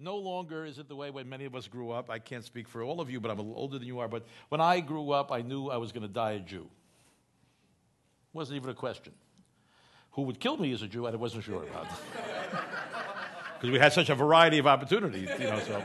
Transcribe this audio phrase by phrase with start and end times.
[0.00, 2.10] no longer is it the way when many of us grew up.
[2.10, 4.08] I can't speak for all of you, but I'm a little older than you are.
[4.08, 6.66] But when I grew up, I knew I was going to die a Jew.
[8.32, 9.12] Wasn't even a question.
[10.12, 11.86] Who would kill me as a Jew, I wasn't sure about.
[13.60, 15.60] Because we had such a variety of opportunities, you know.
[15.60, 15.82] So,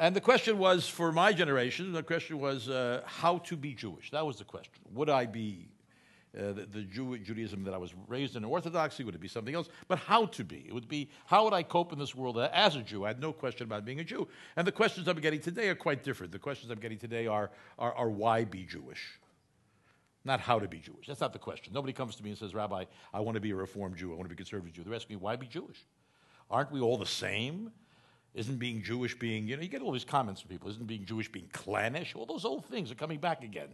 [0.00, 1.92] and the question was for my generation.
[1.92, 4.10] The question was uh, how to be Jewish.
[4.10, 4.82] That was the question.
[4.92, 5.68] Would I be
[6.36, 9.04] uh, the, the Jew, Judaism that I was raised in Orthodoxy?
[9.04, 9.68] Would it be something else?
[9.88, 10.64] But how to be?
[10.66, 13.04] It would be how would I cope in this world as a Jew?
[13.04, 14.28] I had no question about being a Jew.
[14.56, 16.32] And the questions I'm getting today are quite different.
[16.32, 19.18] The questions I'm getting today are, are, are why be Jewish?
[20.24, 21.06] Not how to be Jewish.
[21.06, 21.72] That's not the question.
[21.72, 24.12] Nobody comes to me and says, Rabbi, I want to be a Reformed Jew.
[24.12, 24.82] I want to be a conservative Jew.
[24.82, 25.86] They're asking me, why be Jewish?
[26.50, 27.70] Aren't we all the same?
[28.34, 30.68] Isn't being Jewish being, you know, you get all these comments from people.
[30.68, 32.14] Isn't being Jewish being clannish?
[32.14, 33.68] All those old things are coming back again.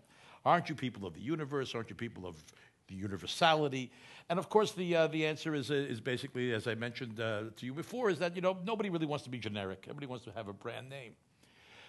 [0.44, 1.74] Aren't you people of the universe?
[1.74, 2.42] Aren't you people of
[2.88, 3.90] the universality?
[4.28, 7.44] And of course, the, uh, the answer is, uh, is basically, as I mentioned uh,
[7.56, 9.84] to you before, is that, you know, nobody really wants to be generic.
[9.84, 11.12] Everybody wants to have a brand name.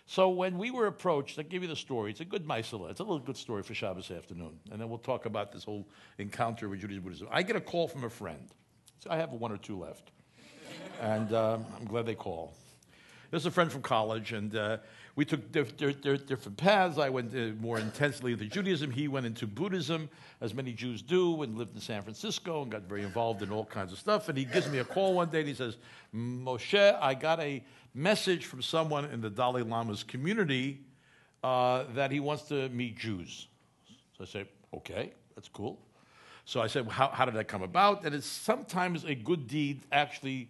[0.05, 2.11] So when we were approached, I'll give you the story.
[2.11, 2.91] It's a good Maisela.
[2.91, 4.59] It's a little good story for Shabbos afternoon.
[4.71, 7.27] And then we'll talk about this whole encounter with Judaism Buddhism.
[7.31, 8.49] I get a call from a friend.
[8.99, 10.11] So I have one or two left.
[11.01, 12.53] and uh, I'm glad they call.
[13.31, 14.77] This is a friend from college, and uh,
[15.15, 16.97] we took diff- diff- diff- different paths.
[16.97, 18.89] I went uh, more intensely into Judaism.
[18.89, 20.09] He went into Buddhism,
[20.41, 23.65] as many Jews do, and lived in San Francisco and got very involved in all
[23.65, 24.29] kinds of stuff.
[24.29, 25.77] And he gives me a call one day, and he says,
[26.15, 30.79] Moshe, I got a message from someone in the Dalai Lama's community
[31.43, 33.47] uh, that he wants to meet Jews.
[34.17, 35.77] So I say, okay, that's cool.
[36.45, 38.03] So I said, well, how, how did that come about?
[38.03, 40.49] And it's sometimes a good deed actually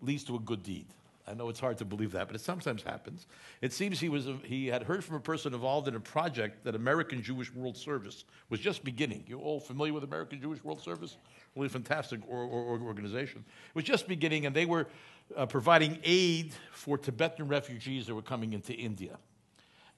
[0.00, 0.86] leads to a good deed.
[1.26, 3.26] I know it's hard to believe that, but it sometimes happens.
[3.60, 6.74] It seems he, was, he had heard from a person involved in a project that
[6.74, 9.24] American Jewish World Service was just beginning.
[9.28, 11.16] You're all familiar with American Jewish World Service?
[11.54, 13.44] Really fantastic or, or, organization.
[13.68, 14.88] It was just beginning, and they were
[15.36, 19.16] uh, providing aid for Tibetan refugees that were coming into India.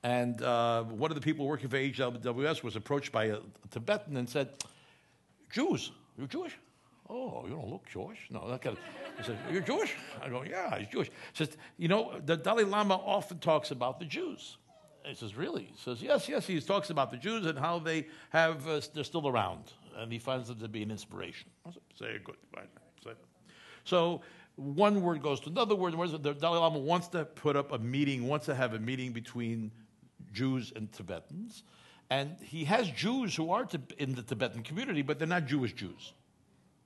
[0.03, 3.39] And uh, one of the people working for HWS was approached by a,
[3.71, 4.51] Tibetan and said,
[5.51, 6.59] Jews, you're Jewish?
[7.09, 8.19] Oh, you don't look Jewish.
[8.31, 8.83] No, that kind of.
[9.19, 9.95] He says, You're Jewish?
[10.23, 11.09] I go, Yeah, he's Jewish.
[11.09, 14.57] He says, You know, the Dalai Lama often talks about the Jews.
[15.05, 15.65] he says, Really?
[15.65, 16.47] He says, Yes, yes.
[16.47, 19.73] He talks about the Jews and how they have, uh, they're still around.
[19.97, 21.51] And he finds them to be an inspiration.
[21.67, 22.37] I said, Say good.
[22.55, 22.69] Fine.
[23.05, 23.11] Say
[23.85, 24.23] so
[24.57, 25.95] one word goes to another word.
[25.95, 29.71] The Dalai Lama wants to put up a meeting, wants to have a meeting between
[30.33, 31.65] Jews and Tibetans.
[32.11, 33.67] And he has Jews who are
[33.99, 36.13] in the Tibetan community, but they're not Jewish Jews.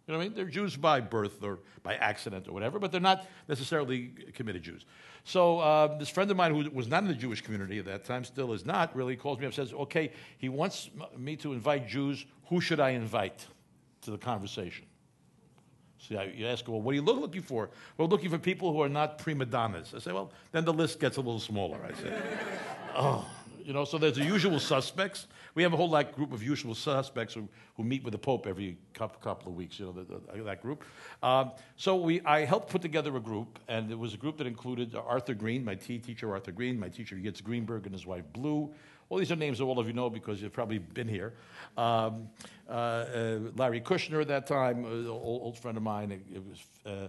[0.08, 0.36] You know what I mean?
[0.36, 4.86] They're Jews by birth or by accident or whatever, but they're not necessarily committed Jews.
[5.24, 8.06] So uh, this friend of mine who was not in the Jewish community at that
[8.06, 11.52] time, still is not, really calls me up and says, okay, he wants me to
[11.52, 12.24] invite Jews.
[12.46, 13.46] Who should I invite
[14.02, 14.86] to the conversation?
[15.98, 17.68] So you ask, well, what are you looking for?
[17.98, 19.92] Well, looking for people who are not prima donnas.
[19.94, 21.78] I say, well, then the list gets a little smaller.
[21.84, 22.18] I say,
[22.96, 23.28] oh,
[23.68, 25.26] you know, so there's the usual suspects.
[25.54, 27.46] We have a whole like, group of usual suspects who,
[27.76, 30.84] who meet with the Pope every couple, of weeks, you know, the, the, that group.
[31.22, 34.46] Um, so we, I helped put together a group, and it was a group that
[34.46, 38.24] included Arthur Green, my tea teacher Arthur Green, my teacher Yitz Greenberg, and his wife
[38.32, 38.72] Blu.
[39.10, 41.34] All these are names that all of you know because you've probably been here.
[41.76, 42.30] Um,
[42.70, 46.10] uh, uh, Larry Kushner at that time, an uh, old, old, friend of mine.
[46.10, 47.08] It, it was, uh,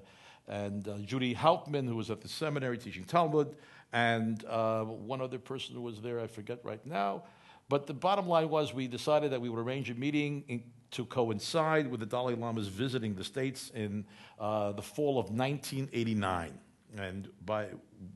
[0.50, 3.56] and uh, Judy Hauptman, who was at the seminary teaching Talmud
[3.94, 7.24] and uh, one other person who was there, I forget right now.
[7.70, 11.06] But the bottom line was we decided that we would arrange a meeting in, to
[11.06, 14.06] coincide with the Dalai Lama's visiting the States in
[14.40, 16.58] uh, the fall of 1989.
[16.98, 17.68] And by,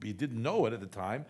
[0.01, 1.25] we didn't know it at the time,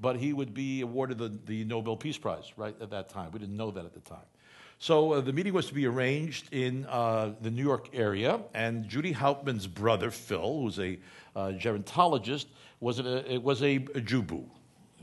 [0.00, 3.30] but he would be awarded the, the Nobel Peace Prize right at that time.
[3.30, 4.26] We didn't know that at the time.
[4.80, 8.88] So uh, the meeting was to be arranged in uh, the New York area, and
[8.88, 10.98] Judy Hauptman's brother, Phil, who's a
[11.38, 12.46] uh, gerontologist,
[12.80, 14.44] was, a, it was a, Jew.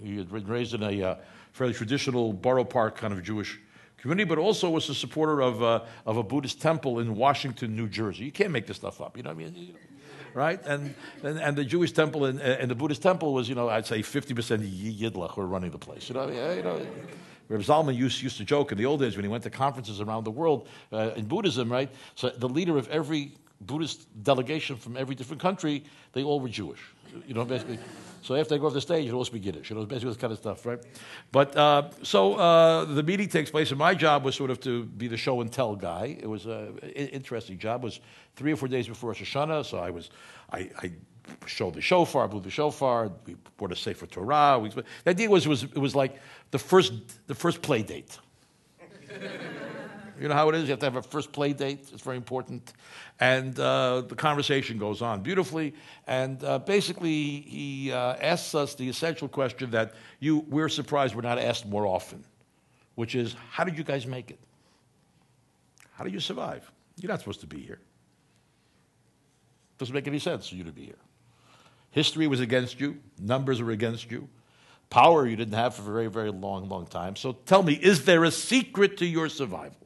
[0.02, 1.16] He had been raised in a uh,
[1.54, 3.60] fairly traditional borough park kind of Jewish
[3.98, 7.88] community, but also was a supporter of, uh, of a Buddhist temple in Washington, New
[7.88, 8.26] Jersey.
[8.26, 9.76] You can't make this stuff up, you know what I mean?
[10.34, 10.60] right?
[10.66, 10.94] And,
[11.24, 14.02] and, and, the Jewish temple and, and the Buddhist temple was, you know, I'd say
[14.02, 16.10] 50% Yidlach were running the place.
[16.10, 16.86] You know, you know
[17.48, 20.02] Reb Zalman used, used to joke in the old days when he went to conferences
[20.02, 21.90] around the world uh, in Buddhism, right?
[22.16, 26.82] So the leader of every Buddhist delegation from every different country, they all were Jewish.
[27.28, 27.80] You know, basically.
[28.22, 29.70] So after they go off the stage, it'll all speak Yiddish.
[29.70, 30.80] You know, basically this kind of stuff, right?
[31.32, 34.86] But uh, so uh, the meeting takes place, and my job was sort of to
[34.86, 36.18] be the show and tell guy.
[36.20, 37.84] It was an interesting job.
[37.84, 38.00] It was
[38.36, 40.10] three or four days before Rosh Hashanah, so I was,
[40.52, 40.92] I, I
[41.46, 44.58] showed the shofar, blew the shofar, we brought a Sefer Torah.
[44.60, 46.20] We, the idea was it, was it was like
[46.50, 46.94] the first,
[47.28, 48.18] the first play date.
[50.20, 50.64] You know how it is?
[50.64, 51.90] You have to have a first play date.
[51.92, 52.74] It's very important.
[53.20, 55.74] And uh, the conversation goes on beautifully.
[56.08, 61.22] And uh, basically, he uh, asks us the essential question that you, we're surprised we're
[61.22, 62.24] not asked more often,
[62.96, 64.40] which is how did you guys make it?
[65.94, 66.70] How did you survive?
[66.98, 67.80] You're not supposed to be here.
[69.78, 70.96] Doesn't make any sense for you to be here.
[71.92, 74.28] History was against you, numbers were against you,
[74.90, 77.16] power you didn't have for a very, very long, long time.
[77.16, 79.85] So tell me, is there a secret to your survival?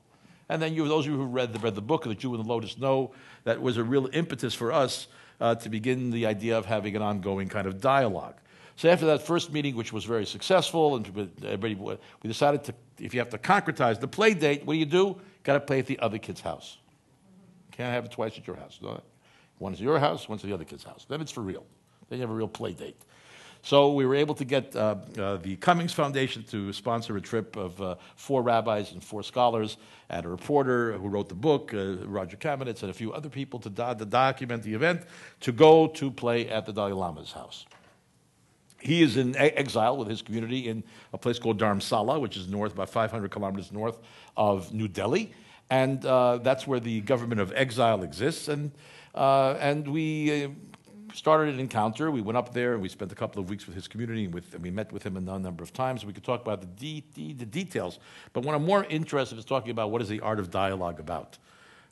[0.49, 2.41] And then you, those of you who read the, read the book the Jew in
[2.41, 3.11] the Lotus know
[3.43, 5.07] that was a real impetus for us
[5.39, 8.35] uh, to begin the idea of having an ongoing kind of dialogue.
[8.75, 11.05] So after that first meeting, which was very successful, and
[11.43, 14.85] everybody, we decided to, if you have to concretize the play date, what do you
[14.85, 15.19] do?
[15.43, 16.77] Got to play at the other kid's house.
[17.71, 18.79] Can't have it twice at your house.
[18.81, 19.01] No?
[19.59, 21.05] One's at your house, one's at the other kid's house.
[21.07, 21.65] Then it's for real.
[22.07, 23.01] Then you have a real play date.
[23.61, 27.55] So we were able to get uh, uh, the Cummings Foundation to sponsor a trip
[27.55, 29.77] of uh, four rabbis and four scholars,
[30.09, 33.59] and a reporter who wrote the book, uh, Rodger Kamenetz, and a few other people
[33.59, 35.01] to, do- to, document the event,
[35.41, 37.65] to go to play at the Dalai Lama's house.
[38.81, 42.73] He is in exile with his community in a place called Dharamsala, which is north,
[42.73, 43.99] about 500 kilometers north
[44.37, 45.33] of New Delhi.
[45.69, 48.47] And uh, that's where the government of exile exists.
[48.47, 48.71] And,
[49.13, 50.47] uh, and we
[51.13, 52.11] started an encounter.
[52.11, 54.33] We went up there and we spent a couple of weeks with his community and,
[54.33, 56.05] with, and we met with him a number of times.
[56.05, 57.99] We could talk about the, de- de- the details.
[58.33, 60.99] But what I'm more interested in is talking about what is the art of dialogue
[60.99, 61.37] about.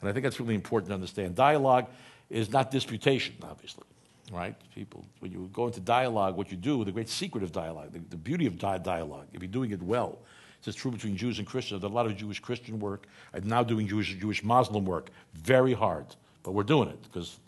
[0.02, 1.36] And I think that's really important to understand.
[1.36, 1.88] Dialogue
[2.30, 3.86] is not disputation, obviously,
[4.32, 4.56] right?
[4.76, 8.00] People, when you go into dialogue, what you do, the great secret of dialogue, the,
[8.10, 10.20] the beauty of di- dialogue, if you're doing it well,
[10.68, 11.82] it's true between Jews and Christians.
[11.82, 13.08] There's a lot of Jewish Christian work.
[13.34, 15.10] I'm now doing Jewish, Jewish Muslim work.
[15.34, 16.08] Very hard,
[16.44, 17.40] but we're doing it because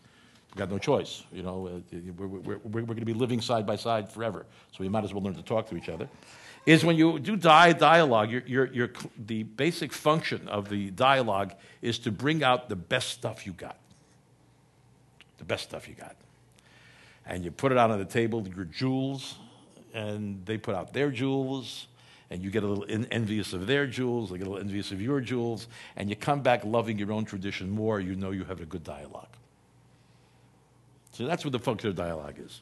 [0.50, 1.24] We've got no choice.
[1.32, 4.78] You know, uh, we're, we're, we're, going to be living side by side forever, so
[4.80, 6.10] we might as well learn to talk to each other.
[6.66, 7.74] Is when you do di-
[8.48, 13.54] you're, the basic function of the dialogue is to bring out the best stuff you
[13.54, 13.78] got.
[15.38, 16.16] The best stuff you got.
[17.26, 19.36] And you put it out on the table, your jewels,
[19.94, 21.88] and they put out their jewels,
[22.30, 25.02] and you get a little envious of their jewels, they get a little envious of
[25.02, 28.62] your jewels, and you come back loving your own tradition more, you know you have
[28.62, 29.39] a good dialogue.
[31.20, 32.62] So that's what the function of dialogue is.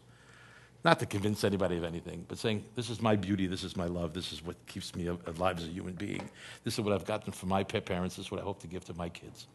[0.83, 3.85] Not to convince anybody of anything, but saying, this is my beauty, this is my
[3.85, 6.27] love, this is what keeps me alive as a human being.
[6.63, 8.83] This is what I've gotten from my parents, this is what I hope to give
[8.85, 9.45] to my kids.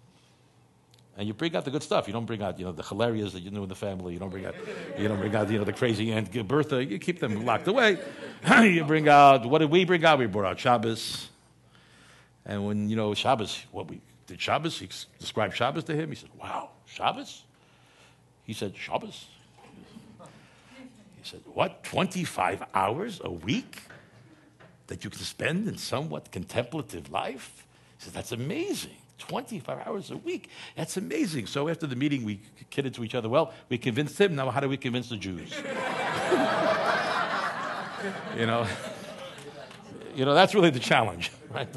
[1.19, 2.07] And you bring out the good stuff.
[2.07, 4.13] You don't bring out, you know, the hilarious that you knew in the family.
[4.13, 4.55] You don't bring out,
[4.97, 6.77] you don't bring out, you know, the crazy Aunt Bertha.
[6.77, 7.99] Uh, you keep them locked away.
[8.63, 10.21] you bring out, what did we bring out?
[10.21, 11.29] We brought out Shabbos.
[12.47, 14.89] And when, you know, Shabbos, what we did Shabbos, he
[15.19, 16.11] described Shabbos to him.
[16.11, 17.43] He said, wow, Shabbos?
[18.45, 19.27] He said, Shabbos?
[21.23, 23.83] He said, What, 25 hours a week
[24.89, 27.65] that you can spend in somewhat contemplative life?
[27.99, 28.97] He said, That's amazing.
[29.19, 30.49] 25 hours a week.
[30.77, 31.47] That's amazing.
[31.47, 32.41] So after the meeting, we
[32.71, 34.35] kidded to each other, Well, we convinced him.
[34.35, 35.55] Now, how do we convince the Jews?
[38.37, 38.67] you know?
[40.15, 41.69] You know, that's really the challenge, right?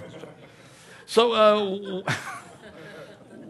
[1.05, 2.01] So, uh,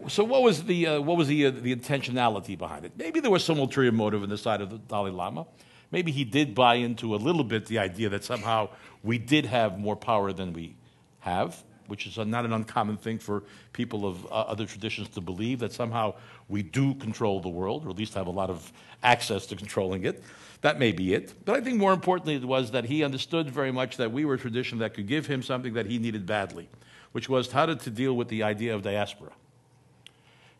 [0.08, 2.92] so what was the, uh, what was the, uh, the intentionality behind it?
[2.96, 5.46] Maybe there was some ulterior motive in the side of the Dalai Lama.
[5.90, 8.68] Maybe he did buy into a little bit the idea that somehow
[9.02, 10.76] we did have more power than we
[11.20, 15.60] have, which is not an uncommon thing for people of uh, other traditions to believe
[15.60, 16.14] that somehow
[16.48, 20.04] we do control the world, or at least have a lot of access to controlling
[20.04, 20.22] it.
[20.62, 21.34] That may be it.
[21.44, 24.34] But I think more importantly, it was that he understood very much that we were
[24.34, 26.68] a tradition that could give him something that he needed badly,
[27.12, 29.30] which was how to, to deal with the idea of diaspora.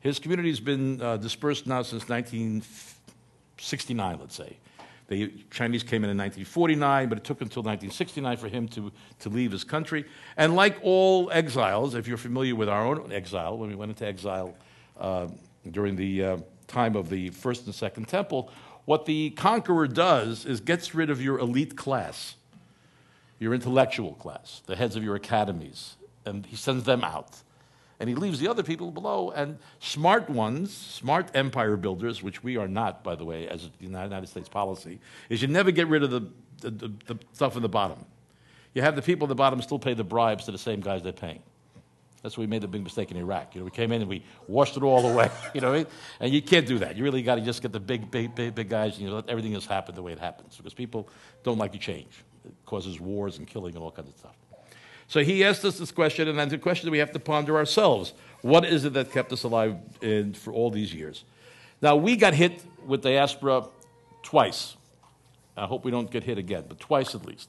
[0.07, 4.57] His community has been uh, dispersed now since 1969, let's say.
[5.09, 9.29] The Chinese came in in 1949, but it took until 1969 for him to, to
[9.29, 10.05] leave his country.
[10.37, 14.07] And like all exiles, if you're familiar with our own exile, when we went into
[14.07, 14.55] exile
[15.01, 15.27] uh,
[15.73, 16.37] during the uh,
[16.69, 18.53] time of the First and Second Temple,
[18.85, 22.37] what the conqueror does is gets rid of your elite class,
[23.41, 27.43] your intellectual class, the heads of your academies, and he sends them out
[27.99, 29.31] and he leaves the other people below.
[29.31, 33.85] And smart ones, smart empire builders, which we are not, by the way, as the
[33.85, 36.21] United States policy, is you never get rid of the,
[36.61, 38.05] the, the, the stuff in the bottom.
[38.75, 41.03] You have the people at the bottom still pay the bribes to the same guys
[41.03, 41.43] they're paying.
[42.23, 43.55] That's why we made the big mistake in Iraq.
[43.55, 45.31] You know, we came in and we washed it all away.
[45.55, 45.87] You know,
[46.21, 46.97] and you can't do that.
[46.97, 48.99] You really got to just get the big, big, big, big guys.
[48.99, 51.09] You know, let everything just happen the way it happens because people
[51.45, 52.25] don't like to change.
[52.45, 54.37] It causes wars and killing and all kinds of stuff.
[55.09, 57.57] So he asked us this question, and that's a question that we have to ponder
[57.57, 58.13] ourselves.
[58.43, 61.25] What is it that kept us alive in, for all these years?
[61.81, 63.67] Now, we got hit with diaspora
[64.23, 64.77] twice.
[65.57, 67.49] I hope we don't get hit again, but twice at least.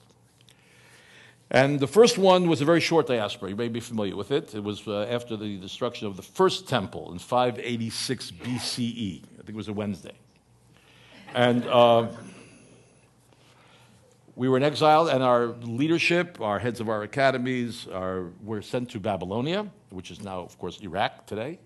[1.50, 3.50] And the first one was a very short diaspora.
[3.50, 4.54] You may be familiar with it.
[4.54, 9.24] It was uh, after the destruction of the first temple in 586 BCE.
[9.24, 10.14] I think it was a Wednesday.
[11.34, 12.08] And uh,
[14.38, 18.92] we were in exile, and our leadership, our heads of our academies, are, were sent
[18.92, 21.58] to Babylonia, which is now, of course, Iraq today.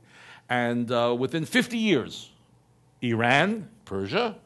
[0.50, 2.30] And uh, within 50 years,
[3.02, 4.38] Iran, Persia,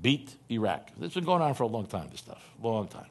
[0.00, 0.90] beat Iraq.
[1.00, 3.08] It's been going on for a long time, this stuff, long time.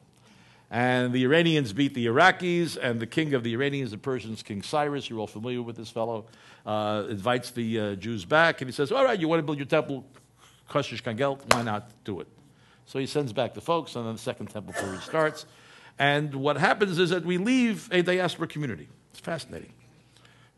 [0.70, 4.62] And the Iranians beat the Iraqis, and the king of the Iranians, the Persians, King
[4.62, 6.24] Cyrus, you're all familiar with this fellow,
[6.64, 9.58] uh, invites the uh, Jews back, and he says, All right, you want to build
[9.58, 10.06] your temple,
[10.70, 12.28] Kashish Kangelt, why not do it?
[12.90, 15.46] So he sends back the folks, and then the second temple period starts.
[15.96, 18.88] And what happens is that we leave a diaspora community.
[19.12, 19.72] It's fascinating.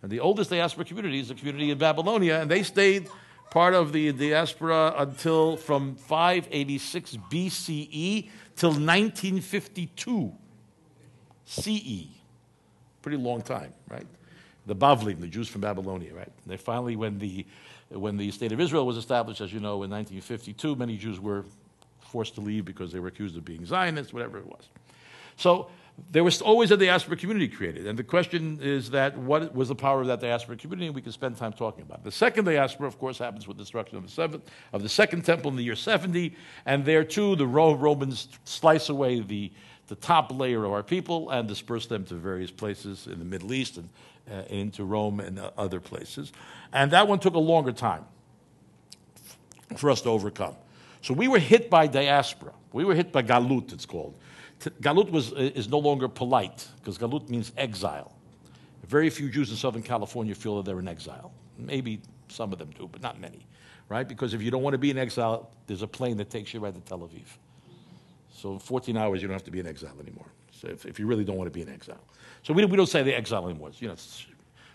[0.01, 3.11] And the oldest diaspora community is the community in Babylonia, and they stayed
[3.51, 10.33] part of the diaspora until from 586 BCE till 1952
[11.45, 12.07] CE.
[13.03, 14.07] Pretty long time, right?
[14.65, 16.33] The Bavlim, the Jews from Babylonia, right?
[16.47, 17.45] They finally, when the,
[17.91, 21.45] when the state of Israel was established, as you know, in 1952, many Jews were
[22.13, 24.69] forced to leave because they were accused of being Zionists, whatever it was.
[25.37, 25.71] So
[26.11, 27.87] there was always a diaspora community created.
[27.87, 30.91] And the question is that what was the power of that diaspora community?
[30.91, 32.05] We can spend time talking about it.
[32.05, 35.25] The second diaspora, of course, happens with the destruction of the, seventh, of the second
[35.25, 36.35] temple in the year 70.
[36.67, 39.51] And there, too, the Romans slice away the,
[39.89, 43.53] the top layer of our people and disperse them to various places in the Middle
[43.53, 43.89] East and
[44.31, 46.33] uh, into Rome and uh, other places.
[46.73, 48.05] And that one took a longer time
[49.77, 50.55] for us to overcome.
[51.03, 52.53] So we were hit by diaspora.
[52.73, 54.15] We were hit by galut, it's called.
[54.81, 58.15] Galut was, is no longer polite because Galut means exile.
[58.87, 61.33] Very few Jews in Southern California feel that they're in exile.
[61.59, 63.45] Maybe some of them do, but not many,
[63.89, 64.07] right?
[64.07, 66.61] Because if you don't want to be in exile, there's a plane that takes you
[66.61, 67.27] right to Tel Aviv.
[68.33, 70.27] So 14 hours, you don't have to be in exile anymore.
[70.53, 72.01] So if, if you really don't want to be in exile.
[72.43, 73.71] So we, we don't say the exile anymore.
[73.79, 73.97] You know,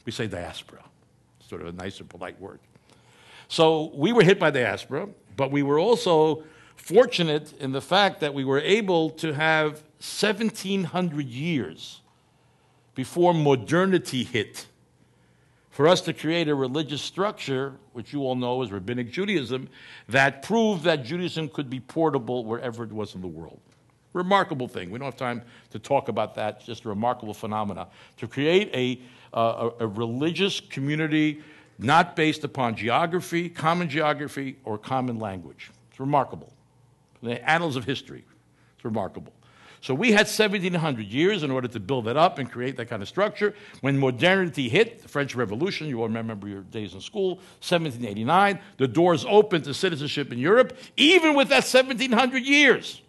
[0.06, 0.84] we say diaspora,
[1.48, 2.60] sort of a nicer, polite word.
[3.48, 5.08] So we were hit by diaspora,
[5.38, 6.44] but we were also
[6.76, 12.02] fortunate in the fact that we were able to have 1700 years
[12.96, 14.66] before modernity hit
[15.70, 19.70] for us to create a religious structure, which you all know is rabbinic Judaism,
[20.10, 23.60] that proved that Judaism could be portable wherever it was in the world.
[24.14, 24.90] Remarkable thing.
[24.90, 27.90] We don't have time to talk about that, just a remarkable phenomena.
[28.18, 29.00] To create a,
[29.38, 31.44] uh, a, a religious community
[31.78, 35.72] not based upon geography, common geography, or common language.
[35.90, 36.52] It's remarkable
[37.22, 38.24] In the annals of history.
[38.76, 39.34] It's remarkable.
[39.82, 43.02] So we had 1700 years in order to build that up and create that kind
[43.02, 43.54] of structure.
[43.82, 48.88] When modernity hit, the French Revolution, you all remember your days in school, 1789, the
[48.88, 50.76] doors opened to citizenship in Europe.
[50.98, 53.02] Even with that 1700 years,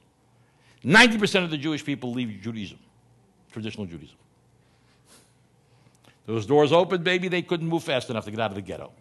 [0.85, 2.79] 90% of the Jewish people leave Judaism,
[3.51, 4.17] traditional Judaism.
[6.29, 8.93] Those doors opened, baby, they couldn't move fast enough to get out of the ghetto.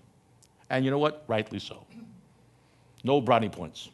[0.70, 1.26] And you know what?
[1.28, 1.86] Rightly so.
[3.04, 3.90] No brownie points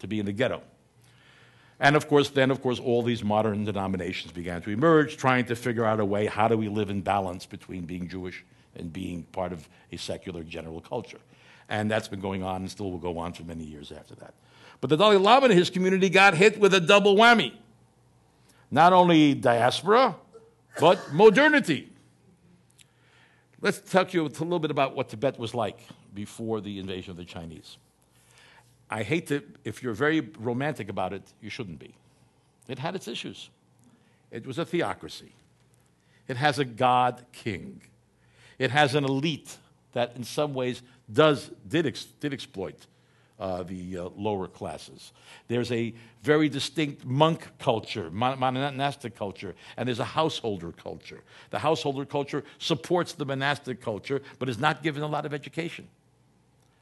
[0.00, 0.60] to be in the ghetto.
[1.80, 5.56] And of course, then, of course, all these modern denominations began to emerge, trying to
[5.56, 8.44] figure out a way how do we live in balance between being Jewish
[8.76, 11.20] and being part of a secular general culture.
[11.70, 14.34] And that's been going on and still will go on for many years after that.
[14.82, 17.54] But the Dalai Lama and his community got hit with a double whammy
[18.70, 20.16] not only diaspora,
[20.78, 21.88] but modernity.
[23.60, 25.80] Let's talk to you a little bit about what Tibet was like
[26.14, 27.76] before the invasion of the Chinese.
[28.88, 31.94] I hate to, if you're very romantic about it, you shouldn't be.
[32.68, 33.50] It had its issues.
[34.30, 35.32] It was a theocracy.
[36.28, 37.80] It has a God king.
[38.58, 39.56] It has an elite
[39.92, 42.86] that, in some ways, does, did, ex, did exploit
[43.38, 45.12] uh, the uh, lower classes.
[45.46, 51.20] There's a very distinct monk culture, monastic culture, and there's a householder culture.
[51.50, 55.86] The householder culture supports the monastic culture, but is not given a lot of education.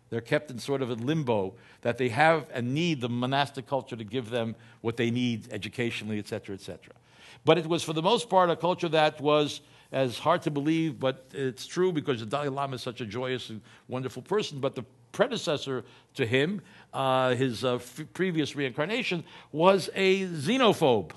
[0.08, 3.96] They're kept in sort of a limbo that they have and need the monastic culture
[3.96, 6.94] to give them what they need educationally, et cetera, et cetera.
[7.44, 9.60] But it was, for the most part, a culture that was
[9.92, 13.50] as hard to believe, but it's true because the Dalai Lama is such a joyous
[13.50, 14.60] and wonderful person.
[14.60, 16.60] But the predecessor to him,
[16.92, 21.12] uh, his uh, f- previous reincarnation, was a xenophobe.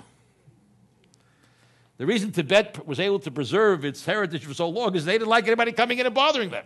[1.98, 5.28] The reason Tibet was able to preserve its heritage for so long is they didn't
[5.28, 6.64] like anybody coming in and bothering them.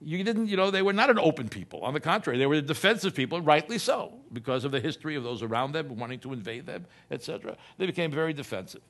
[0.00, 1.80] You didn't, you know, they were not an open people.
[1.82, 5.42] On the contrary, they were defensive people, rightly so, because of the history of those
[5.42, 7.56] around them wanting to invade them, etc.
[7.78, 8.82] They became very defensive.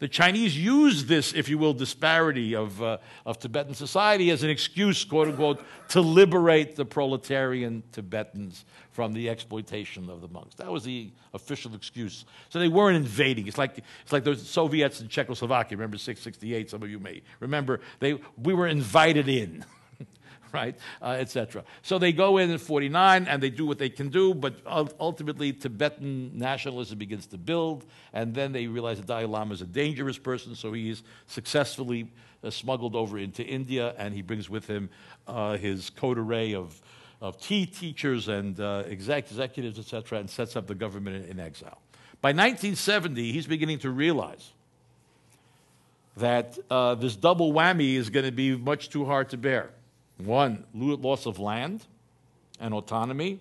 [0.00, 4.50] The Chinese use this, if you will, disparity of, uh, of Tibetan society as an
[4.50, 10.56] excuse, quote unquote, to liberate the proletarian Tibetans from the exploitation of the monks.
[10.56, 12.24] That was the official excuse.
[12.48, 13.46] So they weren't invading.
[13.46, 15.76] It's like, it's like the Soviets in Czechoslovakia.
[15.76, 16.70] Remember 668?
[16.70, 17.80] Some of you may remember.
[18.00, 19.64] They, we were invited in.
[20.64, 21.64] right, uh, etc.
[21.82, 24.54] So they go in in 49 and they do what they can do, but
[25.00, 29.66] ultimately Tibetan nationalism begins to build, and then they realize that Dalai Lama is a
[29.66, 32.08] dangerous person, so he is successfully
[32.44, 34.88] uh, smuggled over into India, and he brings with him
[35.26, 36.80] uh, his coterie of,
[37.20, 41.40] of tea teachers and uh, exec- executives, etc., and sets up the government in, in
[41.40, 41.78] exile.
[42.20, 44.52] By 1970, he's beginning to realize
[46.16, 49.70] that uh, this double whammy is going to be much too hard to bear.
[50.18, 51.86] One, loss of land
[52.60, 53.40] and autonomy.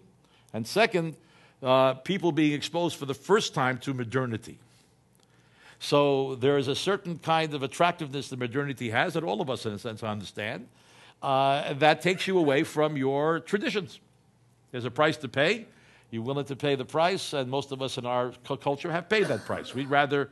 [0.54, 1.16] And second,
[1.62, 4.60] uh, people being exposed for the first time to modernity.
[5.80, 9.66] So there is a certain kind of attractiveness that modernity has that all of us,
[9.66, 10.68] in a sense, understand.
[11.22, 14.00] Uh, that takes you away from your traditions.
[14.72, 15.68] There's a price to pay.
[16.10, 19.28] You're willing to pay the price, and most of us in our culture have paid
[19.28, 19.74] that price.
[19.74, 20.30] We'd rather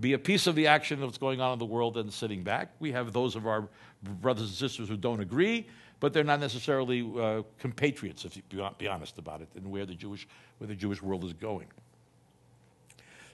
[0.00, 2.42] be a piece of the action of what's going on in the world than sitting
[2.42, 2.70] back.
[2.78, 3.68] We have those of our
[4.02, 5.66] brothers and sisters who don't agree,
[6.00, 8.42] but they're not necessarily uh, compatriots, if you
[8.78, 10.28] be honest about it, and where the Jewish
[10.58, 11.66] where the Jewish world is going.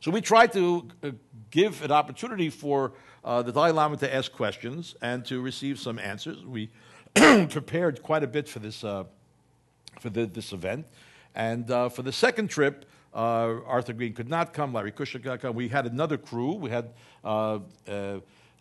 [0.00, 1.10] So we tried to uh,
[1.50, 2.92] give an opportunity for
[3.24, 6.44] uh, the Dalai Lama to ask questions and to receive some answers.
[6.44, 6.70] We
[7.14, 9.04] prepared quite a bit for this uh,
[10.00, 10.86] for the, this event,
[11.34, 12.86] and uh, for the second trip.
[13.14, 14.72] Uh, Arthur Green could not come.
[14.72, 15.54] Larry Kushner could not come.
[15.54, 16.54] We had another crew.
[16.54, 16.90] We had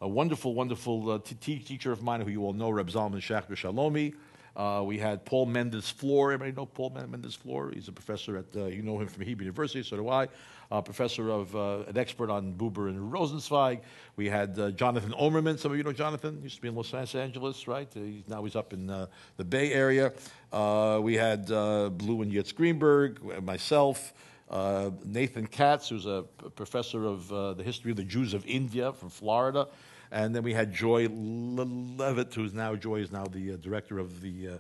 [0.04, 4.14] a wonderful, wonderful uh, t- teacher of mine who you all know, Reb Zalman Schachter-Shalomi.
[4.54, 6.34] Uh, we had Paul Mendes-Flohr.
[6.34, 7.74] Everybody know Paul Mendes-Flohr?
[7.74, 10.28] He's a professor at, uh, you know him from Hebrew University, so do I.
[10.70, 13.80] Uh, professor of, uh, an expert on Buber and Rosenzweig.
[14.18, 15.58] We had uh, Jonathan Omer-Man.
[15.58, 16.36] Some of you know Jonathan.
[16.36, 17.88] He used to be in Los Angeles, right?
[17.94, 19.08] He's, now he's up in uh,
[19.38, 20.12] the Bay Area.
[21.00, 24.14] we had Blu and Yitz Greenberg, myself.
[25.06, 29.68] Nathan Katz, who's a professor of the history of the Jews of India from Florida.
[30.14, 34.22] And then we had Joy Levitt, who's now, Joy is now the uh, director of
[34.22, 34.52] the uh,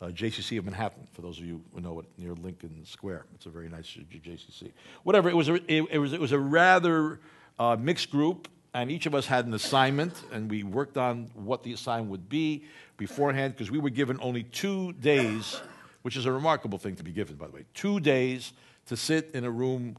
[0.00, 3.26] uh, JCC of Manhattan, for those of you who know it, near Lincoln Square.
[3.34, 4.72] It's a very nice JCC.
[5.02, 7.20] Whatever, it was a, it, it was, it was a rather
[7.58, 11.62] uh, mixed group, and each of us had an assignment, and we worked on what
[11.62, 12.64] the assignment would be
[12.96, 15.60] beforehand, because we were given only two days,
[16.02, 18.54] which is a remarkable thing to be given, by the way, two days
[18.86, 19.98] to sit in a room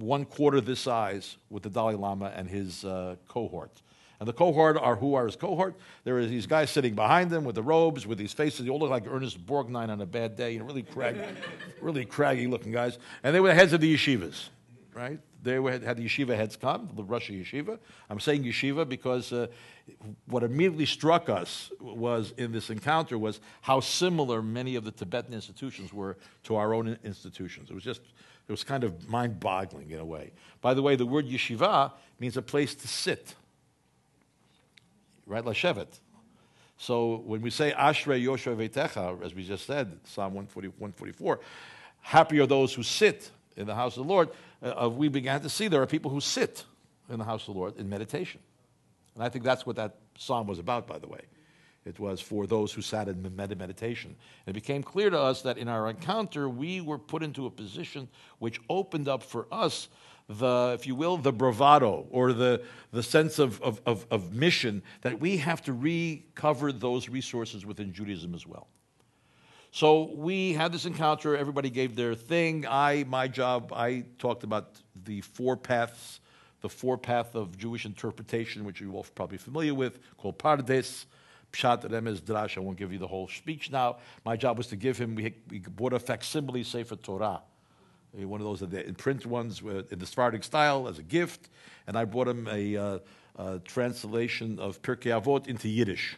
[0.00, 3.82] one quarter this size with the Dalai Lama and his uh, cohort.
[4.20, 5.76] And the cohort are who are his cohort?
[6.04, 8.66] There are these guys sitting behind them with the robes, with these faces.
[8.66, 11.22] They all look like Ernest Borgnine on a bad day, you know, really craggy,
[11.80, 12.98] really craggy looking guys.
[13.22, 14.48] And they were the heads of the yeshivas,
[14.94, 15.18] right?
[15.42, 17.78] They were, had the yeshiva heads come, the Rosh yeshiva.
[18.10, 19.46] I'm saying yeshiva because uh,
[20.26, 25.32] what immediately struck us was in this encounter was how similar many of the Tibetan
[25.32, 27.70] institutions were to our own institutions.
[27.70, 28.02] It was just
[28.50, 30.32] it was kind of mind boggling in a way.
[30.60, 33.36] By the way, the word yeshiva means a place to sit,
[35.24, 35.44] right?
[35.44, 36.00] Lashevet.
[36.76, 41.38] So when we say Ashrei Yoshvei Veitecha, as we just said, Psalm 140, 144,
[42.00, 44.30] happy are those who sit in the house of the Lord,
[44.64, 46.64] uh, we began to see there are people who sit
[47.08, 48.40] in the house of the Lord in meditation.
[49.14, 51.20] And I think that's what that psalm was about, by the way.
[51.84, 54.16] It was for those who sat in meditation.
[54.46, 58.08] It became clear to us that in our encounter, we were put into a position
[58.38, 59.88] which opened up for us
[60.28, 62.62] the, if you will, the bravado or the,
[62.92, 67.92] the sense of, of, of, of mission that we have to recover those resources within
[67.92, 68.68] Judaism as well.
[69.72, 71.36] So we had this encounter.
[71.36, 72.66] Everybody gave their thing.
[72.68, 76.20] I, my job, I talked about the four paths,
[76.60, 81.06] the four path of Jewish interpretation, which you're all probably familiar with, called Pardes.
[81.52, 82.56] Pshat Remez Drash.
[82.56, 83.96] I won't give you the whole speech now.
[84.24, 87.42] My job was to give him, we, we bought a facsimile Sefer Torah.
[88.18, 91.48] Uh, one of those in print ones in the Sephardic style as a gift.
[91.86, 93.00] And I brought him a,
[93.36, 96.16] uh, translation of Pirkei Avot into Yiddish,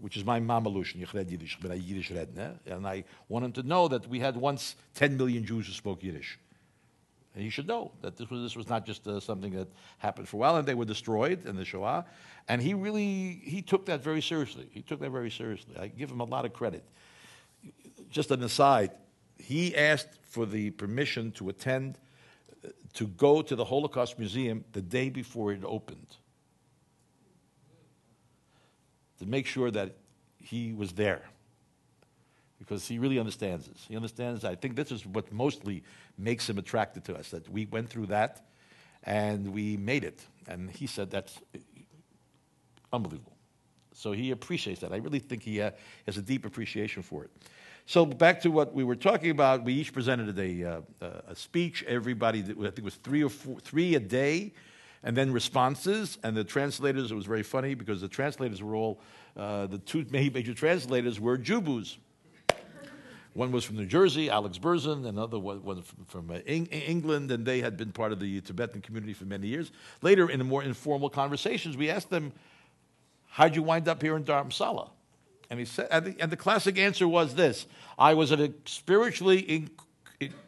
[0.00, 2.34] which is my mamaloshen, ich Yiddish, but I Yiddish red.
[2.34, 2.50] Ne?
[2.66, 6.02] And I want him to know that we had once 10 million Jews who spoke
[6.02, 6.38] Yiddish.
[7.34, 9.68] And he should know that this was, this was not just uh, something that
[9.98, 12.04] happened for a while, and they were destroyed in the Shoah.
[12.48, 14.68] And he really he took that very seriously.
[14.70, 15.74] He took that very seriously.
[15.76, 16.84] I give him a lot of credit.
[18.08, 18.92] Just an aside,
[19.36, 21.98] he asked for the permission to attend,
[22.64, 26.16] uh, to go to the Holocaust Museum the day before it opened,
[29.18, 29.96] to make sure that
[30.38, 31.22] he was there
[32.58, 33.84] because he really understands this.
[33.88, 34.44] He understands.
[34.44, 35.82] I think this is what mostly
[36.16, 37.30] makes him attracted to us.
[37.30, 38.46] That we went through that,
[39.02, 40.24] and we made it.
[40.48, 41.40] And he said that's
[42.92, 43.36] unbelievable.
[43.92, 44.92] So he appreciates that.
[44.92, 45.70] I really think he uh,
[46.06, 47.30] has a deep appreciation for it.
[47.86, 51.84] So back to what we were talking about, we each presented a, uh, a speech.
[51.86, 54.54] Everybody, I think it was three or four, three a day,
[55.02, 56.18] and then responses.
[56.22, 59.00] And the translators, it was very funny because the translators were all,
[59.36, 61.98] uh, the two major translators were Jubus.
[63.34, 67.76] One was from New Jersey, Alex Berzin, another was from, uh, England, and they had
[67.76, 69.72] been part of the Tibetan community for many years.
[70.02, 72.32] Later, in more informal conversations, we asked them,
[73.26, 74.90] How'd you wind up here in Dharamsala?
[75.50, 77.66] And, he said, and the, and the classic answer was this
[77.98, 79.68] I was a spiritually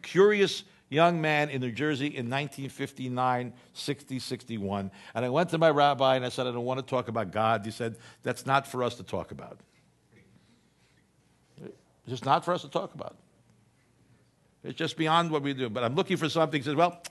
[0.03, 4.91] curious young man in New Jersey in 1959, 60, 61.
[5.15, 7.33] And I went to my rabbi and I said, I don't want to talk about
[7.33, 7.65] God.
[7.65, 9.59] He said, That's not for us to talk about.
[12.07, 13.17] It's just not for us to talk about.
[14.63, 15.69] It's just beyond what we do.
[15.69, 16.61] But I'm looking for something.
[16.61, 17.03] He says, Well,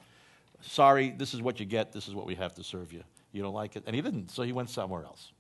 [0.61, 1.91] sorry, this is what you get.
[1.91, 3.03] This is what we have to serve you.
[3.31, 3.83] You don't like it?
[3.85, 5.31] And he didn't, so he went somewhere else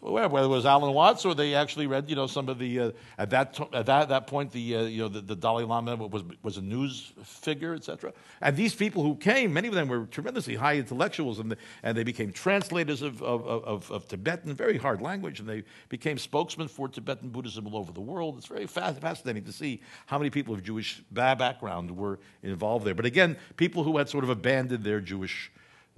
[0.00, 2.90] whether it was Alan Watts or they actually read, you know, some of the uh,
[3.18, 6.22] at that at that, that point the uh, you know the, the, Dalai Lama was
[6.42, 8.12] was a news figure, etc.
[8.40, 11.96] And these people who came, many of them were tremendously high intellectuals, and the, and
[11.96, 16.68] they became translators of, of, of, of, Tibetan, very hard language, and they became spokesmen
[16.68, 18.36] for Tibetan Buddhism all over the world.
[18.38, 22.94] It's very fascinating to see how many people of Jewish background were involved there.
[22.94, 25.50] But again, people who had sort of abandoned their Jewish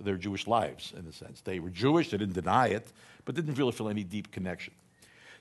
[0.05, 1.41] their Jewish lives in a sense.
[1.43, 2.93] They were Jewish, they didn't deny it,
[3.25, 4.75] but didn't really feel any deep connection.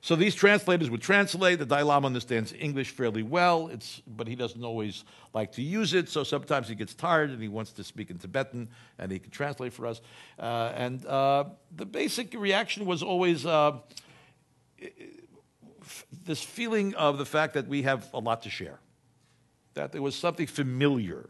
[0.01, 1.59] So these translators would translate.
[1.59, 3.69] The Dalai Lama understands English fairly well,
[4.07, 6.07] but he doesn't always like to use it.
[6.07, 9.29] So sometimes he gets tired and he wants to speak in Tibetan, and he can
[9.29, 9.99] translate for us.
[10.39, 13.73] Uh, and uh, the basic reaction was always uh,
[16.25, 18.79] this feeling of the fact that we have a lot to share,
[19.73, 21.29] that there was something familiar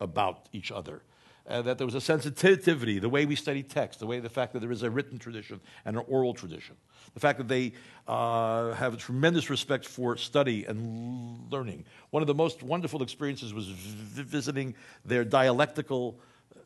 [0.00, 1.02] about each other
[1.48, 4.52] uh, that there was a sensitivity, the way we study text, the way the fact
[4.52, 6.76] that there is a written tradition and an oral tradition,
[7.14, 7.72] the fact that they
[8.06, 11.84] uh, have a tremendous respect for study and learning.
[12.10, 14.74] One of the most wonderful experiences was v- visiting
[15.04, 16.18] their dialectical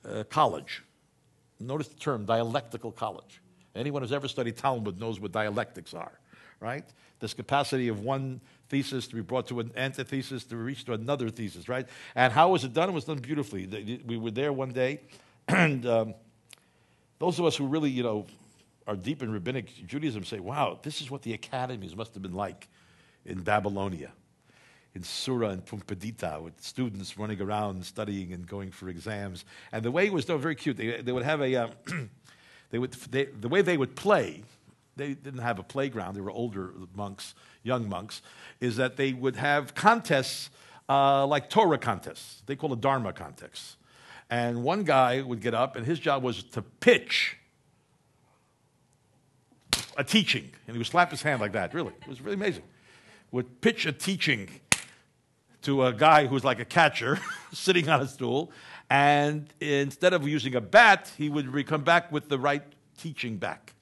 [0.04, 0.82] uh, college.
[1.58, 3.40] Notice the term dialectical college.
[3.74, 6.18] Anyone who's ever studied Talmud knows what dialectics are,
[6.60, 6.84] right?
[7.20, 11.30] This capacity of one thesis to be brought to an antithesis to reach to another
[11.30, 11.86] thesis, right?
[12.14, 12.88] And how was it done?
[12.88, 14.00] It was done beautifully.
[14.06, 15.00] We were there one day,
[15.48, 16.14] and um,
[17.18, 18.26] those of us who really, you know,
[18.86, 22.34] are deep in rabbinic Judaism say, wow, this is what the academies must have been
[22.34, 22.68] like
[23.24, 24.12] in Babylonia,
[24.94, 29.44] in Sura and Pumbedita, with students running around studying and going for exams.
[29.72, 30.76] And the way it was done, very cute.
[30.76, 31.68] They, they would have a, uh,
[32.70, 34.44] they would, they, the way they would play,
[34.96, 38.22] they didn't have a playground, they were older monks young monks,
[38.60, 40.50] is that they would have contests
[40.88, 42.42] uh, like Torah contests.
[42.46, 43.76] They call it Dharma contests.
[44.30, 47.36] And one guy would get up, and his job was to pitch
[49.96, 50.50] a teaching.
[50.66, 51.92] And he would slap his hand like that, really.
[52.02, 52.64] It was really amazing.
[53.32, 54.48] Would pitch a teaching
[55.62, 57.18] to a guy who's like a catcher
[57.52, 58.52] sitting on a stool.
[58.88, 62.62] And instead of using a bat, he would come back with the right
[62.96, 63.75] teaching back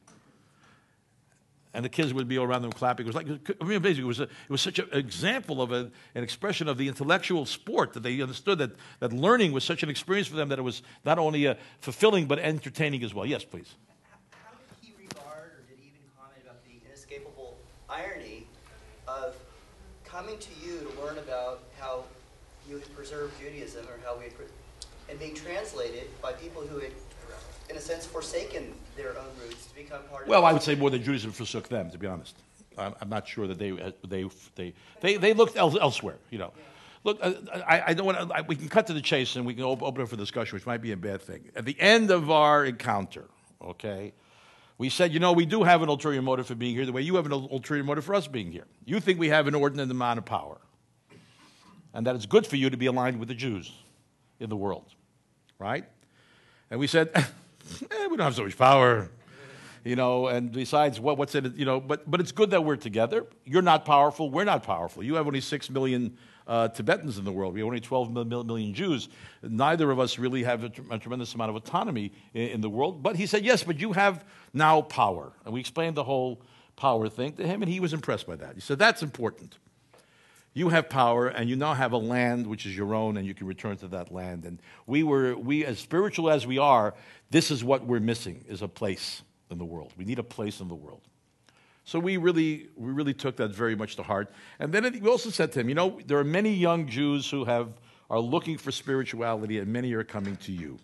[1.75, 3.05] and the kids would be all around them clapping.
[3.05, 3.27] It was like,
[3.61, 6.69] I mean, basically, it was, a, it was such an example of a, an expression
[6.69, 10.37] of the intellectual sport that they understood that, that learning was such an experience for
[10.37, 13.27] them that it was not only uh, fulfilling but entertaining as well.
[13.27, 13.75] Yes, please.
[14.31, 17.59] How did he regard or did he even comment about the inescapable
[17.91, 18.47] irony
[19.09, 19.35] of
[20.05, 22.05] coming to you to learn about how
[22.69, 24.33] you had preserved Judaism or how we had,
[25.11, 26.93] and being translated by people who had
[27.69, 30.63] in a sense, forsaken their own roots to become part well, of Well, I would
[30.63, 32.37] say more than Judaism forsook them, to be honest.
[32.77, 36.39] I'm, I'm not sure that they, uh, they, they, they, they looked el- elsewhere, you
[36.39, 36.53] know.
[37.05, 37.35] Look, uh,
[37.69, 40.01] I, I, don't want to, we can cut to the chase and we can open
[40.01, 41.51] it for discussion, which might be a bad thing.
[41.55, 43.27] At the end of our encounter,
[43.63, 44.15] okay,
[44.79, 47.03] we said, you know, we do have an ulterior motive for being here the way
[47.03, 48.65] you have an ulterior motive for us being here.
[48.85, 50.59] You think we have an ordinate amount of power,
[51.93, 53.71] and that it's good for you to be aligned with the Jews
[54.41, 54.87] in the world,
[55.59, 55.85] right?
[56.71, 57.11] And we said,
[57.91, 59.11] eh, we don't have so much power.
[59.85, 61.57] You know, and besides, what, what's in it?
[61.57, 63.27] You know, but, but it's good that we're together.
[63.45, 64.31] You're not powerful.
[64.31, 65.03] We're not powerful.
[65.03, 67.55] You have only six million uh, Tibetans in the world.
[67.55, 68.13] We have only 12
[68.47, 69.09] million Jews.
[69.43, 73.03] Neither of us really have a, a tremendous amount of autonomy in, in, the world.
[73.03, 75.33] But he said, yes, but you have now power.
[75.45, 76.41] And we explained the whole
[76.77, 78.55] power thing to him, and he was impressed by that.
[78.55, 79.59] He said, that's important.
[80.55, 83.35] You have power, and you now have a land which is your own, and you
[83.35, 84.45] can return to that land.
[84.45, 86.95] And we were, we as spiritual as we are,
[87.31, 89.93] this is what we're missing: is a place in the world.
[89.99, 91.03] We need a place in the world.
[91.85, 94.33] So we really, we really took that very much to heart.
[94.59, 97.45] And then we also said to him, you know, there are many young Jews who
[97.45, 97.69] have
[98.09, 100.79] are looking for spirituality, and many are coming to you.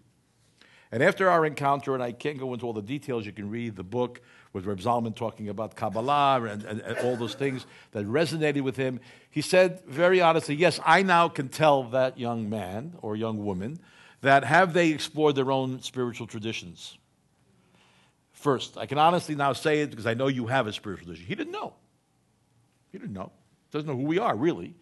[0.91, 3.77] And after our encounter, and I can't go into all the details, you can read
[3.77, 4.21] the book
[4.53, 8.77] with Reb Zalman talking about Kabbalah and, and, and, all those things that resonated with
[8.77, 9.01] him.
[9.31, 13.79] He said very honestly, Yes, I now can tell that young man or young woman
[14.23, 16.99] that have they explored their own spiritual traditions?
[18.33, 21.27] First, I can honestly now say it because I know you have a spiritual tradition.
[21.27, 21.75] He didn't know.
[22.91, 23.33] He didn't know.
[23.71, 24.75] Doesn't know who we are, really.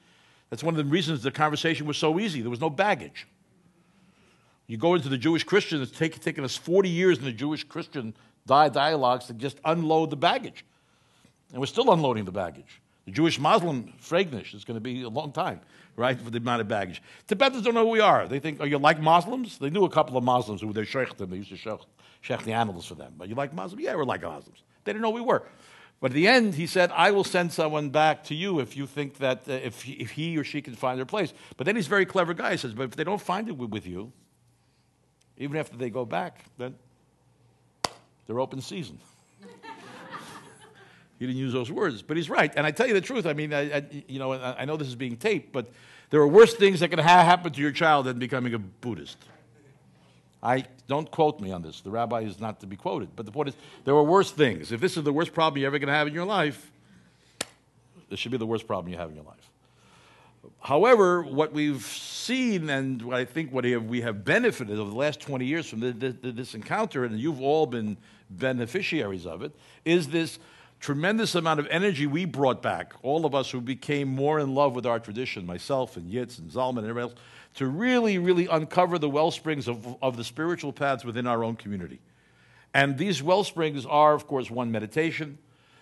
[0.49, 2.41] That's one of the reasons the conversation was so easy.
[2.41, 3.27] There was no baggage.
[4.67, 7.65] You go into the Jewish Christian, it's take, taken us 40 years in the Jewish
[7.65, 8.15] Christian
[8.49, 10.65] dialogues to just unload the baggage.
[11.53, 12.81] And we're still unloading the baggage.
[13.07, 15.61] The Jewish Muslim Fragnish is going to be a long time,
[15.97, 17.03] right, for the amount of baggage.
[17.27, 18.29] Tibetans don't know who we are.
[18.29, 19.57] They think, are you like Muslims?
[19.57, 21.31] They knew a couple of Muslims who were their sheikh them.
[21.31, 21.81] They used to sheikh,
[22.21, 23.15] sheikh the animals for them.
[23.17, 23.83] But you like Muslims?
[23.83, 24.63] Yeah, we're like Muslims.
[24.85, 25.43] They didn't know we were.
[26.01, 28.87] But at the end, he said, I will send someone back to you if you
[28.87, 31.33] think that uh, if, he, if he or she can find their place.
[31.57, 32.53] But then he's a very clever guy.
[32.53, 34.13] He says, but if they don't find it with you,
[35.39, 36.75] even after they go back, then
[38.29, 39.01] they're open season.
[41.19, 42.53] he didn't use those words, but he's right.
[42.55, 43.27] And I tell you the truth.
[43.27, 45.67] I mean, I, I you know, I know this is being taped, but
[46.11, 49.17] there are worse things that can ha- happen to your child than becoming a Buddhist.
[50.43, 51.81] I don't quote me on this.
[51.81, 53.09] The rabbi is not to be quoted.
[53.17, 54.71] But the point is, there are worse things.
[54.71, 56.71] If this is the worst problem you're ever going to have in your life,
[58.09, 59.51] this should be the worst problem you have in your life.
[60.61, 65.21] However, what we've seen and what I think what we have benefited over the last
[65.21, 67.97] 20 years from this encounter, and you've all been
[68.31, 70.39] beneficiaries of it, is this
[70.81, 74.75] tremendous amount of energy we brought back, all of us who became more in love
[74.75, 77.21] with our tradition, myself and Yitz and Zalman and everybody else,
[77.55, 81.57] to really, really uncover the well springs of, of the spiritual paths within our own
[81.57, 81.99] community.
[82.75, 85.39] And these well springs are, of course, one, meditation.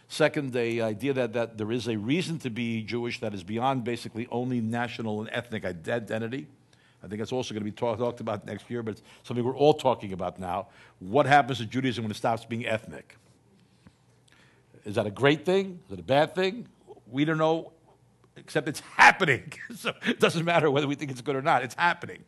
[0.08, 3.84] Second, the idea that, that there is a reason to be Jewish that is beyond
[3.84, 6.46] basically only national and ethnic identity.
[7.02, 9.44] I think that's also going to be talk, talked about next year, but it's something
[9.44, 10.68] we're all talking about now.
[10.98, 13.16] What happens to Judaism when it stops being ethnic?
[14.84, 15.80] Is that a great thing?
[15.86, 16.66] Is it a bad thing?
[17.10, 17.72] We don't know
[18.36, 19.52] except it's happening.
[19.76, 22.24] so it doesn't matter whether we think it's good or not, it's happening.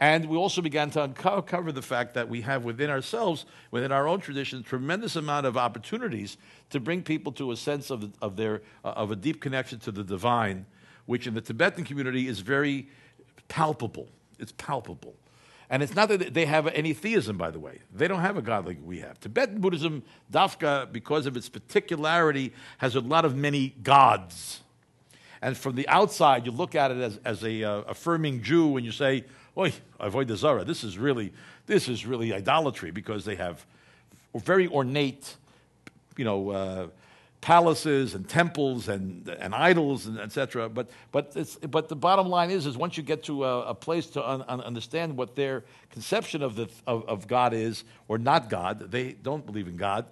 [0.00, 4.08] And we also began to uncover the fact that we have within ourselves, within our
[4.08, 6.38] own tradition, tremendous amount of opportunities
[6.70, 10.02] to bring people to a sense of, of, their, of a deep connection to the
[10.02, 10.64] divine,
[11.04, 12.88] which in the Tibetan community is very
[13.50, 14.08] palpable.
[14.38, 15.14] It's palpable.
[15.68, 17.80] And it's not that they have any theism, by the way.
[17.94, 19.20] They don't have a God like we have.
[19.20, 24.60] Tibetan Buddhism, Dafka, because of its particularity, has a lot of many gods.
[25.42, 28.84] And from the outside, you look at it as, as a uh, affirming Jew and
[28.86, 29.24] you say,
[29.56, 30.64] Oi, avodah zarah.
[30.64, 31.32] This is really,
[31.66, 33.64] this is really idolatry because they have
[34.34, 35.36] very ornate,
[36.16, 36.86] you know, uh,
[37.40, 40.68] palaces and temples and, and idols and etc.
[40.68, 41.34] But, but,
[41.70, 44.44] but the bottom line is, is once you get to a, a place to un,
[44.46, 49.12] un understand what their conception of, the, of, of God is, or not God, they
[49.12, 50.06] don't believe in God,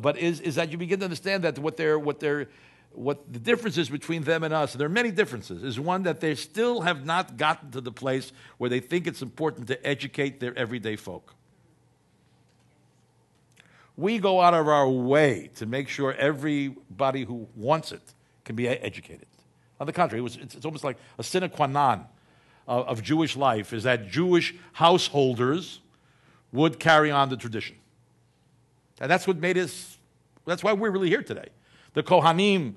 [0.00, 2.48] but is, is that you begin to understand that what they're, what they're
[2.92, 6.34] what the differences between them and us, there are many differences, is one that they
[6.34, 10.56] still have not gotten to the place where they think it's important to educate their
[10.58, 11.34] everyday folk.
[13.98, 18.68] We go out of our way to make sure everybody who wants it can be
[18.68, 19.26] educated.
[19.80, 22.06] On the contrary, it was, it's, it's, almost like a sine qua non
[22.68, 25.80] of, of Jewish life is that Jewish householders
[26.52, 27.74] would carry on the tradition.
[29.00, 29.98] And that's what made us,
[30.46, 31.48] that's why we're really here today.
[31.94, 32.74] The Kohanim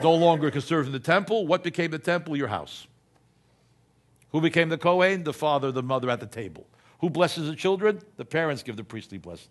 [0.00, 1.44] no longer can serve in the temple.
[1.44, 2.36] What became the temple?
[2.36, 2.86] Your house.
[4.30, 5.24] Who became the Kohen?
[5.24, 6.68] The father, the mother at the table.
[7.00, 8.00] Who blesses the children?
[8.16, 9.50] The parents give the priestly blessing.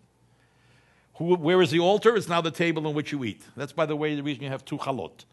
[1.15, 2.15] Who, where is the altar?
[2.15, 3.41] It's now the table on which you eat.
[3.55, 5.25] That's, by the way, the reason you have two chalot.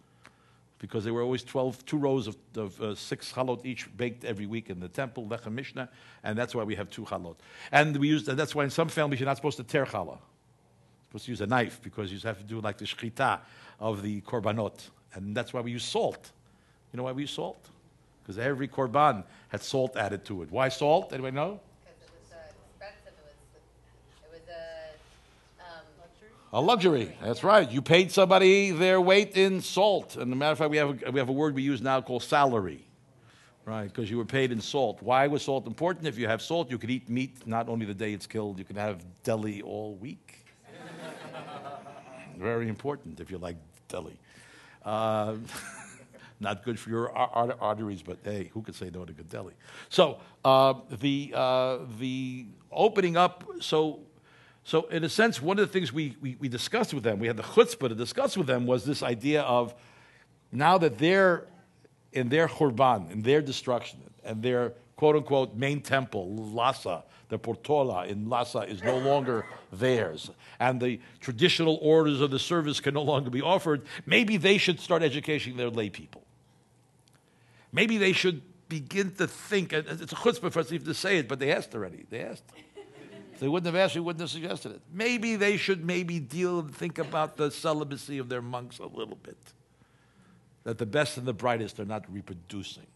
[0.79, 4.47] Because there were always 12, two rows of, of uh, six chalot each baked every
[4.47, 5.89] week in the temple, Lechem Mishnah,
[6.23, 7.37] and that's why we have two chalot.
[7.73, 10.19] And we use, and that's why in some families you're not supposed to tear challah
[11.09, 13.41] supposed to use a knife because you have to do like the shchita
[13.81, 14.91] of the korbanot.
[15.15, 16.33] And that's why we use salt.
[16.93, 17.67] You know why we use salt?
[18.23, 20.51] Because every korban had salt added to it.
[20.51, 21.13] Why salt?
[21.15, 21.61] Anybody know?
[21.83, 22.37] Because it was uh,
[22.69, 23.15] expensive.
[23.17, 23.63] It was,
[24.23, 26.29] it was a um, luxury.
[26.51, 27.15] A luxury.
[27.23, 27.71] That's right.
[27.71, 30.17] You paid somebody their weight in salt.
[30.17, 32.01] And a matter of fact, we have a, we have a word we use now
[32.01, 32.87] called salary.
[33.67, 35.03] Right, because you were paid in salt.
[35.03, 36.07] Why was salt important?
[36.07, 38.65] If you have salt, you could eat meat not only the day it's killed, you
[38.65, 40.47] can have deli all week.
[42.39, 43.57] Very important if you like
[43.89, 44.19] deli.
[44.83, 45.35] Uh,
[46.41, 49.53] not good for your arteries, but hey, who could say no to good deli?
[49.91, 53.45] So uh, the uh, the opening up.
[53.61, 54.01] So
[54.69, 57.27] so in a sense, one of the things we, we, we discussed with them, we
[57.27, 59.75] had the chutzpah to discuss with them, was this idea of
[60.53, 61.47] now that they're
[62.13, 68.09] in their Khurban, in their destruction, and their quote unquote main temple, Lhasa, the Potala
[68.09, 73.03] in Lhasa, is no longer theirs, and the traditional orders of the service can no
[73.03, 76.25] longer be offered, maybe they should start educating their lay people.
[77.73, 81.27] Maybe they should begin to think, it's a chutzpah for us even to say it,
[81.27, 82.05] but they asked already.
[82.11, 82.45] They asked.
[83.39, 84.81] If they wouldn't have asked, we wouldn't have suggested it.
[84.93, 89.15] Maybe they should maybe deal and think about the celibacy of their monks a little
[89.15, 89.39] bit.
[90.65, 92.89] That the best and the brightest are not reproducing.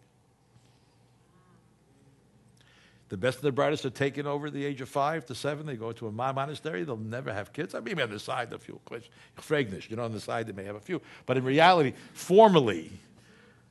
[3.09, 5.65] The best and the brightest are taken over the age of five to seven.
[5.65, 6.83] They go to a monastery.
[6.83, 7.77] They'll never have kids.
[7.77, 8.81] I mean, on the side, a few.
[9.39, 11.01] Fragnish, you know, on the side, they may have a few.
[11.25, 12.91] But in reality, formally,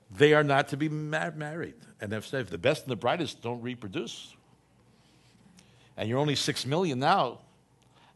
[0.10, 1.76] they are not to be mar- married.
[2.00, 4.38] And if, if the best and the brightest don't reproduce,
[5.98, 7.40] and you're only six million now,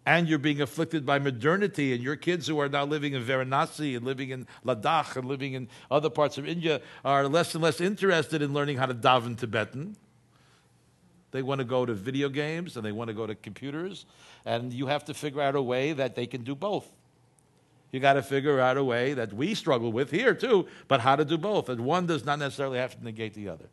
[0.05, 3.95] and you're being afflicted by modernity, and your kids who are now living in Varanasi
[3.95, 7.81] and living in Ladakh and living in other parts of India are less and less
[7.81, 9.95] interested in learning how to daven Tibetan.
[11.31, 14.05] They want to go to video games and they want to go to computers,
[14.45, 16.89] and you have to figure out a way that they can do both.
[17.91, 21.15] You got to figure out a way that we struggle with here too, but how
[21.15, 21.69] to do both.
[21.69, 23.65] And one does not necessarily have to negate the other.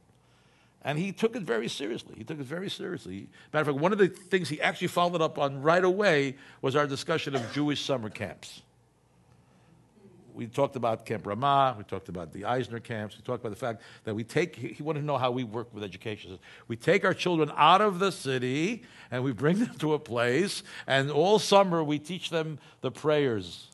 [0.84, 2.14] And he took it very seriously.
[2.16, 3.28] He took it very seriously.
[3.52, 6.74] Matter of fact, one of the things he actually followed up on right away was
[6.74, 8.62] our discussion of Jewish summer camps.
[10.34, 13.60] We talked about Camp Ramah, we talked about the Eisner camps, we talked about the
[13.60, 16.38] fact that we take, he wanted to know how we work with education.
[16.68, 20.62] We take our children out of the city and we bring them to a place,
[20.86, 23.68] and all summer we teach them the prayers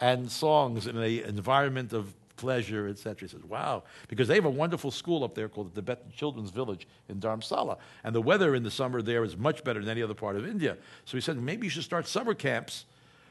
[0.00, 3.20] and songs in an environment of pleasure, etc.
[3.20, 6.50] He says, wow, because they have a wonderful school up there called the Tibetan Children's
[6.50, 7.78] Village in Dharamsala.
[8.02, 10.46] And the weather in the summer there is much better than any other part of
[10.46, 10.76] India.
[11.04, 12.86] So he said, maybe you should start summer camps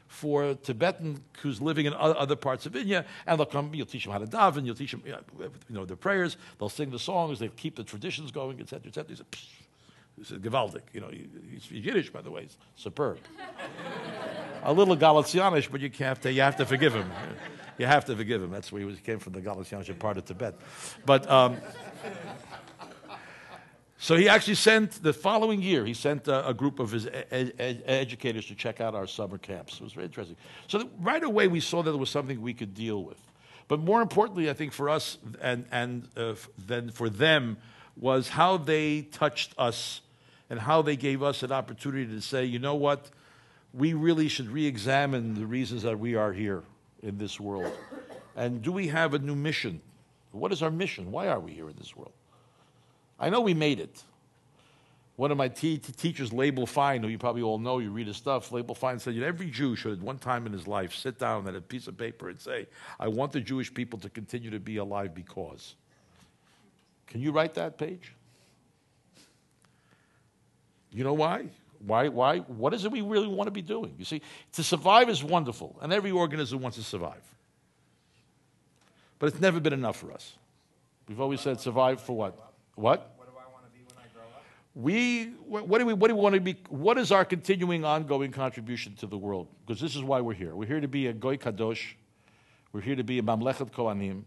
[0.06, 4.12] for Tibetan who's living in other parts of India, and they'll come, you'll teach them
[4.12, 5.16] how to daven, you'll teach them, you
[5.70, 9.08] know, their prayers, they'll sing the songs, they'll keep the traditions going, etc., etc.
[9.08, 9.46] He said, Psh.
[10.18, 10.82] he said, Gewaldig.
[10.92, 11.10] You know,
[11.50, 13.18] he's Yiddish, by the way, it's superb
[14.64, 17.10] a little Galicianish, but you have to, you have to forgive him.
[17.78, 18.50] You have to forgive him.
[18.50, 20.54] That's where he, was, came from, the Galicianish part of Tibet.
[21.04, 21.56] But um,
[23.98, 25.84] so he actually sent the following year.
[25.84, 29.38] He sent a, a group of his ed, ed, educators to check out our summer
[29.38, 29.74] camps.
[29.74, 30.36] It was very interesting.
[30.68, 33.18] So right away we saw that there was something we could deal with.
[33.66, 37.56] But more importantly, I think for us and and uh, then for them
[37.96, 40.02] was how they touched us
[40.50, 43.08] and how they gave us an opportunity to say, you know what
[43.72, 46.62] we really should re examine the reasons that we are here
[47.04, 47.72] in this world.
[48.34, 49.80] And do we have a new mission?
[50.32, 51.12] What is our mission?
[51.12, 52.12] Why are we here in this world?
[53.20, 54.02] I know we made it.
[55.16, 58.16] One of my te- teachers, Leibel Fein, who you probably all know, you read his
[58.16, 61.46] stuff, Leibel Fein said, every Jew should at one time in his life sit down
[61.46, 62.66] at a piece of paper and say,
[62.98, 65.76] I want the Jewish people to continue to be alive because.
[67.06, 68.12] Can you write that page?
[70.90, 71.46] You know why?
[71.86, 73.94] Why, why, what is it we really want to be doing?
[73.98, 77.22] You see, to survive is wonderful, and every organism wants to survive.
[79.18, 80.34] But it's never been enough for us.
[81.08, 82.52] We've always said survive for what?
[82.74, 83.14] What?
[83.16, 84.42] What do I want to be when I grow up?
[84.74, 86.56] We, what do we, what do we want to be?
[86.68, 89.48] What is our continuing, ongoing contribution to the world?
[89.66, 90.54] Because this is why we're here.
[90.54, 91.94] We're here to be a Goy Kadosh.
[92.72, 94.22] We're here to be a Mamlechet Kohanim.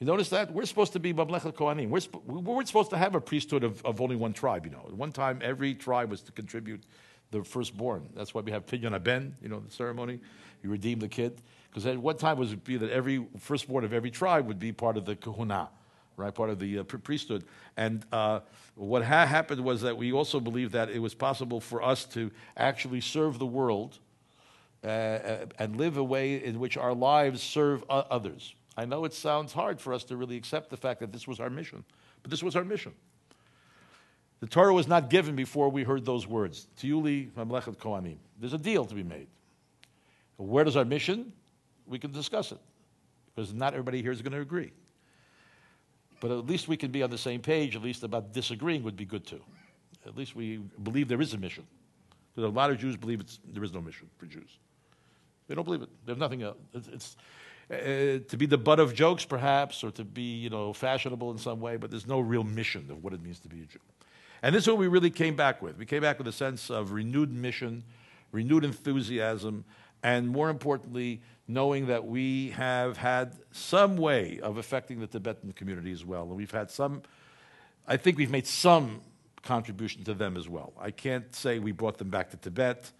[0.00, 0.52] You notice that?
[0.52, 1.88] We're supposed to be Mamlechet Kohanim.
[1.88, 4.72] We're, sp- we weren't supposed to have a priesthood of, of only one tribe, you
[4.72, 4.84] know.
[4.86, 6.82] At one time, every tribe was to contribute
[7.30, 8.08] the firstborn.
[8.14, 10.20] That's why we have Pidyon Aben, you know, the ceremony.
[10.62, 11.40] You redeem the kid.
[11.70, 14.58] Because at one time was it was be that every firstborn of every tribe would
[14.58, 15.68] be part of the kahuna,
[16.16, 17.44] right, part of the uh, priesthood.
[17.76, 18.40] And uh,
[18.74, 22.30] what ha- happened was that we also believed that it was possible for us to
[22.56, 23.98] actually serve the world
[24.82, 28.54] uh, uh and live a way in which our lives serve others.
[28.76, 31.40] I know it sounds hard for us to really accept the fact that this was
[31.40, 31.84] our mission,
[32.22, 32.92] but this was our mission.
[34.40, 36.66] The Torah was not given before we heard those words.
[36.80, 36.92] There's
[38.52, 39.28] a deal to be made.
[40.36, 41.32] Where does our mission?
[41.86, 42.58] We can discuss it,
[43.34, 44.72] because not everybody here is going to agree.
[46.20, 48.96] But at least we can be on the same page, at least about disagreeing would
[48.96, 49.40] be good too.
[50.06, 51.66] At least we believe there is a mission.
[52.34, 54.58] Because a lot of Jews believe there is no mission for Jews.
[55.46, 55.88] They don't believe it.
[56.04, 56.56] They have nothing else.
[56.72, 57.16] It's, it's,
[57.70, 57.76] uh,
[58.28, 61.60] to be the butt of jokes, perhaps, or to be, you know, fashionable in some
[61.60, 63.78] way, but there's no real mission of what it means to be a Jew.
[64.42, 65.78] And this is what we really came back with.
[65.78, 67.84] We came back with a sense of renewed mission,
[68.32, 69.64] renewed enthusiasm,
[70.02, 75.92] and more importantly, knowing that we have had some way of affecting the Tibetan community
[75.92, 76.24] as well.
[76.24, 77.02] And we've had some,
[77.86, 79.00] I think we've made some
[79.42, 80.74] contribution to them as well.
[80.78, 82.90] I can't say we brought them back to Tibet.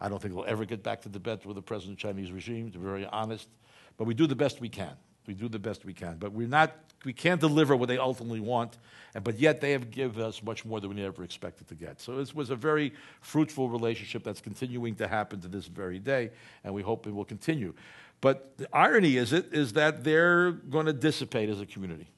[0.00, 2.78] I don't think we'll ever get back to Tibet with the present Chinese regime, to
[2.78, 3.48] be very honest.
[3.96, 4.96] But we do the best we can.
[5.26, 6.72] We do the best we can, but we're not.
[7.04, 8.78] We can't deliver what they ultimately want,
[9.24, 12.00] but yet they have given us much more than we ever expected to get.
[12.00, 16.30] So it was a very fruitful relationship that's continuing to happen to this very day,
[16.62, 17.74] and we hope it will continue.
[18.20, 22.08] But the irony is it is that they're going to dissipate as a community.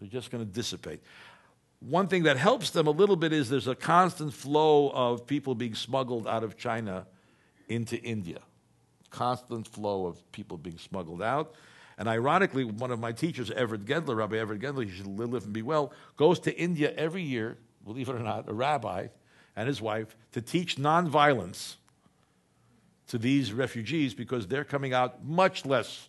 [0.00, 1.00] They're just going to dissipate.
[1.80, 5.56] One thing that helps them a little bit is there's a constant flow of people
[5.56, 7.06] being smuggled out of China
[7.68, 8.38] into India.
[9.12, 11.54] Constant flow of people being smuggled out.
[11.98, 15.52] And ironically, one of my teachers, Everett Gendler, Rabbi Everett Gendler, he should live and
[15.52, 19.08] be well, goes to India every year, believe it or not, a rabbi
[19.54, 21.76] and his wife, to teach nonviolence
[23.08, 26.08] to these refugees because they're coming out much less,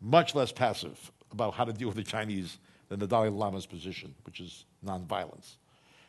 [0.00, 4.14] much less passive about how to deal with the Chinese than the Dalai Lama's position,
[4.24, 5.56] which is nonviolence.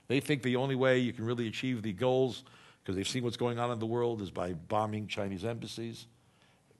[0.08, 2.44] They think the only way you can really achieve the goals,
[2.82, 6.08] because they've seen what's going on in the world, is by bombing Chinese embassies,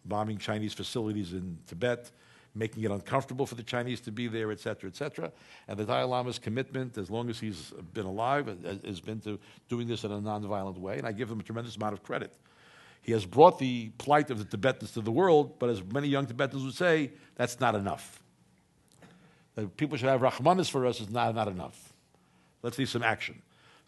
[0.06, 2.12] bombing Chinese facilities in Tibet,
[2.54, 5.32] making it uncomfortable for the Chinese to be there, et cetera, et cetera.
[5.68, 8.48] And the Dalai Lama's commitment, as long as he's been alive,
[8.86, 9.40] has been to
[9.70, 10.98] doing this in a nonviolent way.
[10.98, 12.34] And I give him a tremendous amount of credit.
[13.02, 16.26] He has brought the plight of the Tibetans to the world, but as many young
[16.26, 18.22] Tibetans would say, that's not enough.
[19.56, 21.94] That people should have Rahmanis for us is not, not enough.
[22.64, 23.42] Let's see some action.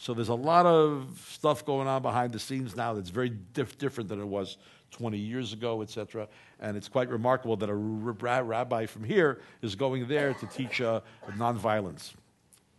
[0.03, 3.77] So there's a lot of stuff going on behind the scenes now that's very diff-
[3.77, 4.57] different than it was
[4.91, 6.27] 20 years ago, etc.
[6.59, 10.99] And it's quite remarkable that a rabbi from here is going there to teach uh,
[11.37, 12.11] nonviolence.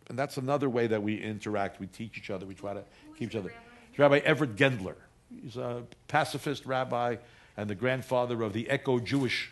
[0.07, 1.79] And that's another way that we interact.
[1.79, 2.45] We teach each other.
[2.45, 2.83] We try to
[3.17, 3.51] keep each other.
[3.97, 4.93] Rabbi Everett Gendler.
[5.41, 7.15] He's a pacifist rabbi
[7.57, 9.51] and the grandfather of the eco Jewish,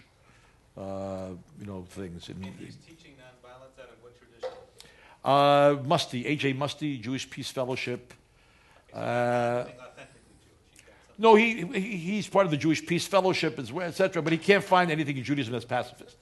[0.78, 2.30] uh, you know, things.
[2.30, 2.44] And
[2.86, 4.58] teaching nonviolence out of what tradition?
[5.24, 6.54] Uh, Muste, A.J.
[6.54, 8.14] Muste, Jewish Peace Fellowship.
[8.94, 9.66] Uh,
[11.18, 14.22] no, he, he, he's part of the Jewish Peace Fellowship, etc.
[14.22, 16.18] But he can't find anything in Judaism that's pacifist,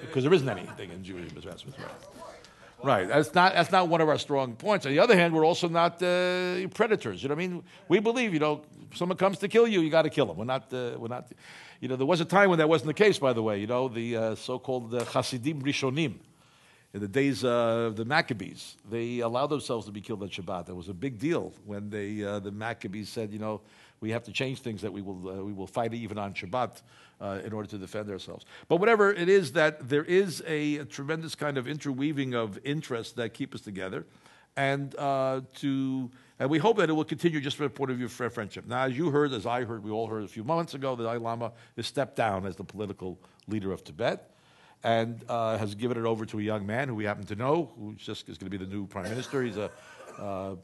[0.00, 1.78] because there isn't anything in Judaism that's pacifist.
[1.78, 1.88] Right.
[2.82, 3.08] Right.
[3.08, 4.84] That's not, that's not one of our strong points.
[4.84, 7.22] On the other hand, we're also not uh, predators.
[7.22, 7.62] You know what I mean?
[7.88, 8.60] We believe, you know,
[8.90, 10.36] if someone comes to kill you, you got to kill them.
[10.36, 11.32] We're not, uh, we're not,
[11.80, 13.58] you know, there was a time when that wasn't the case, by the way.
[13.58, 16.16] You know, the uh, so-called uh, Hasidim Rishonim,
[16.94, 20.66] in the days of the Maccabees, they allowed themselves to be killed on Shabbat.
[20.66, 23.60] That was a big deal when they, uh, the Maccabees said, you know,
[24.00, 26.82] we have to change things that we will, uh, we will fight even on Shabbat
[27.20, 28.44] uh, in order to defend ourselves.
[28.68, 33.12] But whatever it is, that there is a, a tremendous kind of interweaving of interests
[33.14, 34.06] that keep us together,
[34.56, 37.96] and uh, to and we hope that it will continue just from the point of
[37.96, 38.66] view of friendship.
[38.66, 41.04] Now, as you heard, as I heard, we all heard a few moments ago, the
[41.04, 44.33] Dalai Lama has stepped down as the political leader of Tibet
[44.84, 47.72] and uh, has given it over to a young man who we happen to know,
[47.78, 49.42] who just is going to be the new prime minister.
[49.42, 49.70] He's a
[50.18, 50.54] uh,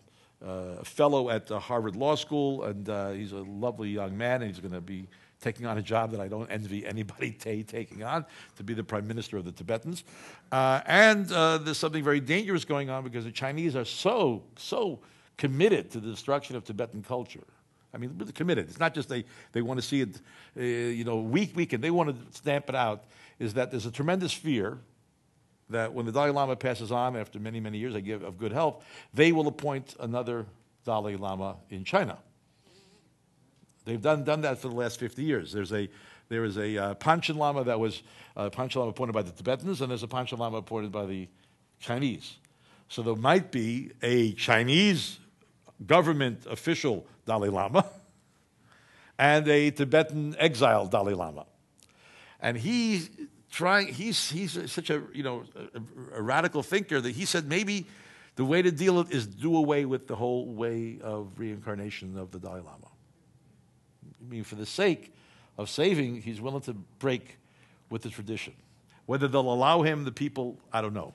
[0.44, 4.60] uh, fellow at Harvard Law School, and uh, he's a lovely young man, and he's
[4.60, 5.08] going to be
[5.40, 8.24] taking on a job that I don't envy anybody taking on
[8.56, 10.04] to be the prime minister of the Tibetans.
[10.52, 15.00] Uh, and uh, there's something very dangerous going on because the Chinese are so, so
[15.38, 17.44] committed to the destruction of Tibetan culture.
[17.92, 18.68] I mean, committed.
[18.68, 20.20] It's not just they, they want to see it,
[20.56, 23.04] uh, you know, week, and they want to stamp it out.
[23.40, 24.78] Is that there's a tremendous fear
[25.70, 29.32] that when the Dalai Lama passes on after many, many years of good health, they
[29.32, 30.46] will appoint another
[30.84, 32.18] Dalai Lama in China.
[33.84, 35.52] They've done, done that for the last 50 years.
[35.52, 35.88] There's a,
[36.28, 38.02] there is a uh, Panchen Lama that was
[38.36, 41.28] uh, Panchen Lama appointed by the Tibetans, and there's a Panchen Lama appointed by the
[41.78, 42.36] Chinese.
[42.88, 45.18] So there might be a Chinese
[45.86, 47.86] government official Dalai Lama
[49.18, 51.46] and a Tibetan exile Dalai Lama.
[52.40, 53.08] And he
[53.50, 55.44] trying, he's, he's such a, you know,
[55.74, 57.86] a, a, radical thinker that he said maybe
[58.36, 62.30] the way to deal it is do away with the whole way of reincarnation of
[62.30, 62.86] the Dalai Lama.
[64.20, 65.12] I mean, for the sake
[65.58, 67.38] of saving, he's willing to break
[67.90, 68.54] with the tradition.
[69.06, 71.12] Whether they'll allow him, the people, I don't know.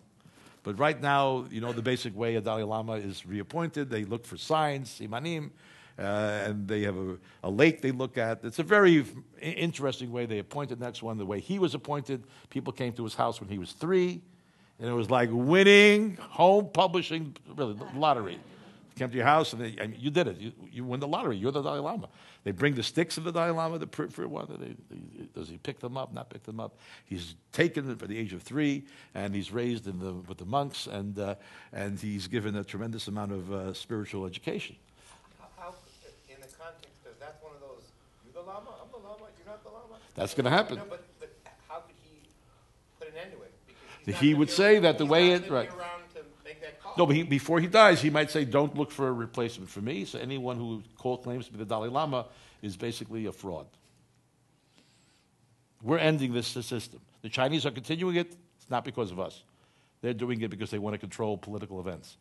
[0.64, 4.26] But right now, you know, the basic way a Dalai Lama is reappointed, they look
[4.26, 5.52] for signs, simanim,
[5.98, 6.02] uh,
[6.46, 8.44] and they have a, a, lake they look at.
[8.44, 9.06] It's a very
[9.42, 11.18] interesting way they appointed the next one.
[11.18, 14.22] The way he was appointed, people came to his house when he was three,
[14.80, 18.40] and it was like winning home publishing, really, lottery.
[18.96, 20.38] Came to your house and they, mean, you did it.
[20.38, 21.36] You, you win the lottery.
[21.36, 22.08] You're the Dalai Lama.
[22.46, 23.78] They bring the sticks of the Dalai Lama.
[23.78, 24.48] The, for what,
[25.34, 26.14] does he pick them up?
[26.14, 26.78] Not pick them up.
[27.04, 31.20] He's taken for the age of three, and he's raised the, with the monks, and
[31.20, 31.36] uh,
[31.74, 34.78] and he's given a tremendous amount of uh, spiritual education.
[35.58, 35.74] How,
[36.30, 37.84] in the context of that's one of those.
[38.24, 38.72] You're the Lama.
[38.82, 39.26] I'm the Lama.
[39.38, 40.00] You're not the Lama.
[40.16, 40.78] That's going to happen.
[40.78, 41.36] No, but, but
[41.68, 42.30] how could he
[43.00, 43.54] put an end to it?
[44.06, 45.70] Because he would say that the way it right.
[46.98, 49.82] No, but he, before he dies, he might say, "Don't look for a replacement for
[49.82, 52.28] me." So anyone who call, claims to be the Dalai Lama
[52.62, 53.68] is basically a fraud.
[55.82, 57.02] We're ending this system.
[57.22, 58.36] The Chinese are continuing it.
[58.58, 59.44] It's not because of us.
[60.02, 62.16] They're doing it because they want to control political events.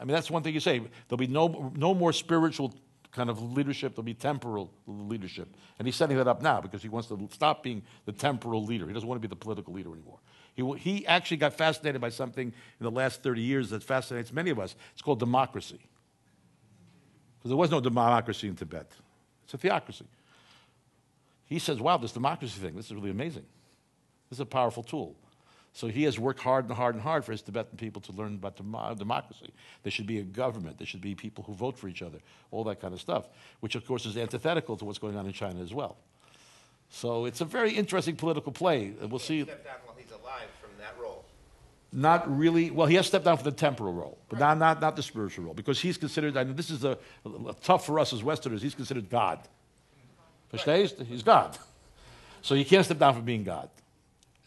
[0.00, 0.78] I mean, that's one thing you say.
[0.78, 2.74] There'll be no, no more spiritual
[3.12, 3.94] kind of leadership.
[3.94, 5.48] There'll be temporal leadership.
[5.78, 8.86] And he's setting that up now because he wants to stop being the temporal leader.
[8.86, 10.18] He doesn't want to be the political leader anymore.
[10.54, 14.50] He, he actually got fascinated by something in the last 30 years that fascinates many
[14.50, 14.74] of us.
[14.92, 15.80] It's called democracy.
[17.38, 18.90] Because there was no democracy in Tibet.
[19.44, 20.06] It's a theocracy.
[21.46, 23.46] He says, wow, this democracy thing, this is really amazing.
[24.28, 25.16] This is a powerful tool.
[25.78, 28.34] So he has worked hard and hard and hard for his Tibetan people to learn
[28.34, 29.52] about demo- democracy.
[29.84, 30.76] There should be a government.
[30.76, 32.18] There should be people who vote for each other,
[32.50, 33.28] all that kind of stuff,
[33.60, 35.96] which of course is antithetical to what's going on in China as well.
[36.90, 38.92] So it's a very interesting political play.
[39.00, 39.44] and We'll see.
[39.44, 41.24] Step down while he's alive from that role.
[41.92, 42.72] Not really.
[42.72, 45.44] Well, he has stepped down from the temporal role, but not, not, not the spiritual
[45.44, 46.36] role, because he's considered.
[46.36, 48.62] I mean, this is a, a- tough for us as Westerners.
[48.62, 49.38] He's considered God.
[50.52, 51.06] Verstehst?
[51.06, 51.56] He's God.
[52.42, 53.70] So he can't step down from being God.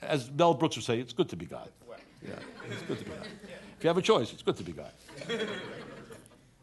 [0.01, 1.69] As Mel Brooks would say, it's good to be God.
[2.23, 2.33] Yeah,
[2.69, 3.27] it's good to be God.
[3.77, 4.91] If you have a choice, it's good to be God.
[5.17, 5.27] If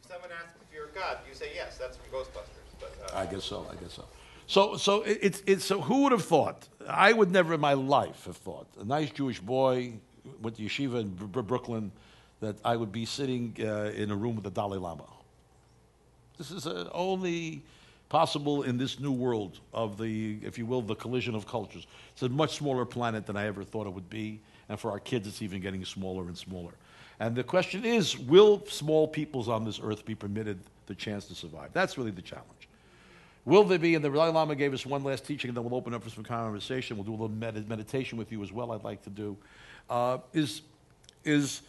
[0.08, 1.76] Someone asks if you're a god, you say yes.
[1.76, 2.78] That's from Ghostbusters.
[2.78, 3.66] But uh, I guess so.
[3.70, 4.04] I guess so.
[4.46, 5.80] So, so it's, it's so.
[5.80, 6.68] Who would have thought?
[6.88, 8.68] I would never in my life have thought.
[8.80, 9.94] A nice Jewish boy
[10.40, 11.90] went to yeshiva in Br- Brooklyn,
[12.40, 15.04] that I would be sitting uh, in a room with the Dalai Lama.
[16.38, 17.62] This is uh, only
[18.08, 21.86] possible in this new world of the, if you will, the collision of cultures.
[22.12, 25.00] It's a much smaller planet than I ever thought it would be, and for our
[25.00, 26.72] kids, it's even getting smaller and smaller.
[27.20, 31.34] And the question is, will small peoples on this earth be permitted the chance to
[31.34, 31.70] survive?
[31.72, 32.68] That's really the challenge.
[33.44, 35.74] Will there be, and the Dalai Lama gave us one last teaching, and then we'll
[35.74, 36.96] open up for some conversation.
[36.96, 39.36] We'll do a little med- meditation with you as well, I'd like to do.
[39.88, 40.62] Uh, is,
[41.24, 41.62] is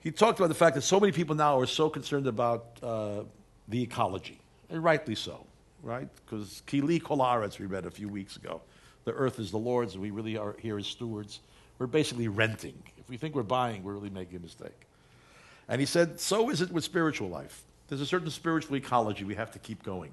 [0.00, 3.22] he talked about the fact that so many people now are so concerned about uh,
[3.68, 5.46] the ecology, and rightly so,
[5.82, 6.08] right?
[6.24, 8.60] Because Kili Kolaretz, we read a few weeks ago.
[9.04, 11.40] The earth is the Lord's, and we really are here as stewards.
[11.78, 12.80] We're basically renting.
[12.96, 14.86] If we think we're buying, we're really making a mistake.
[15.68, 17.62] And he said, so is it with spiritual life.
[17.88, 20.12] There's a certain spiritual ecology we have to keep going.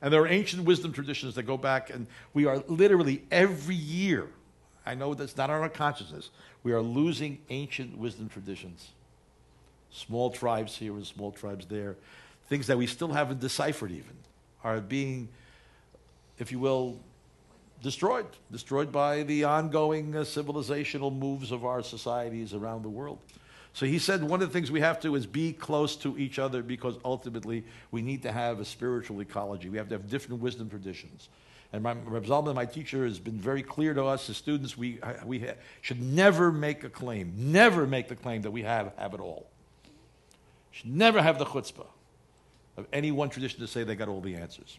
[0.00, 4.28] And there are ancient wisdom traditions that go back, and we are literally every year,
[4.84, 6.30] I know that's not on our consciousness,
[6.64, 8.88] we are losing ancient wisdom traditions.
[9.90, 11.96] Small tribes here and small tribes there,
[12.48, 14.16] things that we still haven't deciphered even,
[14.64, 15.28] are being,
[16.38, 16.98] if you will,
[17.82, 23.18] destroyed, destroyed by the ongoing uh, civilizational moves of our societies around the world.
[23.74, 26.38] So he said one of the things we have to is be close to each
[26.38, 29.68] other because ultimately we need to have a spiritual ecology.
[29.68, 31.28] We have to have different wisdom traditions.
[31.72, 34.98] And my, Reb Zalman, my teacher, has been very clear to us as students, we,
[35.24, 39.14] we ha- should never make a claim, never make the claim that we have, have
[39.14, 39.46] it all.
[40.70, 41.86] Should never have the chutzpah
[42.76, 44.78] of any one tradition to say they got all the answers.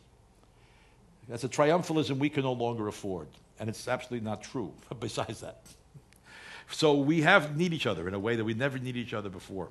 [1.29, 3.27] That's a triumphalism we can no longer afford.
[3.59, 5.61] And it's absolutely not true, besides that.
[6.69, 9.29] So we have need each other in a way that we never need each other
[9.29, 9.69] before.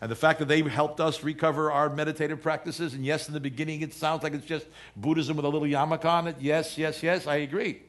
[0.00, 3.40] And the fact that they helped us recover our meditative practices, and yes, in the
[3.40, 6.36] beginning it sounds like it's just Buddhism with a little yarmulke on it.
[6.40, 7.82] Yes, yes, yes, I agree.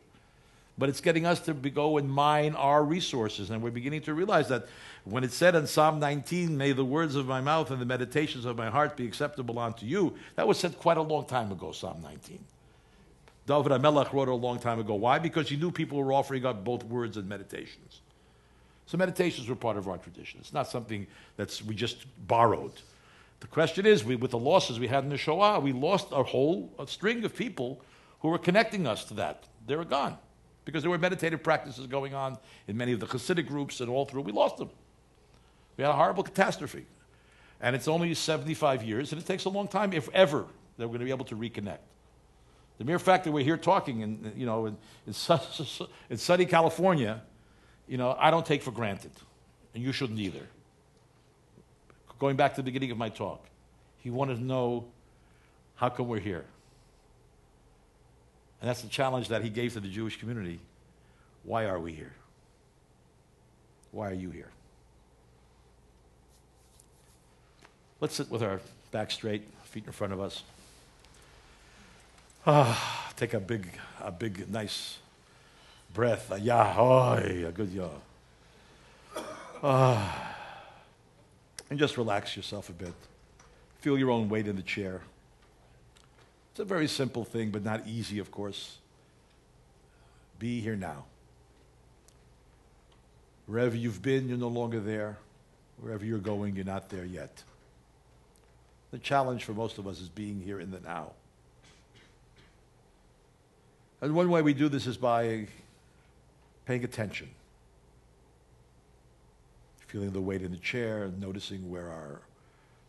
[0.78, 3.52] But it's getting us to go and mine our resources.
[3.52, 4.68] And we're beginning to realize that
[5.04, 8.46] when it said in Psalm 19, May the words of my mouth and the meditations
[8.46, 11.72] of my heart be acceptable unto you, that was said quite a long time ago,
[11.72, 12.44] Psalm 19.
[13.46, 14.96] David Amelech wrote it a long time ago.
[14.96, 15.20] Why?
[15.20, 18.00] Because he knew people were offering up both words and meditations.
[18.86, 20.40] So meditations were part of our tradition.
[20.40, 21.06] It's not something
[21.38, 22.74] that's we just borrowed.
[23.42, 26.24] The question is, we, with the losses we had in the Shoah, we lost a
[26.24, 27.82] whole a string of people
[28.22, 29.44] who were connecting us to that.
[29.68, 30.18] They were gone
[30.66, 32.38] because there were meditative practices going on
[32.68, 34.22] in many of the Hasidic groups and all through.
[34.22, 34.70] We lost them.
[35.78, 36.86] We had a horrible catastrophe.
[37.62, 40.46] And it's only 75 years, and it takes a long time, if ever,
[40.78, 41.80] that we're going to be able to reconnect.
[42.78, 45.14] The mere fact that we're here talking in, you know, in, in,
[46.10, 47.22] in sunny California,
[47.88, 49.12] you know, I don't take for granted,
[49.74, 50.46] and you shouldn't either.
[52.20, 53.46] Going back to the beginning of my talk,
[53.98, 54.86] he wanted to know
[55.76, 56.46] how come we're here.
[58.64, 60.58] And that's the challenge that he gave to the Jewish community.
[61.44, 62.14] Why are we here?
[63.92, 64.48] Why are you here?
[68.00, 70.44] Let's sit with our back straight, feet in front of us.
[72.48, 73.68] Ah, take a big,
[74.00, 74.98] a big, nice
[75.94, 76.32] breath.
[76.32, 77.90] A yah, oy, a good yah.
[79.62, 80.38] Ah.
[81.70, 82.94] And just relax yourself a bit.
[83.82, 85.02] Feel your own weight in the chair.
[86.54, 88.78] It's a very simple thing, but not easy, of course.
[90.38, 91.06] Be here now.
[93.48, 95.18] Wherever you've been, you're no longer there.
[95.82, 97.42] Wherever you're going, you're not there yet.
[98.92, 101.14] The challenge for most of us is being here in the now.
[104.00, 105.48] And one way we do this is by
[106.68, 107.30] paying attention,
[109.88, 112.22] feeling the weight in the chair, noticing where our,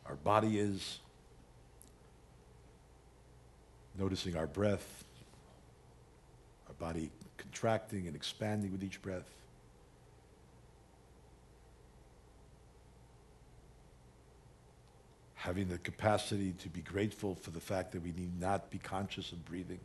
[0.05, 0.99] our body is,
[3.99, 5.05] noticing our breath,
[6.69, 9.31] our body contracting and expanding with each breath.
[15.35, 19.31] Having the capacity to be grateful for the fact that we need not be conscious
[19.33, 19.81] of breathing.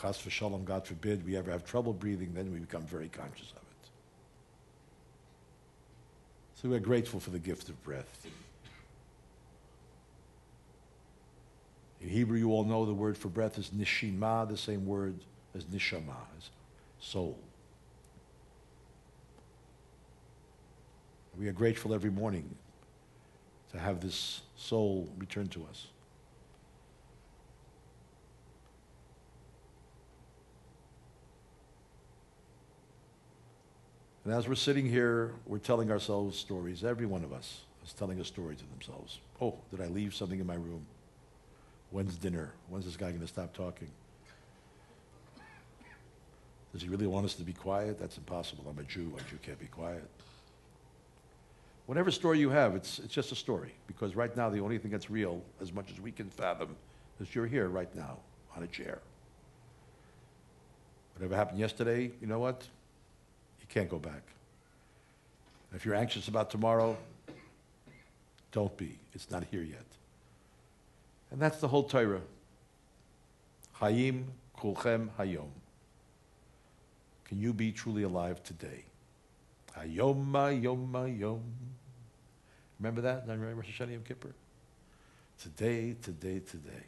[0.00, 3.56] Chas v'shalom, God forbid, we ever have trouble breathing, then we become very conscious of
[3.56, 3.90] it.
[6.54, 8.26] So we're grateful for the gift of breath.
[12.02, 15.14] In Hebrew, you all know the word for breath is nishima, the same word
[15.54, 16.50] as nishama, as
[17.00, 17.38] soul.
[21.38, 22.56] We are grateful every morning
[23.70, 25.86] to have this soul return to us.
[34.24, 36.84] And as we're sitting here, we're telling ourselves stories.
[36.84, 39.18] Every one of us is telling a story to themselves.
[39.40, 40.86] Oh, did I leave something in my room?
[41.92, 42.52] When's dinner?
[42.68, 43.88] When's this guy going to stop talking?
[46.72, 47.98] Does he really want us to be quiet?
[48.00, 48.64] That's impossible.
[48.68, 49.12] I'm a Jew.
[49.18, 50.08] A Jew can't be quiet.
[51.84, 53.74] Whatever story you have, it's, it's just a story.
[53.86, 56.74] Because right now, the only thing that's real, as much as we can fathom,
[57.20, 58.16] is you're here right now
[58.56, 59.00] on a chair.
[61.14, 62.66] Whatever happened yesterday, you know what?
[63.60, 64.22] You can't go back.
[65.74, 66.96] If you're anxious about tomorrow,
[68.50, 68.98] don't be.
[69.12, 69.84] It's not here yet.
[71.32, 72.20] And that's the whole Torah.
[73.80, 74.24] Hayim
[74.58, 75.48] kulchem hayom.
[77.24, 78.84] Can you be truly alive today?
[79.76, 81.40] Hayom hayom hayom.
[82.78, 83.22] Remember that?
[83.26, 84.34] Remember Rosh Hashanah Yom Kippur?
[85.40, 86.84] Today, today, today.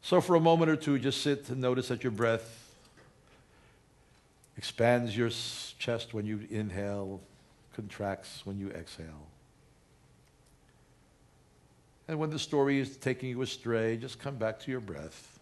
[0.00, 2.72] So for a moment or two, just sit and notice that your breath
[4.56, 5.28] expands your
[5.78, 7.20] chest when you inhale,
[7.74, 9.26] contracts when you exhale.
[12.08, 15.38] And when the story is taking you astray, just come back to your breath.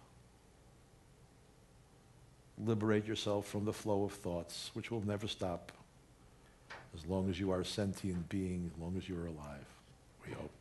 [2.59, 5.73] Liberate yourself from the flow of thoughts, which will never stop
[6.95, 9.67] as long as you are a sentient being, as long as you are alive.
[10.27, 10.54] We hope.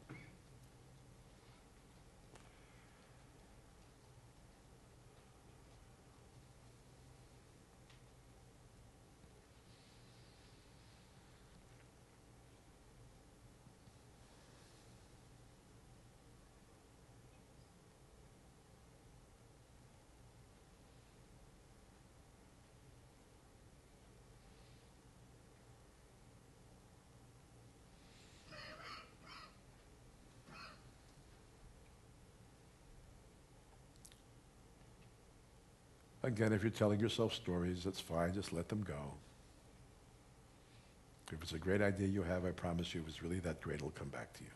[36.24, 38.34] Again, if you're telling yourself stories, that's fine.
[38.34, 39.13] Just let them go.
[41.32, 43.76] If it's a great idea you have, I promise you, if it's really that great,
[43.76, 44.49] it'll come back to you.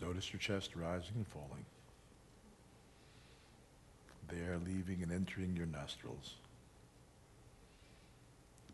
[0.00, 1.64] Notice your chest rising and falling.
[4.28, 6.34] There, leaving and entering your nostrils.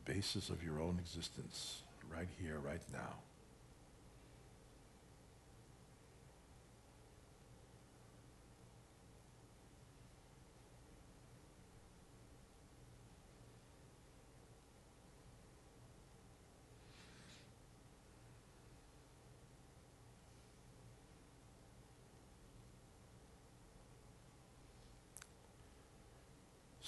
[0.05, 3.15] The basis of your own existence, right here, right now.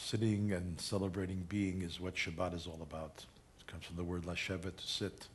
[0.07, 3.27] Sitting and celebrating being is what Shabbat is all about.
[3.59, 5.27] It comes from the word lashevet, to sit.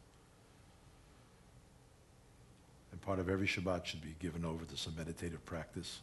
[2.93, 5.99] And part of every Shabbat should be given over to some meditative practice,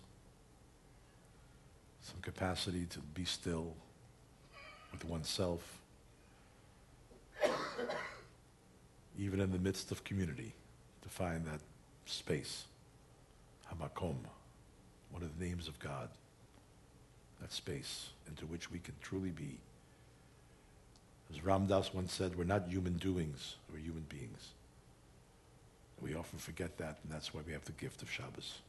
[2.02, 3.72] some capacity to be still
[4.92, 5.78] with oneself,
[9.18, 10.52] even in the midst of community,
[11.00, 11.60] to find that
[12.04, 12.64] space,
[13.72, 14.18] hamakom,
[15.10, 16.10] one of the names of God
[17.40, 19.58] that space into which we can truly be.
[21.30, 24.48] As Ram Dass once said, we're not human doings, we're human beings.
[26.00, 28.60] We often forget that, and that's why we have the gift of Shabbos.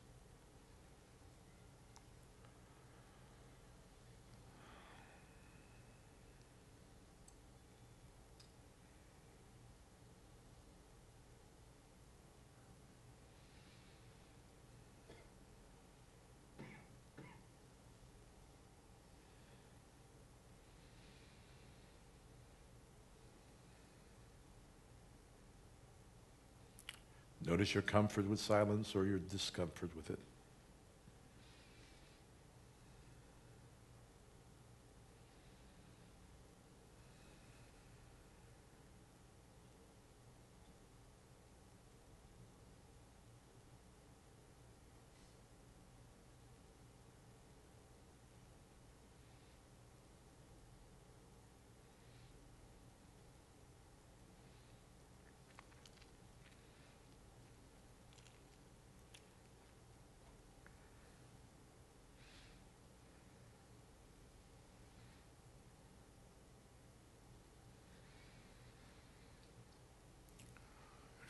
[27.60, 30.20] Notice your comfort with silence or your discomfort with it.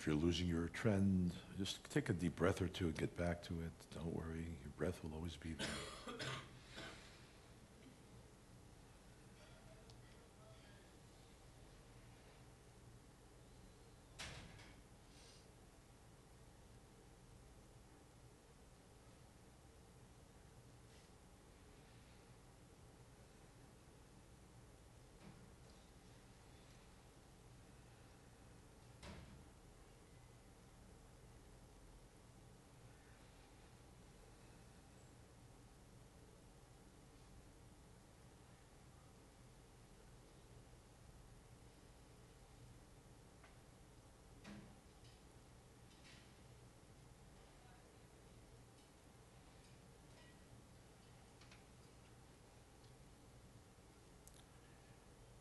[0.10, 3.54] You're losing your trend, just take a deep breath or two and get back to
[3.54, 3.72] it.
[3.94, 5.68] Don't worry, your breath will always be there.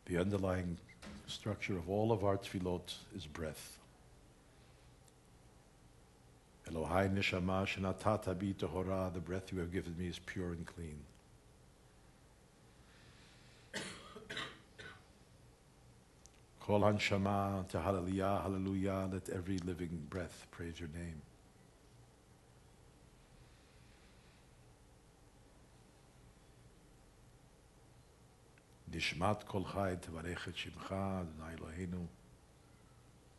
[0.09, 0.79] The underlying
[1.27, 3.77] structure of all of our tefillot is breath.
[6.67, 10.97] Elohai neshama shenatata bi tohora, the breath you have given me is pure and clean.
[16.59, 21.21] Kol hanshama hallelujah, hallelujah, let every living breath praise your name.
[28.91, 32.07] Nishmat kol chai tevarech et shimcha, Adonai Eloheinu.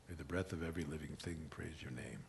[0.09, 2.21] May the breath of every living thing praise your name.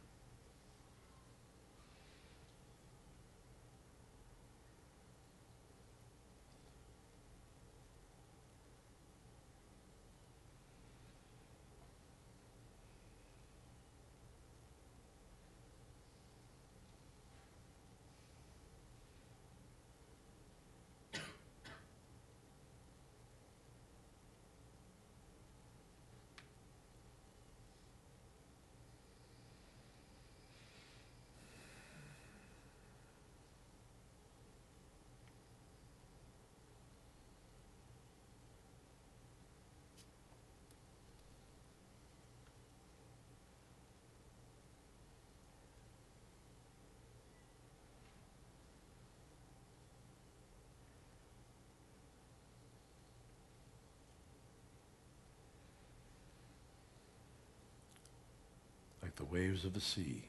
[59.32, 60.24] Waves of the sea,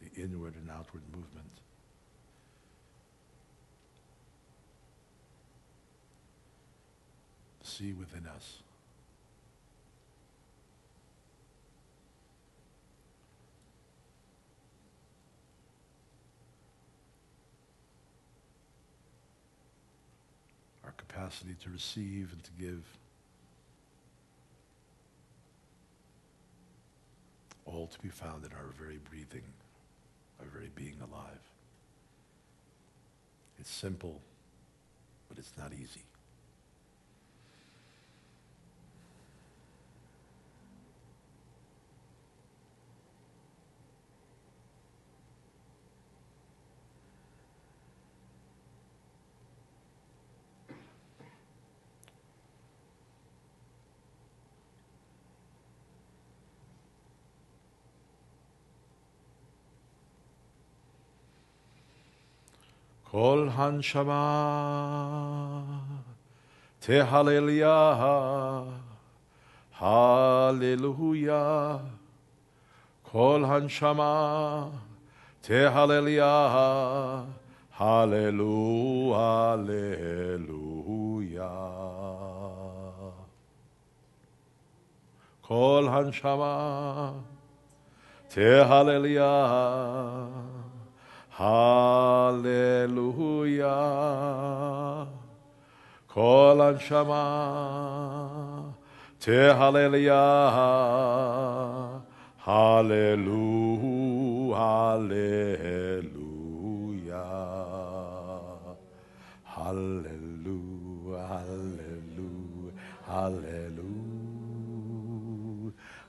[0.00, 1.60] the inward and outward movement.
[7.60, 8.58] The sea within us.
[20.84, 22.82] Our capacity to receive and to give.
[27.68, 29.44] All to be found in our very breathing,
[30.40, 31.40] our very being alive.
[33.58, 34.20] It's simple,
[35.28, 36.07] but it's not easy.
[63.11, 64.13] כל הנשמה
[66.79, 67.93] תהלליה,
[69.79, 71.77] הללויה.
[73.11, 74.67] כל הנשמה
[75.41, 76.47] תהלליה,
[77.77, 80.63] הללו, הללויה.
[85.41, 87.11] כל הנשמה
[88.27, 89.47] תהלליה,
[91.38, 92.50] Hallelujah.
[96.08, 97.24] Kol anshama
[99.20, 100.50] tehallelujah.
[102.38, 103.68] Hallelujah.
[104.58, 106.08] hallelujah.
[109.44, 112.72] Hallelujah, hallelujah, hallelujah,
[113.06, 114.12] hallelujah,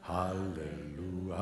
[0.02, 1.38] hallelujah,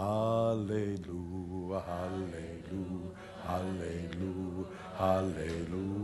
[0.00, 3.12] hallelujah, hallelujah,
[3.44, 4.64] hallelujah,
[4.96, 6.00] hallelujah,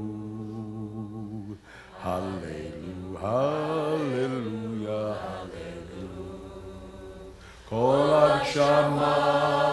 [3.16, 6.36] hallelujah, hallelujah.
[7.68, 8.12] Kol
[8.44, 9.65] Shama,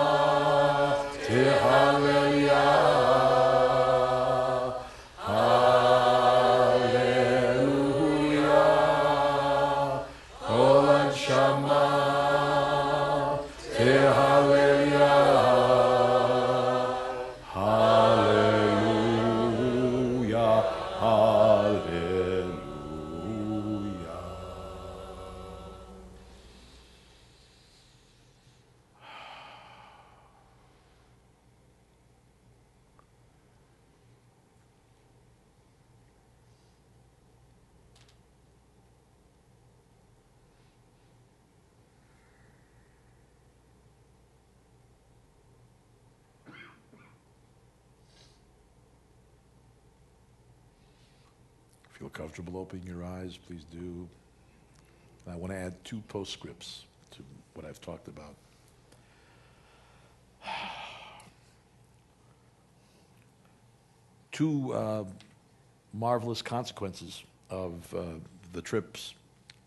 [52.44, 54.06] comfortable opening your eyes, please do.
[55.32, 57.20] I want to add two postscripts to
[57.54, 58.36] what I've talked about.
[64.34, 65.06] Two uh,
[65.94, 68.02] marvelous consequences of uh,
[68.52, 69.14] the trips,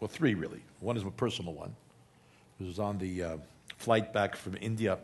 [0.01, 0.61] well, three really.
[0.81, 1.74] One is a personal one.
[2.61, 3.37] It was on the uh,
[3.79, 4.99] flight back from India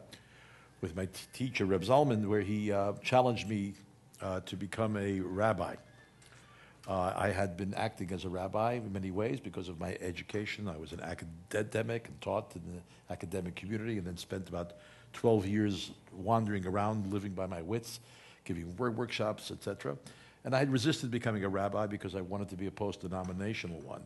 [0.82, 3.72] with my teacher, Reb Zalman, where he uh, challenged me
[4.20, 5.76] uh, to become a rabbi.
[6.88, 10.66] Uh, I had been acting as a rabbi in many ways because of my education.
[10.66, 14.72] I was an academic and taught in the academic community, and then spent about
[15.12, 18.00] 12 years wandering around, living by my wits,
[18.44, 19.96] giving workshops, etc.
[20.44, 24.02] And I had resisted becoming a rabbi because I wanted to be a post-denominational one.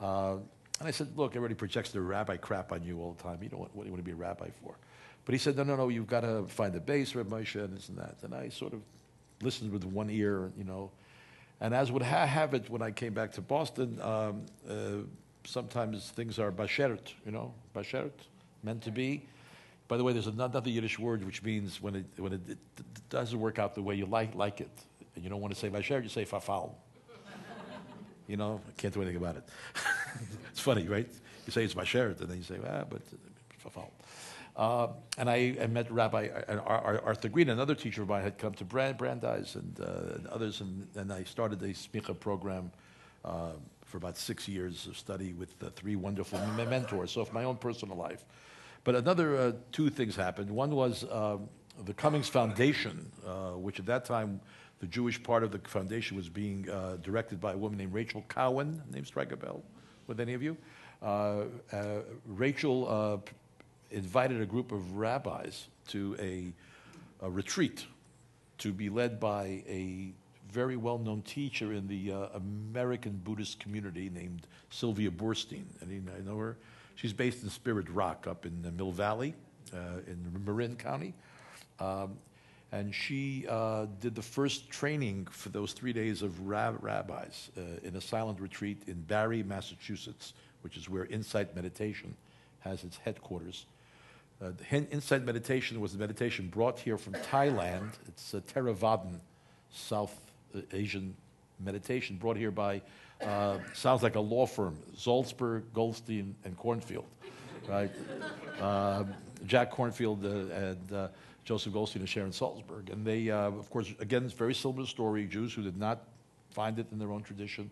[0.00, 0.36] Uh,
[0.78, 3.42] and I said, look, everybody projects their rabbi crap on you all the time.
[3.42, 4.74] You don't want, what do you want to be a rabbi for?
[5.24, 7.74] But he said, no, no, no, you've got to find the base, Reb Moshe, and
[7.74, 8.16] this and that.
[8.22, 8.82] And I sort of
[9.40, 10.90] listened with one ear, you know.
[11.60, 15.04] And as would ha- have it, when I came back to Boston, um, uh,
[15.44, 18.12] sometimes things are bashert, you know, bashert,
[18.62, 19.26] meant to be.
[19.88, 22.58] By the way, there's another Yiddish word which means when it, when it, it,
[23.08, 24.70] doesn't work out the way you like, like it,
[25.14, 26.72] and you don't want to say bashert, you say fafal.
[28.26, 29.48] you know, I can't do anything about it.
[30.50, 31.08] it's funny, right?
[31.46, 33.90] You say it's bashert, and then you say, ah, but uh, fafal.
[34.56, 34.88] Uh,
[35.18, 38.38] and I, I met Rabbi uh, Ar- Ar- Arthur Green, another teacher of mine, had
[38.38, 42.72] come to Brandeis and, uh, and others, and, and I started a smicha program
[43.24, 43.50] uh,
[43.84, 47.56] for about six years of study with uh, three wonderful mentors, so of my own
[47.56, 48.24] personal life.
[48.82, 50.50] But another uh, two things happened.
[50.50, 51.48] One was um,
[51.84, 54.40] the Cummings Foundation, uh, which at that time,
[54.78, 58.24] the Jewish part of the foundation was being uh, directed by a woman named Rachel
[58.28, 58.82] Cowan.
[58.90, 59.62] Name strike a bell
[60.06, 60.56] with any of you?
[61.02, 63.30] Uh, uh, Rachel uh,
[63.90, 66.52] invited a group of rabbis to a,
[67.24, 67.86] a retreat
[68.58, 70.12] to be led by a
[70.50, 75.64] very well-known teacher in the uh, American Buddhist community named Sylvia Boorstein.
[75.82, 76.56] I know her?
[76.94, 79.34] She's based in Spirit Rock up in the Mill Valley
[79.74, 81.14] uh, in Marin County.
[81.78, 82.16] Um,
[82.72, 87.60] and she uh, did the first training for those three days of rab- rabbis uh,
[87.82, 90.32] in a silent retreat in Barre, Massachusetts,
[90.62, 92.16] which is where Insight Meditation
[92.60, 93.66] has its headquarters.
[94.40, 97.92] Uh, Insight Meditation was a meditation brought here from Thailand.
[98.06, 99.18] It's a Theravadan,
[99.70, 100.14] South
[100.54, 101.16] uh, Asian
[101.58, 102.82] meditation brought here by,
[103.22, 107.06] uh, sounds like a law firm, Salzberg, Goldstein, and Kornfield,
[107.68, 107.90] right?
[108.60, 109.14] Um
[109.44, 111.08] Jack Kornfield uh, and uh,
[111.44, 112.90] Joseph Goldstein and Sharon Salzberg.
[112.90, 115.26] And they, uh, of course, again, it's very similar story.
[115.26, 116.04] Jews who did not
[116.50, 117.70] find it in their own tradition.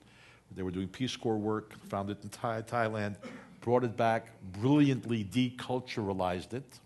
[0.55, 3.17] They were doing Peace Corps work, found it in Thai- Thailand,
[3.65, 4.27] brought it back,
[4.61, 6.81] brilliantly deculturalized it,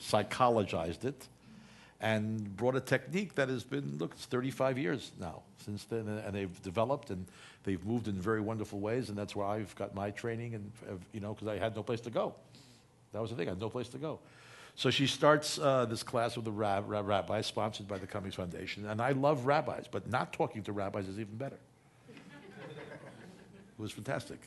[0.00, 1.28] psychologized it,
[2.00, 6.34] and brought a technique that has been, look, it's 35 years now since then, and
[6.34, 7.26] they've developed and
[7.62, 10.72] they've moved in very wonderful ways, and that's where I've got my training, and
[11.12, 12.34] you know, because I had no place to go.
[13.12, 14.18] That was the thing, I had no place to go.
[14.74, 18.34] So she starts uh, this class with a rab- rab- rabbi sponsored by the Cummings
[18.34, 21.60] Foundation, and I love rabbis, but not talking to rabbis is even better.
[22.08, 22.16] it
[23.78, 24.40] was fantastic.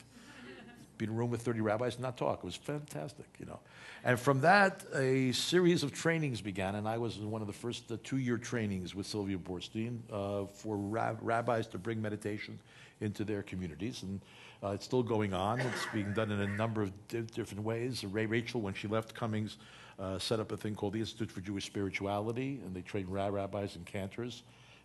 [1.00, 2.40] Be in a room with 30 rabbis and not talk.
[2.40, 3.58] It was fantastic, you know.
[4.04, 7.54] And from that, a series of trainings began, and I was in one of the
[7.54, 12.58] first uh, two-year trainings with Sylvia Boorstein uh, for rab- rabbis to bring meditation
[13.00, 14.02] into their communities.
[14.02, 14.20] And
[14.62, 15.60] uh, it's still going on.
[15.60, 18.04] It's being done in a number of di- different ways.
[18.04, 19.56] Ray Rachel, when she left Cummings,
[19.98, 23.28] uh, set up a thing called the Institute for Jewish Spirituality, and they train ra-
[23.28, 24.42] rabbis and cantors,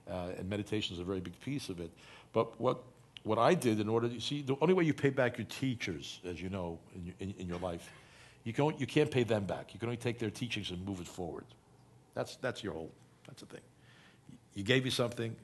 [0.10, 1.92] uh, and meditation is a very big piece of it.
[2.32, 2.82] But what
[3.26, 6.22] what I did in order, you see, the only way you pay back your teachers,
[6.24, 7.92] as you know, in in, in your life,
[8.44, 9.74] you, can, you can't pay them back.
[9.74, 11.46] You can only take their teachings and move it forward.
[12.14, 12.92] That's, that's your whole,
[13.28, 13.62] that's the thing.
[14.54, 15.36] You gave me something,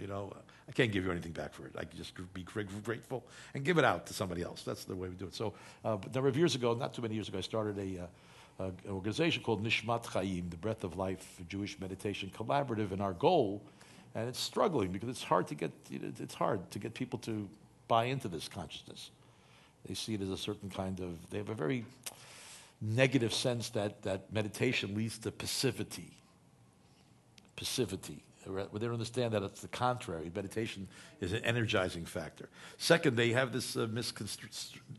[0.00, 0.32] you know,
[0.68, 1.72] I can't give you anything back for it.
[1.78, 3.24] I can just be grateful
[3.54, 4.62] and give it out to somebody else.
[4.62, 5.34] That's the way we do it.
[5.34, 5.52] So
[5.84, 8.06] uh, a number of years ago, not too many years ago, I started a, uh,
[8.64, 13.12] uh, an organization called Nishmat Chaim, the Breath of Life Jewish Meditation Collaborative, and our
[13.12, 13.62] goal
[14.14, 17.48] and it's struggling because it's hard to get it's hard to get people to
[17.86, 19.10] buy into this consciousness.
[19.86, 21.84] They see it as a certain kind of they have a very
[22.80, 26.10] negative sense that that meditation leads to passivity.
[27.56, 28.22] Passivity.
[28.46, 30.30] They don't understand that it's the contrary.
[30.34, 30.88] Meditation
[31.20, 32.48] is an energizing factor.
[32.78, 33.86] Second, they have this uh,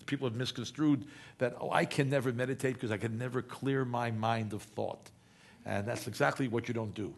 [0.06, 1.06] people have misconstrued
[1.40, 5.10] that, oh, I can never meditate because I can never clear my mind of thought.
[5.66, 7.14] And that's exactly what you don't do.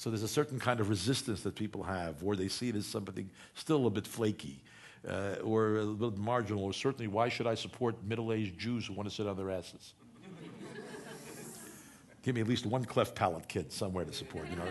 [0.00, 2.86] So there's a certain kind of resistance that people have, where they see it as
[2.86, 4.62] something still a bit flaky,
[5.06, 9.10] uh, or a little marginal, or certainly, why should I support middle-aged Jews who want
[9.10, 9.92] to sit on their asses?
[12.22, 14.46] Give me at least one cleft palate kid somewhere to support.
[14.48, 14.64] You know,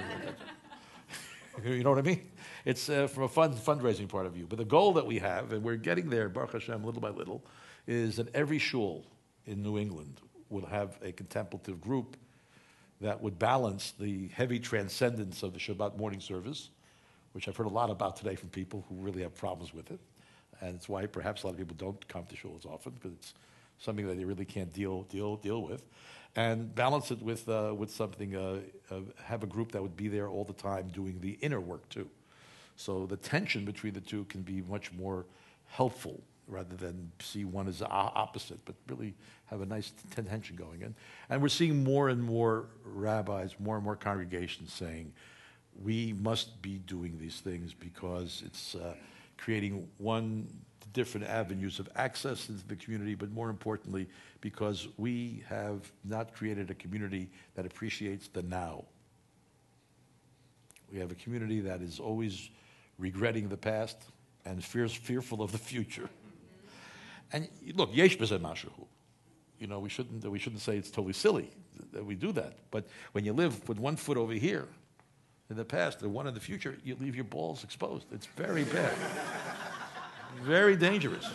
[1.76, 2.28] you know what I mean?
[2.66, 4.48] It's uh, from a fund, fundraising point of view.
[4.50, 7.46] But the goal that we have, and we're getting there, Baruch Hashem, little by little,
[7.86, 9.06] is that every shul
[9.46, 12.18] in New England will have a contemplative group
[13.02, 16.70] that would balance the heavy transcendence of the Shabbat morning service,
[17.34, 20.00] which I've heard a lot about today from people who really have problems with it.
[20.62, 23.14] And it's why perhaps a lot of people don't come to shul as often, because
[23.14, 23.34] it's
[23.78, 25.86] something that they really can't deal, deal, deal with.
[26.36, 28.60] And balance it with, uh, with something, uh,
[28.92, 31.88] uh, have a group that would be there all the time doing the inner work
[31.90, 32.10] too.
[32.76, 35.26] So the tension between the two can be much more
[35.68, 39.14] helpful rather than see one as opposite, but really
[39.46, 40.82] have a nice tension going.
[40.82, 40.96] in.
[41.30, 45.14] and we're seeing more and more rabbis, more and more congregations saying,
[45.82, 48.96] we must be doing these things because it's uh,
[49.38, 50.48] creating one
[50.94, 54.08] different avenues of access into the community, but more importantly,
[54.42, 58.84] because we have not created a community that appreciates the now.
[60.92, 62.50] We have a community that is always
[62.98, 63.98] regretting the past
[64.46, 66.10] and fears, fearful of the future.
[67.32, 68.70] And look, yesh mashu.
[69.60, 71.50] You know, we shouldn't, we shouldn't say it's totally silly
[71.92, 72.60] that we do that.
[72.72, 74.68] But when you live with one foot over here
[75.50, 78.06] in the past and one in the future, you leave your balls exposed.
[78.12, 78.94] It's very bad.
[80.44, 81.28] very dangerous.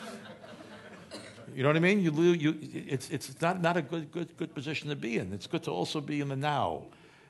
[1.55, 2.01] You know what I mean?
[2.01, 5.33] You, you, it's, it's not, not a good, good, good position to be in.
[5.33, 6.85] It's good to also be in the now.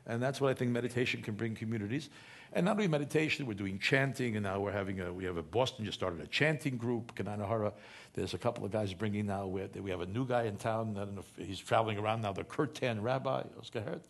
[0.07, 2.11] And that's what I think meditation can bring communities.
[2.55, 5.43] And not only meditation, we're doing chanting, and now we're having a, we have a
[5.43, 7.73] Boston just started a chanting group, Kananahara.
[8.13, 10.57] There's a couple of guys bringing now, we have, we have a new guy in
[10.57, 14.05] town, I don't know if he's traveling around now, the Kirtan rabbi, Oscar Hert.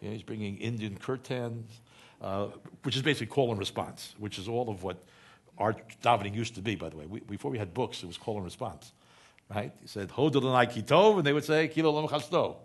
[0.00, 1.66] Yeah, he's bringing Indian Kirtan,
[2.22, 2.46] uh,
[2.84, 5.04] which is basically call and response, which is all of what
[5.58, 7.04] our davening used to be, by the way.
[7.04, 8.94] We, before we had books, it was call and response,
[9.54, 9.72] right?
[9.82, 12.56] He said, Hodelanai Kitov, and they would say, Kilo Chasto,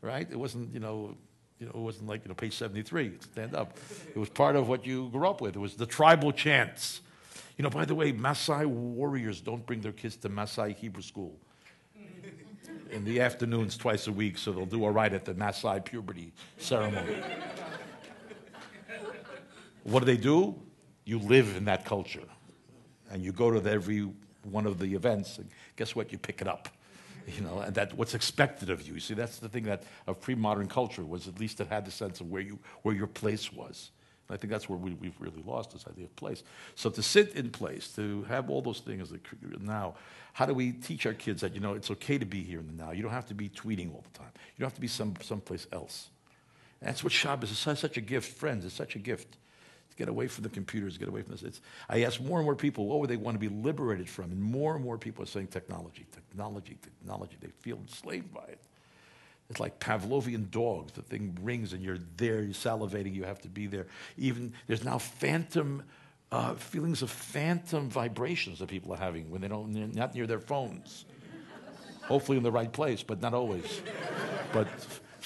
[0.00, 0.26] right?
[0.30, 1.18] It wasn't, you know,
[1.58, 3.78] you know, it wasn't like, you know, page 73, stand up.
[4.08, 5.56] It was part of what you grew up with.
[5.56, 7.00] It was the tribal chants.
[7.56, 11.36] You know, by the way, Maasai warriors don't bring their kids to Maasai Hebrew school
[12.90, 16.32] in the afternoons twice a week, so they'll do all right at the Maasai puberty
[16.58, 17.16] ceremony.
[19.84, 20.54] what do they do?
[21.04, 22.22] You live in that culture.
[23.10, 24.10] And you go to every
[24.42, 26.10] one of the events, and guess what?
[26.10, 26.68] You pick it up
[27.26, 28.94] you know, and that what's expected of you.
[28.94, 31.90] You see, that's the thing that of pre-modern culture was at least it had the
[31.90, 33.90] sense of where you where your place was.
[34.28, 36.42] And I think that's where we, have really lost this idea of place.
[36.76, 39.12] So to sit in place, to have all those things
[39.60, 39.96] now,
[40.32, 42.66] how do we teach our kids that you know it's okay to be here in
[42.66, 42.92] the now?
[42.92, 44.32] You don't have to be tweeting all the time.
[44.56, 46.08] You don't have to be some someplace else.
[46.80, 48.64] And that's what Shabbos is such a gift, friends.
[48.64, 49.36] It's such a gift
[49.96, 51.42] get away from the computers, get away from this.
[51.42, 54.32] It's, I ask more and more people, what would they want to be liberated from?
[54.32, 57.36] And more and more people are saying technology, technology, technology.
[57.40, 58.60] They feel enslaved by it.
[59.50, 60.92] It's like Pavlovian dogs.
[60.92, 63.86] The thing rings and you're there, you're salivating, you have to be there.
[64.16, 65.82] Even there's now phantom
[66.32, 70.26] uh, feelings of phantom vibrations that people are having when they don't, they're not near
[70.26, 71.04] their phones.
[72.08, 73.82] Hopefully in the right place, but not always.
[74.52, 74.66] but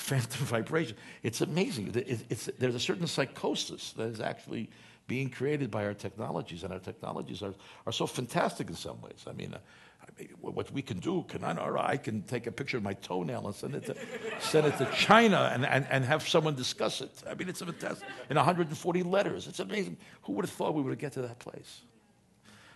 [0.09, 0.97] phantom vibration.
[1.23, 1.93] It's amazing.
[1.95, 4.71] It's, it's, there's a certain psychosis that is actually
[5.07, 7.55] being created by our technologies, and our technologies are,
[7.87, 9.25] are so fantastic in some ways.
[9.27, 9.59] I mean, uh,
[10.03, 12.83] I mean, what we can do, can I, or I can take a picture of
[12.83, 13.97] my toenail and send it to,
[14.41, 17.11] send it to China and, and, and have someone discuss it.
[17.29, 19.47] I mean, it's a fantastic, in 140 letters.
[19.47, 19.97] It's amazing.
[20.23, 21.83] Who would have thought we would get to that place?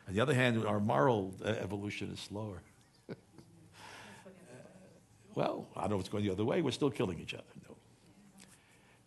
[0.08, 2.62] On the other hand, our moral uh, evolution is slower.
[5.34, 6.62] Well, I don't know if it's going the other way.
[6.62, 7.44] We're still killing each other.
[7.68, 7.76] No.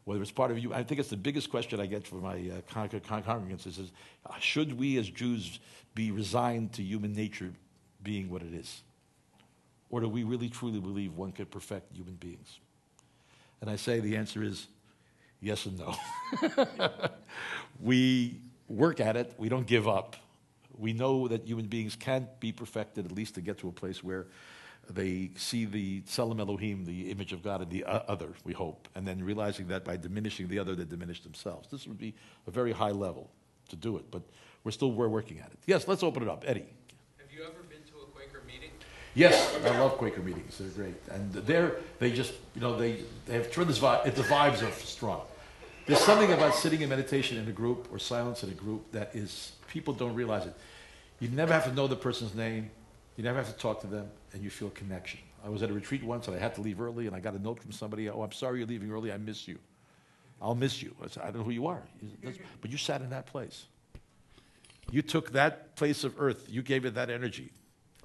[0.05, 2.35] Whether it's part of you, I think it's the biggest question I get from my
[2.35, 3.91] uh, con- con- congregants is, is
[4.25, 5.59] uh, should we as Jews
[5.95, 7.51] be resigned to human nature
[8.03, 8.83] being what it is?
[9.89, 12.59] Or do we really truly believe one could perfect human beings?
[13.61, 14.67] And I say the answer is
[15.41, 15.95] yes and no.
[17.79, 20.15] we work at it, we don't give up.
[20.77, 24.03] We know that human beings can't be perfected, at least to get to a place
[24.03, 24.27] where
[24.89, 29.07] they see the Tselem Elohim, the image of God, in the other, we hope, and
[29.07, 31.69] then realizing that by diminishing the other, they diminish themselves.
[31.69, 32.13] This would be
[32.47, 33.29] a very high level
[33.69, 34.21] to do it, but
[34.63, 35.59] we're still we're working at it.
[35.65, 36.43] Yes, let's open it up.
[36.45, 36.65] Eddie.
[37.17, 38.71] Have you ever been to a Quaker meeting?
[39.13, 40.57] Yes, I love Quaker meetings.
[40.57, 44.03] They're great, and they're they just you know they they have tremendous vibe.
[44.13, 45.21] The vibes are strong.
[45.85, 49.15] There's something about sitting in meditation in a group or silence in a group that
[49.15, 50.55] is people don't realize it.
[51.19, 52.71] You never have to know the person's name.
[53.17, 55.21] You never have to talk to them, and you feel connection.
[55.43, 57.33] I was at a retreat once, and I had to leave early, and I got
[57.33, 58.09] a note from somebody.
[58.09, 59.11] Oh, I'm sorry you're leaving early.
[59.11, 59.57] I miss you.
[60.41, 60.93] I'll miss you.
[61.01, 61.81] I, said, I don't know who you are,
[62.61, 63.65] but you sat in that place.
[64.91, 66.47] You took that place of earth.
[66.49, 67.51] You gave it that energy.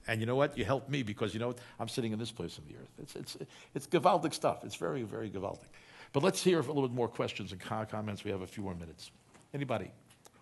[0.07, 0.57] And you know what?
[0.57, 1.59] You helped me because you know what?
[1.79, 2.91] I'm sitting in this place of the earth.
[3.03, 3.37] It's, it's,
[3.75, 4.65] it's gewaldic stuff.
[4.65, 5.69] It's very, very gewaldic.
[6.13, 8.25] But let's hear a little bit more questions and comments.
[8.25, 9.11] We have a few more minutes.
[9.53, 9.91] Anybody?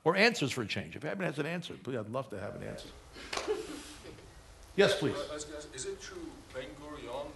[0.05, 0.97] Or answers for a change.
[0.97, 2.89] If anyone has an answer, please, I'd love to have an answer.
[4.79, 5.15] yes, please.
[5.31, 7.29] I was gonna ask, Is it true Ben Gurion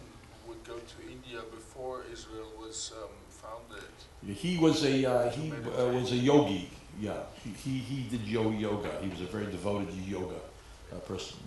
[0.47, 3.93] would go to India before Israel was um, founded?
[4.45, 6.71] He was a uh, he uh, was a yogi.
[7.01, 8.93] Yeah, he, he, he did yo- yoga.
[9.03, 10.41] He was a very devoted yoga
[10.93, 11.39] uh, person,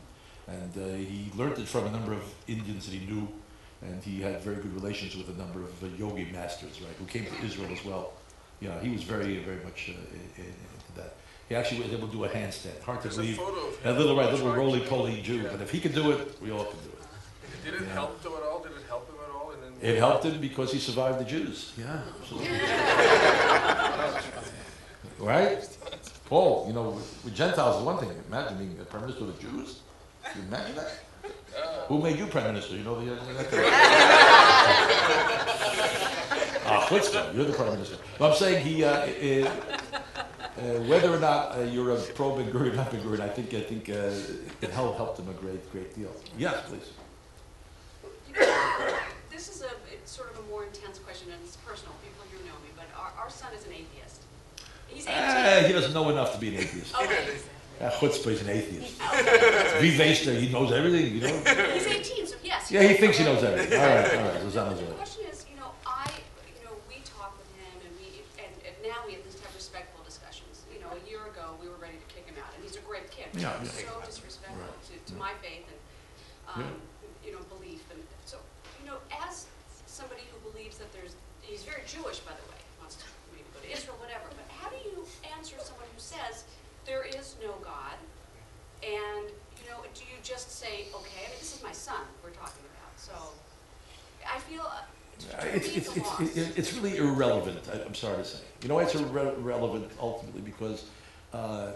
[0.48, 0.82] and uh,
[1.12, 3.28] he learned it from a number of Indians that he knew,
[3.84, 7.06] and he had very good relations with a number of uh, yogi masters, right, who
[7.06, 8.14] came to Israel as well.
[8.60, 9.80] Yeah, he was very very much
[11.50, 12.82] He actually was able to do a handstand.
[12.82, 13.40] Hard to There's believe.
[13.84, 15.36] A little right, little roly poly Jew.
[15.38, 15.50] yeah.
[15.52, 17.64] But if he could do it, we all can do it.
[17.64, 17.94] Did it Yeah.
[17.94, 18.64] help him at all?
[18.64, 19.54] Did it help him at all?
[19.82, 21.74] It helped him because he survived the Jews.
[21.78, 22.50] Yeah, absolutely.
[25.20, 25.68] right?
[26.26, 28.10] Paul, you know, with, with Gentiles is one thing.
[28.28, 29.82] Imagine being a prime minister of the Jews.
[30.24, 30.92] Can you imagine that?
[31.88, 32.76] Who made you prime minister?
[32.76, 33.12] You know the.
[36.66, 37.98] ah, chutzpah, You're the prime minister.
[38.20, 38.84] No, I'm saying he.
[38.84, 39.52] Uh, uh,
[40.58, 43.54] uh, whether or not uh, you're a pro Ben Gurion, not Ben Gurion, I think
[43.54, 44.12] I think uh,
[44.62, 46.12] it helped helped him a great great deal.
[46.38, 46.92] Yes, please.
[49.32, 51.94] This is a, it's sort of a more intense question, and it's personal.
[52.04, 54.22] People here know me, but our, our son is an atheist.
[54.88, 56.96] He's Uh, he doesn't know enough to be an atheist.
[56.96, 57.36] Okay.
[57.82, 58.98] Uh, chutzpah is an atheist.
[59.84, 61.36] Vivester, he knows everything, you know?
[61.74, 62.72] He's 18, so yes.
[62.72, 63.78] Yeah, he thinks he knows everything.
[63.78, 66.08] All right, all right, Rosanna's The question is, you know, I,
[66.48, 69.54] you know, we talk with him, and we, and, and now we at least have
[69.54, 70.64] respectful discussions.
[70.72, 72.64] You know, a year ago, we were ready to kick him out, and
[73.36, 73.92] he's a great Yeah, yeah.
[73.92, 75.06] So disrespectful Right.
[75.06, 75.80] to, to my faith and,
[76.66, 76.72] um,
[77.26, 78.38] you know, belief, and so,
[78.82, 79.46] you know, as
[79.88, 83.60] somebody who believes that there's, he's very Jewish, by the way, wants to maybe go
[83.60, 85.06] to Israel, whatever, but how do you
[85.38, 86.44] answer someone who says
[86.86, 87.98] there is no God?
[88.84, 89.28] And,
[89.60, 92.64] you know, do you just say, okay, I mean, this is my son we're talking
[92.72, 93.14] about, so
[94.26, 94.82] I feel, uh,
[95.20, 96.22] to- Uh, It's, me, it's, it's it's, loss.
[96.22, 98.40] it- it's really irrelevant, I- I'm sorry to say.
[98.62, 100.42] You know why it's irre- irrelevant ultimately?
[100.42, 100.86] Because
[101.34, 101.72] uh,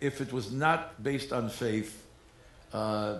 [0.00, 2.04] if it was not based on faith,
[2.72, 3.18] uh,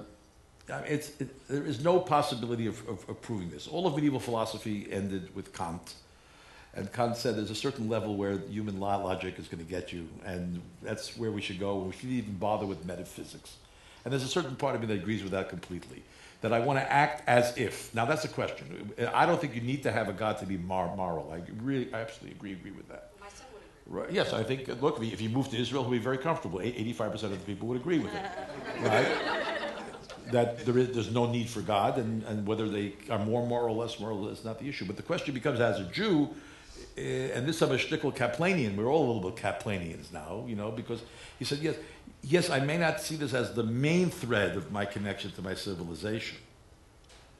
[0.68, 3.66] it, there is no possibility of, of, of proving this.
[3.66, 5.94] All of medieval philosophy ended with Kant.
[6.74, 10.08] And Kant said there's a certain level where human logic is going to get you,
[10.24, 11.78] and that's where we should go.
[11.78, 13.56] We shouldn't even bother with metaphysics.
[14.04, 16.02] And there's a certain part of me that agrees with that completely.
[16.40, 17.92] That I want to act as if.
[17.94, 18.92] Now that's a question.
[19.12, 21.32] I don't think you need to have a God to be mor- moral.
[21.32, 23.10] I really, I absolutely agree, agree with that.
[23.20, 23.77] My son would agree.
[23.88, 24.10] Right.
[24.10, 24.82] Yes, I think.
[24.82, 26.60] Look, if you move to Israel, he'll be very comfortable.
[26.60, 28.22] Eighty-five percent of the people would agree with it,
[28.82, 29.06] right?
[30.30, 33.74] that there is, there's no need for God, and, and whether they are more moral
[33.76, 34.84] or less moral is not the issue.
[34.84, 36.28] But the question becomes, as a Jew,
[36.96, 38.76] uh, and this is a shtickle Kaplanian.
[38.76, 41.02] We're all a little bit Kaplanians now, you know, because
[41.38, 41.76] he said, yes,
[42.22, 45.54] yes, I may not see this as the main thread of my connection to my
[45.54, 46.38] civilization,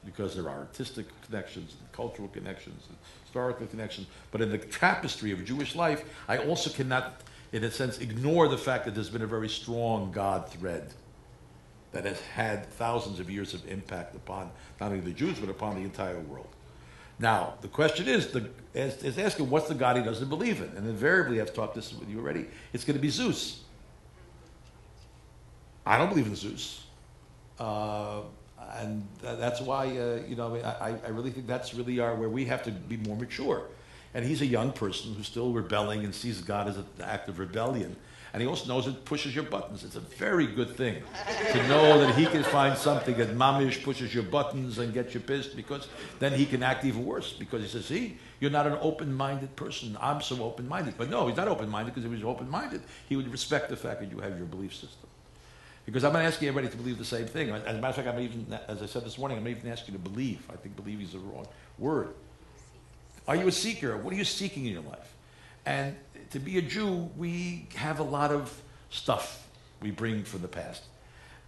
[0.05, 2.97] because there are artistic connections and cultural connections and
[3.29, 4.07] historical connections.
[4.31, 8.57] But in the tapestry of Jewish life, I also cannot, in a sense, ignore the
[8.57, 10.91] fact that there's been a very strong God thread
[11.91, 14.49] that has had thousands of years of impact upon
[14.81, 16.47] not only the Jews, but upon the entire world.
[17.19, 20.75] Now, the question is, the, is, is asking what's the God he doesn't believe in?
[20.75, 23.61] And invariably, I've taught this with you already, it's going to be Zeus.
[25.85, 26.83] I don't believe in Zeus.
[27.59, 28.21] Uh,
[28.77, 32.29] and tha- that's why, uh, you know, I, I really think that's really our, where
[32.29, 33.63] we have to be more mature.
[34.13, 37.37] And he's a young person who's still rebelling and sees God as an act of
[37.39, 37.95] rebellion.
[38.31, 39.83] And he also knows it pushes your buttons.
[39.83, 41.01] It's a very good thing
[41.51, 45.19] to know that he can find something that mamish pushes your buttons and gets you
[45.19, 45.87] pissed because
[46.19, 49.97] then he can act even worse because he says, see, you're not an open-minded person.
[49.99, 50.93] I'm so open-minded.
[50.95, 53.99] But no, he's not open-minded because if he was open-minded, he would respect the fact
[54.01, 55.08] that you have your belief system.
[55.89, 57.49] Because I'm not asking everybody to believe the same thing.
[57.49, 59.95] As a matter of fact, I'm even, as I said this morning, I'm even asking
[59.95, 60.45] you to believe.
[60.47, 61.47] I think believe is the wrong
[61.79, 62.13] word.
[63.27, 63.97] Are you a seeker?
[63.97, 65.15] What are you seeking in your life?
[65.65, 65.95] And
[66.29, 68.61] to be a Jew, we have a lot of
[68.91, 69.47] stuff
[69.81, 70.83] we bring from the past.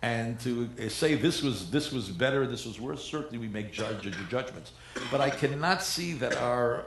[0.02, 4.12] And to say this was, this was better, this was worse, certainly we make judge
[4.28, 4.72] judgments.
[5.12, 6.86] But I cannot see that our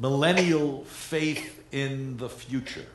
[0.00, 2.86] millennial faith in the future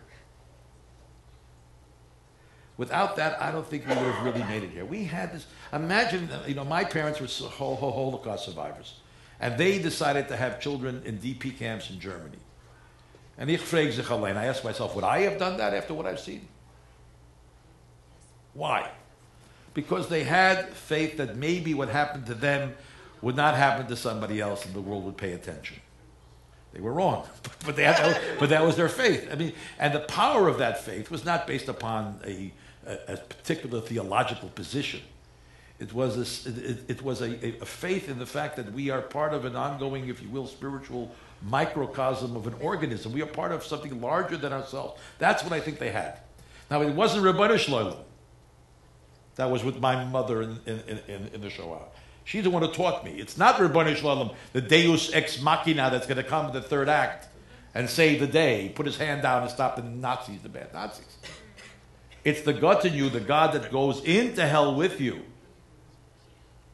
[2.81, 4.83] Without that, I don't think we would have really made it here.
[4.83, 5.45] We had this.
[5.71, 8.95] Imagine, uh, you know, my parents were Holocaust survivors,
[9.39, 12.39] and they decided to have children in DP camps in Germany.
[13.37, 16.07] And ich frage sich allein, I ask myself, would I have done that after what
[16.07, 16.47] I've seen?
[18.55, 18.89] Why?
[19.75, 22.73] Because they had faith that maybe what happened to them
[23.21, 25.79] would not happen to somebody else and the world would pay attention.
[26.73, 27.27] They were wrong,
[27.65, 29.29] but, they had, but that was their faith.
[29.31, 32.51] I mean, and the power of that faith was not based upon a,
[32.85, 35.01] a, a particular theological position.
[35.79, 39.01] It was, a, it, it- was a, a faith in the fact that we are
[39.01, 43.11] part of an ongoing, if you will, spiritual microcosm of an organism.
[43.13, 44.99] We are part of something larger than ourselves.
[45.17, 46.19] That's what I think they had.
[46.69, 47.97] Now, it wasn't Ribono Shel Olam.
[49.35, 51.81] That was with my mother in, in, in, in the Shoah.
[52.25, 53.13] She's the one who taught me.
[53.13, 56.61] It's not Ribono Shel Olam, the Deus ex machina that's going to come in the
[56.61, 57.27] third act
[57.73, 61.17] and save the day, put his hand down and stop the Nazis, the bad Nazis.
[62.23, 65.21] It's the God in you, the God that goes into hell with you.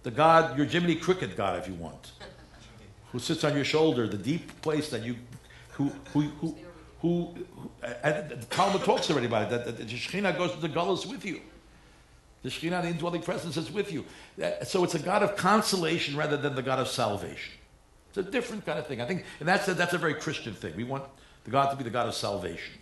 [0.03, 2.11] The God, your Jiminy Cricket God, if you want,
[3.11, 5.15] who sits on your shoulder, the deep place that you,
[5.71, 6.55] who, who, who,
[7.01, 7.35] who,
[8.03, 11.05] and the Talmud talks already about it, that, that the Shekhinah goes to the Gullus
[11.05, 11.41] with you.
[12.43, 14.05] The Shekhinah, the indwelling presence, is with you.
[14.41, 17.53] Uh, so it's a God of consolation rather than the God of salvation.
[18.09, 19.01] It's a different kind of thing.
[19.01, 20.75] I think, and that's a, that's a very Christian thing.
[20.75, 21.03] We want
[21.43, 22.73] the God to be the God of salvation.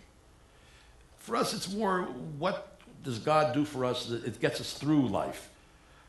[1.26, 2.02] For us, it's more
[2.38, 5.50] what does God do for us that it gets us through life.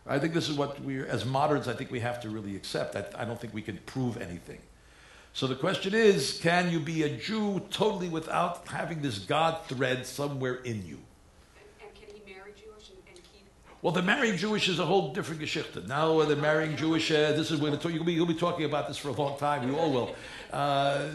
[0.05, 2.95] I think this is what we, as moderns, I think we have to really accept.
[2.95, 4.59] I, I don't think we can prove anything.
[5.33, 10.05] So the question is, can you be a Jew totally without having this God thread
[10.05, 10.99] somewhere in you?
[10.99, 13.47] And, and can he marry Jewish and, and keep?
[13.81, 15.87] Well, the marrying Jewish is a whole different geschichte.
[15.87, 18.97] Now, the marrying Jewish, uh, this is talk, you'll, be, you'll be talking about this
[18.97, 19.67] for a long time.
[19.67, 20.15] We all will.
[20.53, 21.07] Uh,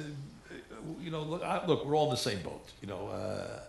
[1.00, 2.66] you know, look, I, look, we're all in the same boat.
[2.80, 3.60] You know, uh,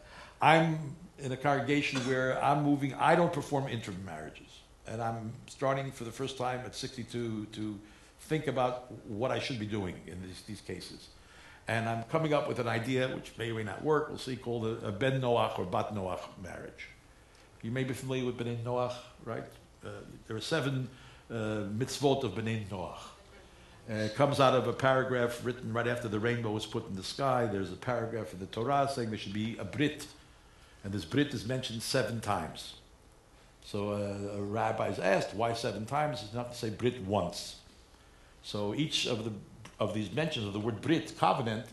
[0.43, 0.77] I'm
[1.19, 2.93] in a congregation where I'm moving.
[2.95, 4.51] I don't perform intermarriages.
[4.85, 7.79] and I'm starting for the first time at 62 to
[8.27, 11.07] think about what I should be doing in these, these cases.
[11.69, 14.09] And I'm coming up with an idea, which may or may not work.
[14.09, 16.89] We'll see, called a, a Ben Noach or Bat Noach marriage.
[17.61, 19.45] You may be familiar with Ben Noach, right?
[19.85, 19.91] Uh,
[20.27, 20.89] there are seven
[21.31, 22.99] uh, mitzvot of Ben Noach.
[23.89, 26.97] Uh, it comes out of a paragraph written right after the rainbow was put in
[26.97, 27.45] the sky.
[27.45, 30.05] There's a paragraph in the Torah saying there should be a Brit.
[30.83, 32.75] And this Brit is mentioned seven times.
[33.65, 36.21] So uh, a rabbi is asked, why seven times?
[36.21, 37.57] It's enough to say Brit once.
[38.43, 39.31] So each of, the,
[39.79, 41.67] of these mentions of the word Brit, covenant,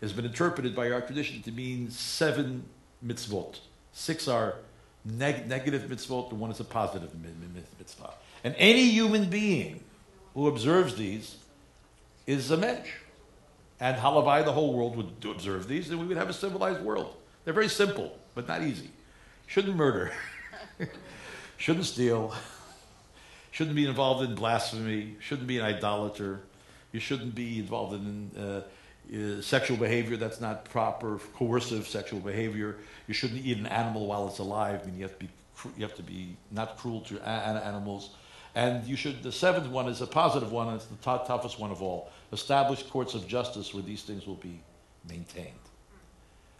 [0.00, 2.64] has been interpreted by our tradition to mean seven
[3.04, 3.60] mitzvot.
[3.92, 4.56] Six are
[5.04, 8.14] neg- negative mitzvot, and one is a positive mi- mi- mitzvah.
[8.42, 9.84] And any human being
[10.34, 11.36] who observes these
[12.26, 12.88] is a mensch.
[13.80, 17.14] And halavai, the whole world would observe these, and we would have a civilized world.
[17.44, 18.90] They're very simple, but not easy.
[19.46, 20.12] Shouldn't murder.
[21.56, 22.34] Shouldn't steal.
[23.50, 25.16] Shouldn't be involved in blasphemy.
[25.20, 26.40] Shouldn't be an idolater.
[26.92, 28.62] You shouldn't be involved in uh,
[29.12, 32.76] uh, sexual behavior that's not proper, coercive sexual behavior.
[33.06, 34.80] You shouldn't eat an animal while it's alive.
[34.82, 35.30] I mean, you have to be,
[35.76, 38.10] you have to be not cruel to animals.
[38.54, 41.58] And you should, the seventh one is a positive one, and it's the tou- toughest
[41.58, 42.10] one of all.
[42.32, 44.60] Establish courts of justice where these things will be
[45.08, 45.52] maintained.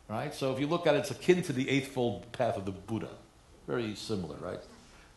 [0.09, 0.35] Right?
[0.35, 3.09] So if you look at it, it's akin to the eightfold path of the Buddha.
[3.66, 4.60] Very similar, right?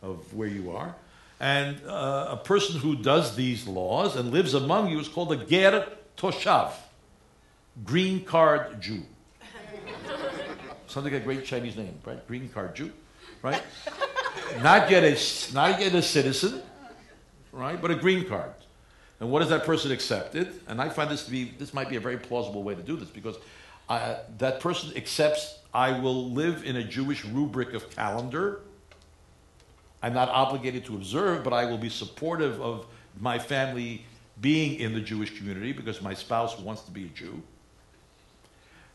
[0.02, 0.94] Of where you are.
[1.40, 5.36] And uh, a person who does these laws and lives among you is called a
[5.36, 5.86] Ger
[6.16, 6.72] Toshav,
[7.84, 9.02] green card Jew.
[10.88, 12.26] Sounds like a great Chinese name, right?
[12.26, 12.90] Green card Jew,
[13.42, 13.62] right?
[14.62, 16.62] not yet a, not yet a citizen,
[17.52, 17.80] right?
[17.80, 18.52] But a green card.
[19.20, 20.60] And what has that person accepted?
[20.66, 22.96] And I find this to be, this might be a very plausible way to do
[22.96, 23.36] this because
[23.88, 28.60] uh, that person accepts I will live in a Jewish rubric of calendar.
[30.02, 32.86] I'm not obligated to observe, but I will be supportive of
[33.20, 34.04] my family
[34.40, 37.42] being in the Jewish community because my spouse wants to be a Jew.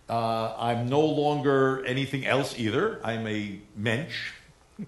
[0.10, 3.00] Uh, I'm no longer anything else either.
[3.04, 4.32] I'm a mensch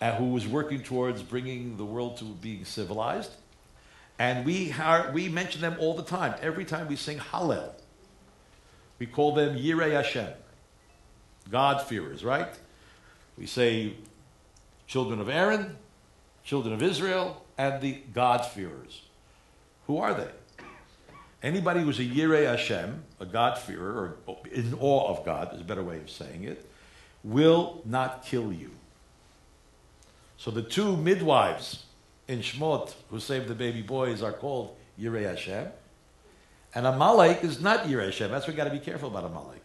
[0.00, 3.32] uh, who is working towards bringing the world to being civilized.
[4.18, 6.34] And we, are, we mention them all the time.
[6.40, 7.72] Every time we sing Hallel,
[9.02, 10.28] we call them Yirei Hashem,
[11.50, 12.54] God-fearers, right?
[13.36, 13.94] We say
[14.86, 15.76] children of Aaron,
[16.44, 19.02] children of Israel, and the God-fearers.
[19.88, 20.30] Who are they?
[21.42, 25.82] Anybody who's a Yirei Hashem, a God-fearer, or in awe of God, is a better
[25.82, 26.64] way of saying it,
[27.24, 28.70] will not kill you.
[30.36, 31.86] So the two midwives
[32.28, 35.72] in Shmot who saved the baby boys are called Yirei Hashem.
[36.74, 38.30] And Amalek is not Yirei Hashem.
[38.30, 39.62] That's why we got to be careful about Amalek.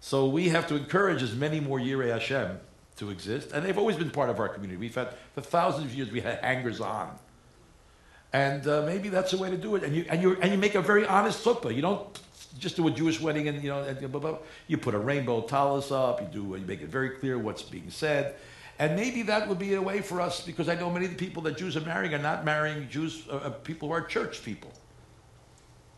[0.00, 2.58] So we have to encourage as many more Yirei Hashem
[2.96, 3.52] to exist.
[3.52, 4.78] And they've always been part of our community.
[4.78, 7.18] We've had, for thousands of years, we had hangers on.
[8.32, 9.82] And uh, maybe that's the way to do it.
[9.82, 11.74] And you, and, you, and you make a very honest chuppah.
[11.74, 12.20] You don't
[12.58, 14.38] just do a Jewish wedding and, you know, and blah, blah, blah.
[14.68, 16.20] you put a rainbow tallis up.
[16.20, 18.36] You, do, you make it very clear what's being said.
[18.78, 21.18] And maybe that would be a way for us, because I know many of the
[21.18, 24.42] people that Jews are marrying are not marrying Jews, uh, uh, people who are church
[24.42, 24.72] people.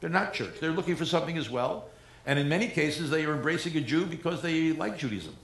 [0.02, 0.60] They're not church.
[0.60, 1.86] They're looking for something as well.
[2.26, 5.34] And in many cases, they are embracing a Jew because they like Judaism.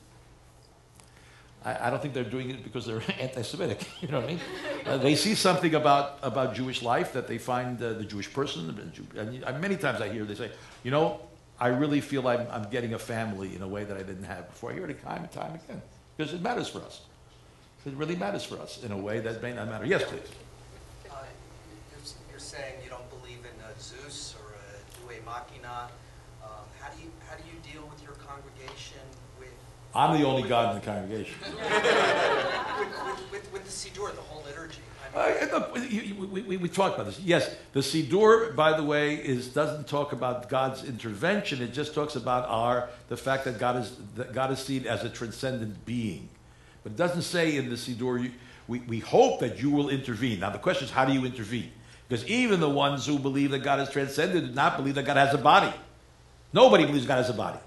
[1.65, 3.89] I, I don't think they're doing it because they're anti-Semitic.
[4.03, 4.41] You know what I mean?
[4.85, 8.93] Uh, they see something about, about Jewish life that they find uh, the Jewish person.
[9.17, 10.51] And uh, many times I hear they say,
[10.83, 11.21] you know,
[11.61, 14.49] I really feel I'm, I'm getting a family in a way that I didn't have
[14.49, 14.71] before.
[14.71, 15.83] I hear it time and time again
[16.17, 17.03] because it matters for us.
[17.87, 19.87] It really matters for us in a way that may not matter.
[19.87, 20.21] Yes, please.
[21.11, 21.15] Uh,
[21.91, 25.89] You're you're saying you don't believe in a Zeus or a Due Machina.
[26.43, 26.49] Um,
[26.81, 29.01] How do you, how do you deal with your congregation
[29.39, 29.49] with,
[29.95, 31.35] I'm the only God in the congregation.
[31.43, 31.61] with,
[33.07, 34.81] with- with, with the Siddur, the whole liturgy?
[35.15, 37.21] I mean, Uh, look, you- you- we, we, we talked about this.
[37.21, 41.61] Yes, the Siddur, by the way, is doesn't talk about God's intervention.
[41.63, 45.05] It just talks about our the fact that God is that God is seen as
[45.05, 46.29] a transcendent being.
[46.83, 48.23] But it doesn't say in the Siddur.
[48.23, 48.33] You,
[48.67, 50.41] we, we hope that you will intervene.
[50.41, 51.71] Now the question is, how do you intervene?
[52.09, 55.19] Because even the ones who believe that God is transcendent do not believe that God
[55.19, 55.73] has a body.
[56.53, 57.59] Nobody believes God has a body.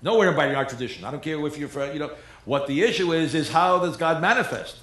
[0.00, 1.04] Nowhere in our tradition.
[1.04, 2.12] I don't care if you're, you know,
[2.44, 4.78] what the issue is, is how does God manifest?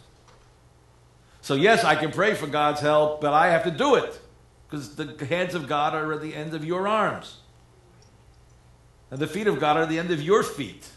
[1.41, 4.20] So yes, I can pray for God's help, but I have to do it
[4.68, 7.38] because the hands of God are at the end of your arms,
[9.12, 10.90] and the feet of God are at the end of your feet.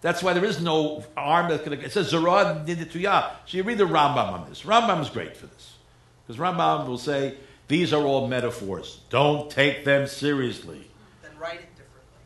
[0.00, 1.84] That's why there is no arm that's going to.
[1.84, 3.30] It says zeroa netuyah.
[3.46, 4.62] So you read the Rambam on this.
[4.62, 5.71] Rambam is great for this
[6.32, 7.34] because Rambam will say
[7.68, 9.00] these are all metaphors.
[9.10, 10.88] Don't take them seriously.
[11.22, 12.20] Then write it differently.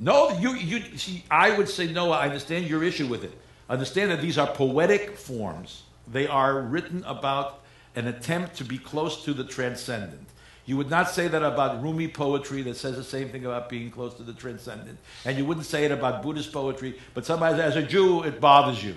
[0.00, 2.10] No, you, you see, I would say no.
[2.10, 3.32] I understand your issue with it.
[3.70, 5.82] Understand that these are poetic forms.
[6.10, 7.62] They are written about
[7.94, 10.28] an attempt to be close to the transcendent.
[10.66, 13.90] You would not say that about Rumi poetry that says the same thing about being
[13.90, 14.98] close to the transcendent.
[15.24, 18.82] And you wouldn't say it about Buddhist poetry, but somebody, as a Jew, it bothers
[18.84, 18.96] you.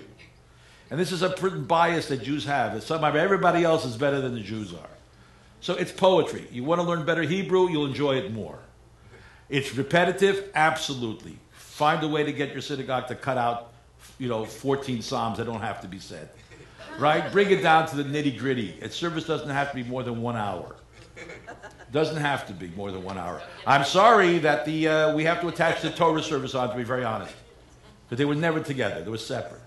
[0.92, 2.74] And this is a bias that Jews have.
[2.74, 4.90] That somehow everybody else is better than the Jews are.
[5.62, 6.46] So it's poetry.
[6.52, 8.58] You want to learn better Hebrew, you'll enjoy it more.
[9.48, 11.38] It's repetitive, absolutely.
[11.52, 13.72] Find a way to get your synagogue to cut out,
[14.18, 16.28] you know, 14 psalms that don't have to be said.
[16.98, 17.32] Right?
[17.32, 18.78] Bring it down to the nitty gritty.
[18.82, 20.76] A service doesn't have to be more than one hour.
[21.90, 23.40] Doesn't have to be more than one hour.
[23.66, 26.68] I'm sorry that the uh, we have to attach the Torah service on.
[26.68, 27.34] To be very honest,
[28.04, 29.02] because they were never together.
[29.02, 29.61] They were separate.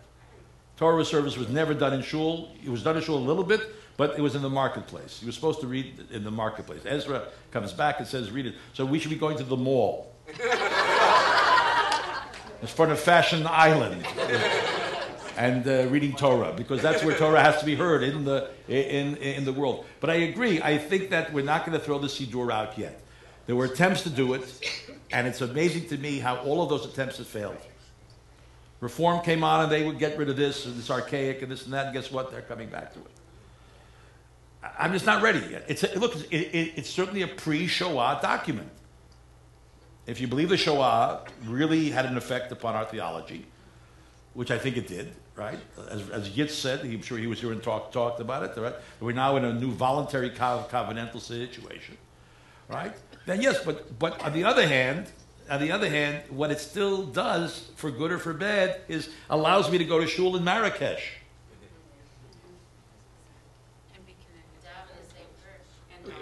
[0.77, 2.49] Torah service was never done in shul.
[2.63, 3.61] It was done in shul a little bit,
[3.97, 5.19] but it was in the marketplace.
[5.21, 6.81] You were supposed to read in the marketplace.
[6.85, 10.11] Ezra comes back and says, "Read it." So we should be going to the mall.
[12.61, 14.03] It's part of Fashion Island.
[15.37, 19.17] and uh, reading Torah because that's where Torah has to be heard in the in
[19.17, 19.85] in the world.
[19.99, 20.61] But I agree.
[20.61, 23.01] I think that we're not going to throw the Siddur out yet.
[23.45, 24.43] There were attempts to do it,
[25.11, 27.57] and it's amazing to me how all of those attempts have failed.
[28.85, 31.65] Reform came on, and they would get rid of this and this archaic and this
[31.65, 31.87] and that.
[31.87, 32.29] And guess what?
[32.29, 33.11] They're coming back to it.
[34.77, 35.65] I'm just not ready yet.
[35.67, 36.15] It's a, look.
[36.29, 38.69] It, it, it's certainly a pre-Shoah document.
[40.05, 43.47] If you believe the Shoah really had an effect upon our theology,
[44.35, 45.57] which I think it did, right?
[45.89, 48.75] As, as Yitz said, I'm sure he was here and talk, talked about it, right?
[48.99, 51.97] We're now in a new voluntary co- covenantal situation,
[52.69, 52.93] right?
[53.25, 55.07] Then yes, but, but on the other hand,
[55.49, 59.71] on the other hand, what it still does, for good or for bad, is allows
[59.71, 61.13] me to go to shul in Marrakesh.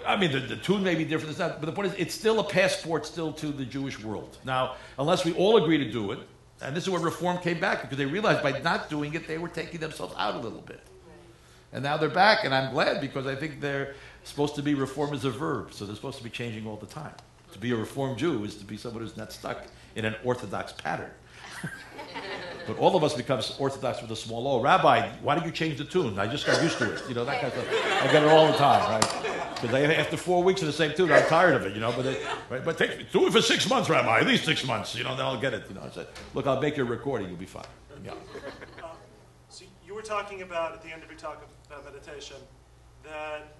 [0.06, 2.40] I mean, the, the tune may be different, not, but the point is, it's still
[2.40, 4.36] a passport still to the Jewish world.
[4.44, 6.18] Now, unless we all agree to do it,
[6.60, 9.38] and this is where reform came back, because they realized by not doing it, they
[9.38, 10.80] were taking themselves out a little bit.
[11.72, 13.94] And now they're back, and I'm glad because I think they're
[14.24, 16.86] supposed to be reform is a verb, so they're supposed to be changing all the
[16.86, 17.14] time.
[17.54, 20.72] To be a reformed Jew is to be someone who's not stuck in an orthodox
[20.72, 21.10] pattern.
[22.66, 24.60] but all of us becomes orthodox with a small o.
[24.60, 26.18] Rabbi, why don't you change the tune?
[26.18, 27.02] I just got used to it.
[27.08, 28.02] You know that kind of stuff.
[28.02, 29.54] I get it all the time, right?
[29.62, 31.74] Because after four weeks of the same tune, I'm tired of it.
[31.74, 32.20] You know, but they,
[32.50, 32.64] right?
[32.64, 34.18] but take, do it for six months, Rabbi.
[34.18, 34.96] At least six months.
[34.96, 35.62] You know, then I'll get it.
[35.68, 37.28] You know, I said, look, I'll make your recording.
[37.28, 37.62] You'll be fine.
[38.04, 38.14] Yeah.
[38.82, 38.88] Uh,
[39.48, 42.36] So you were talking about, at the end of your talk about meditation,
[43.04, 43.54] that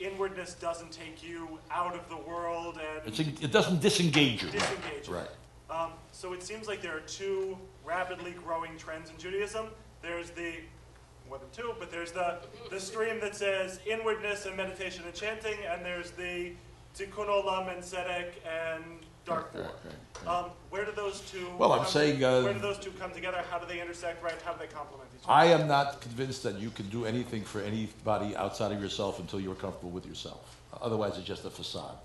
[0.00, 4.50] inwardness doesn't take you out of the world and It's, it doesn't disengage you.
[4.50, 5.14] disengage you.
[5.14, 5.28] Right.
[5.70, 9.66] Um, so it seems like there are two rapidly growing trends in Judaism.
[10.02, 10.54] There's the,
[11.28, 12.38] more than two, but there's the,
[12.70, 16.52] the stream that says inwardness and meditation and chanting, and there's the
[16.96, 18.84] tikkun olam and tzedek and
[19.30, 19.72] dark Right, war.
[19.84, 20.44] right, right.
[20.44, 21.46] Um, where do those two?
[21.58, 23.42] Well, I'm come- saying, uh, where do those two come together?
[23.50, 24.22] How do they intersect?
[24.22, 24.40] Right?
[24.42, 25.32] How do they complement each other?
[25.32, 29.40] I am not convinced that you can do anything for anybody outside of yourself until
[29.40, 30.56] you're comfortable with yourself.
[30.80, 31.96] Otherwise, it's just a facade.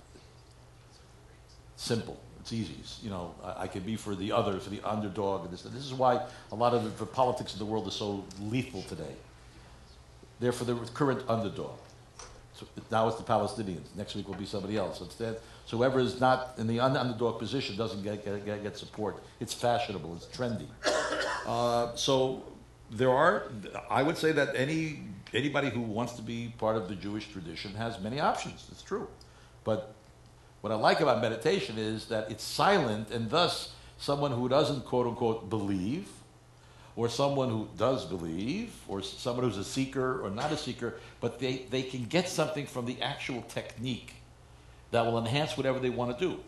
[1.76, 2.18] Simple.
[2.40, 2.76] It's easy.
[2.80, 5.64] It's, you know, I, I can be for the other, for the underdog, and this.
[5.64, 8.84] This is why a lot of the, the politics of the world is so lethal
[8.84, 9.16] today.
[10.40, 11.78] They're for the current underdog.
[12.54, 13.94] So now it's the Palestinians.
[13.98, 15.02] Next week will be somebody else.
[15.02, 19.24] Instead, so whoever is not in the underdog position doesn't get, get, get, support.
[19.40, 20.16] It's fashionable.
[20.16, 20.68] It's trendy.
[21.46, 22.42] Uh, so
[22.90, 23.52] there are,
[23.88, 25.02] I would say that any
[25.32, 28.68] anybody who wants to be part of the Jewish tradition has many options.
[28.72, 29.08] It's true,
[29.64, 29.94] but
[30.62, 35.06] what I like about meditation is that it's silent, and thus someone who doesn't quote
[35.06, 36.10] unquote believe,
[36.96, 41.38] or someone who does believe, or someone who's a seeker or not a seeker, but
[41.38, 44.15] they, they can get something from the actual technique
[44.96, 46.40] that will enhance whatever they want to do.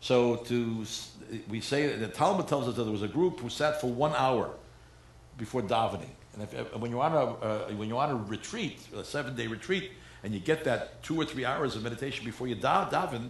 [0.00, 0.86] So to
[1.48, 4.14] we say the Talmud tells us that there was a group who sat for one
[4.14, 4.50] hour
[5.36, 9.04] before davening, and if, when you're on a uh, when you're on a retreat, a
[9.04, 9.90] seven day retreat,
[10.22, 13.28] and you get that two or three hours of meditation before you da- daven,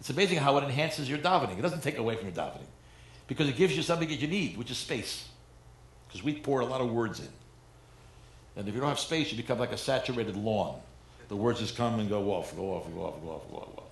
[0.00, 1.58] it's amazing how it enhances your davening.
[1.58, 2.70] It doesn't take away from your davening
[3.26, 5.28] because it gives you something that you need, which is space.
[6.08, 7.28] Because we pour a lot of words in,
[8.56, 10.80] and if you don't have space, you become like a saturated lawn.
[11.28, 13.76] The words just come and go off, go off, go off, go off, go off.
[13.76, 13.86] Go off.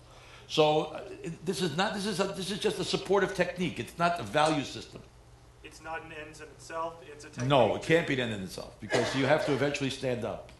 [0.46, 1.00] So uh,
[1.44, 1.94] this is not.
[1.94, 3.80] This is a, this is just a supportive technique.
[3.80, 5.00] It's not a value system.
[5.62, 6.94] It's not an end in itself.
[7.10, 7.48] It's a technique.
[7.48, 10.52] No, it can't be an end in itself because you have to eventually stand up.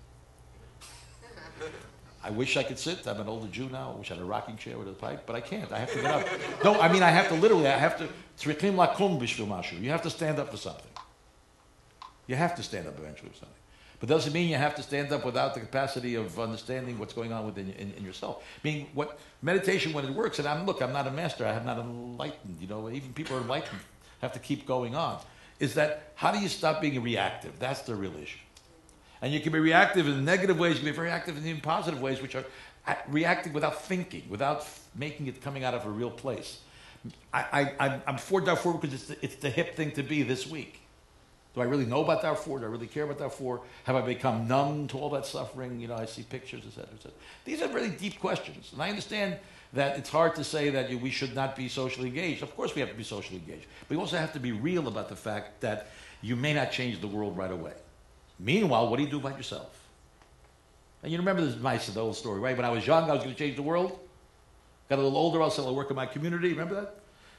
[2.22, 3.06] I wish I could sit.
[3.06, 3.92] I'm an older Jew now.
[3.94, 5.70] I wish I had a rocking chair with a pipe, but I can't.
[5.70, 6.26] I have to get up.
[6.64, 7.66] No, I mean I have to literally.
[7.68, 8.08] I have to.
[8.38, 9.78] tzrichim lakum b'shvil mashu.
[9.80, 10.90] You have to stand up for something.
[12.26, 13.63] You have to stand up eventually for something.
[14.04, 17.32] But doesn't mean you have to stand up without the capacity of understanding what's going
[17.32, 18.44] on within in, in yourself.
[18.62, 21.46] Meaning, what meditation when it works, and I'm look, I'm not a master.
[21.46, 22.58] I am not enlightened.
[22.60, 23.80] You know, even people are enlightened
[24.20, 25.20] have to keep going on.
[25.58, 27.58] Is that how do you stop being reactive?
[27.58, 28.36] That's the real issue.
[29.22, 30.74] And you can be reactive in negative ways.
[30.74, 32.44] You can be very active in even positive ways, which are
[32.86, 36.58] uh, reacting without thinking, without f- making it coming out of a real place.
[37.32, 37.42] I,
[37.80, 40.46] I, I'm- I'm for Darfur because it's the, it's the hip thing to be this
[40.46, 40.82] week.
[41.54, 42.58] Do I really know about that Darfur?
[42.58, 43.60] Do I really care about that Darfur?
[43.84, 45.78] Have I become numb to all that suffering?
[45.78, 47.18] You know, I see pictures, et cetera, et cetera.
[47.44, 48.70] These are really deep questions.
[48.72, 49.36] And I understand
[49.72, 52.42] that it's hard to say that we should not be socially engaged.
[52.42, 53.66] Of course, we have to be socially engaged.
[53.88, 55.88] But we also have to be real about the fact that
[56.22, 57.74] you may not change the world right away.
[58.38, 59.80] Meanwhile, what do you do about yourself?
[61.02, 62.56] And you remember this the old story, right?
[62.56, 63.98] When I was young, I was going to change the world.
[64.88, 66.48] Got a little older, I'll still work in my community.
[66.48, 66.94] Remember that?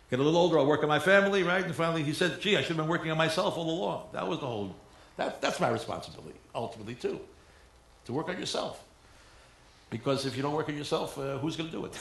[0.09, 1.65] Get a little older, I'll work on my family, right?
[1.65, 4.27] And finally, he said, "Gee, I should have been working on myself all along." That
[4.27, 4.75] was the whole.
[5.17, 7.19] That, that's my responsibility, ultimately, too,
[8.05, 8.83] to work on yourself.
[9.89, 11.97] Because if you don't work on yourself, uh, who's going to do it?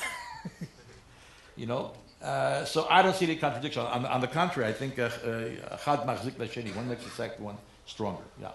[1.56, 1.92] you know.
[2.22, 3.82] Uh, so I don't see any contradiction.
[3.82, 6.74] On, on the contrary, I think uh, uh, chad machzik.
[6.74, 7.56] One makes the second one
[7.86, 8.22] stronger.
[8.40, 8.50] Yeah.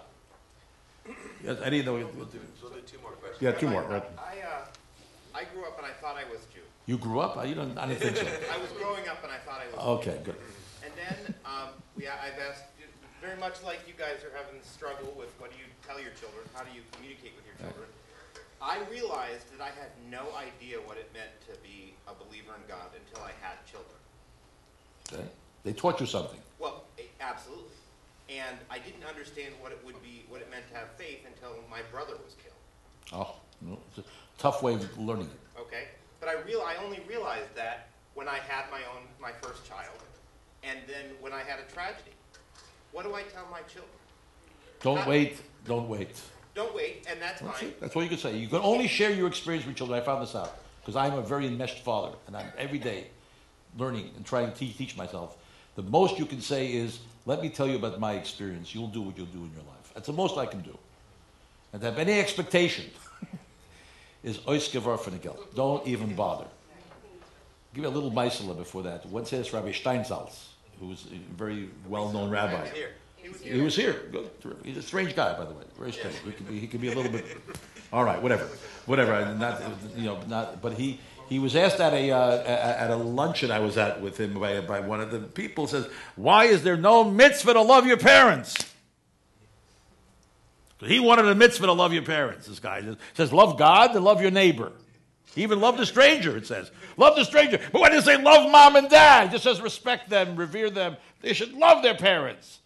[1.44, 1.58] Yes.
[2.16, 3.40] We'll do, we'll do two more questions.
[3.40, 3.84] Yeah, two more.
[3.84, 4.04] I, Right.
[4.18, 4.64] I, uh,
[5.34, 6.59] I grew up and I thought I was Jew.
[6.90, 7.38] You grew up?
[7.46, 7.78] You don't.
[7.78, 8.26] I didn't think so.
[8.50, 10.34] I was growing up and I thought I was Okay, good.
[10.82, 12.66] And then um, we, I've asked,
[13.22, 16.10] very much like you guys are having the struggle with what do you tell your
[16.18, 17.86] children, how do you communicate with your children.
[18.58, 22.64] I realized that I had no idea what it meant to be a believer in
[22.66, 23.94] God until I had children.
[25.14, 25.30] Okay.
[25.62, 26.42] They taught you something.
[26.58, 26.90] Well,
[27.22, 27.78] absolutely.
[28.26, 31.54] And I didn't understand what it would be, what it meant to have faith until
[31.70, 32.58] my brother was killed.
[33.14, 34.10] Oh, no, it's a
[34.42, 35.60] tough way of learning it.
[35.60, 35.86] Okay,
[36.20, 39.98] but I real I only realized that when I had my own my first child,
[40.62, 42.12] and then when I had a tragedy.
[42.92, 43.98] What do I tell my children?
[44.82, 45.40] Don't Not- wait.
[45.64, 46.20] Don't wait.
[46.54, 47.68] don't wait, and that's That's fine.
[47.68, 47.80] it.
[47.80, 48.36] That's all you can say.
[48.36, 50.00] You can only share your experience with children.
[50.00, 53.06] I found this out because I'm a very enmeshed father, and I'm every day
[53.78, 55.36] learning and trying to teach, teach myself.
[55.76, 58.74] The most you can say is, "Let me tell you about my experience.
[58.74, 60.76] You'll do what you'll do in your life." That's the most I can do.
[61.72, 62.90] And to have any expectation
[64.22, 65.36] is oiskevar finagel.
[65.54, 66.46] Don't even bother.
[67.74, 69.06] Give you a little Meisela before that.
[69.06, 70.48] One says Rabbi Steinsaltz,
[70.80, 72.68] who was a very well-known rabbi.
[72.70, 73.54] Here, he was here.
[73.54, 74.02] He was here.
[74.10, 74.30] Good.
[74.64, 75.64] He's a strange guy, by the way.
[75.78, 76.16] Very strange.
[76.24, 77.24] He could be, he could be a little bit.
[77.92, 78.48] All right, whatever,
[78.86, 79.34] whatever.
[79.34, 79.62] Not,
[79.96, 80.60] you know, not.
[80.60, 80.98] But he
[81.28, 84.60] he was asked at a uh, at a luncheon I was at with him by
[84.60, 85.66] by one of the people.
[85.68, 85.86] Says,
[86.16, 88.56] "Why is there no mitzvah to love your parents?"
[90.84, 92.46] He wanted a mitzvah to love your parents.
[92.46, 92.82] This guy
[93.14, 94.72] says, "Love God and love your neighbor."
[95.34, 96.70] He Even love the stranger, it says.
[96.96, 97.60] Love the stranger.
[97.70, 100.96] But when you say love mom and dad, it just says respect them, revere them.
[101.20, 102.58] They should love their parents.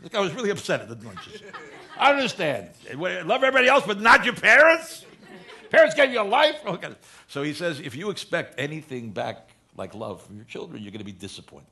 [0.00, 1.42] This guy was really upset at the lunches.
[1.98, 2.70] I understand.
[2.94, 5.04] Love everybody else, but not your parents?
[5.70, 6.60] Parents gave you a life?
[6.64, 6.94] Oh, okay.
[7.26, 11.00] So he says if you expect anything back like love from your children, you're going
[11.00, 11.66] to be disappointed.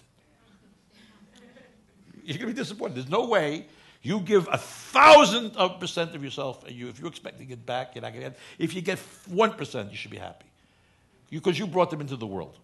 [2.24, 2.96] You're going to be disappointed.
[2.96, 3.66] There's no way
[4.04, 7.94] you give a thousand of percent of yourself, and you, if you're expecting it back,
[7.94, 8.98] you're not going to get If you get
[9.30, 10.44] 1%, you should be happy.
[11.30, 12.58] Because you brought them into the world.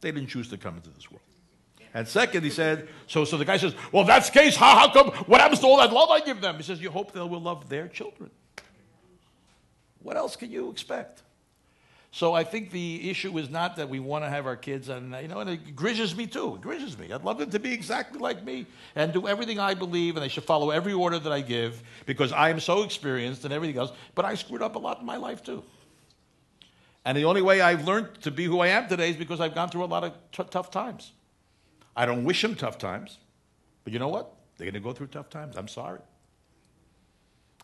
[0.00, 1.22] They didn't choose to come into this world.
[1.92, 4.92] And second, he said, so, so the guy says, well, that's the case, how, how
[4.92, 6.56] come, what happens to all that love I give them?
[6.56, 8.30] He says, you hope they will love their children.
[10.04, 11.22] What else can you expect?
[12.12, 15.14] So I think the issue is not that we want to have our kids, and
[15.22, 16.56] you know, and it grishes me too.
[16.56, 17.12] It grishes me.
[17.12, 18.66] I'd love them to be exactly like me
[18.96, 22.32] and do everything I believe, and they should follow every order that I give because
[22.32, 23.92] I am so experienced and everything else.
[24.16, 25.62] But I screwed up a lot in my life too.
[27.04, 29.54] And the only way I've learned to be who I am today is because I've
[29.54, 31.12] gone through a lot of t- tough times.
[31.96, 33.18] I don't wish them tough times,
[33.84, 34.34] but you know what?
[34.58, 35.56] They're going to go through tough times.
[35.56, 36.00] I'm sorry.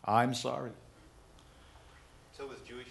[0.05, 0.71] I'm sorry.
[2.35, 2.87] So was Jewish?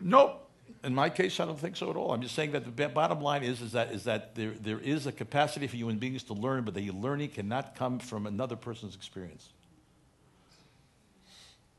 [0.00, 0.38] No,
[0.82, 2.12] in my case, I don't think so at all.
[2.12, 5.06] I'm just saying that the bottom line is, is that, is that there, there is
[5.06, 8.94] a capacity for human beings to learn, but the learning cannot come from another person's
[8.94, 9.48] experience.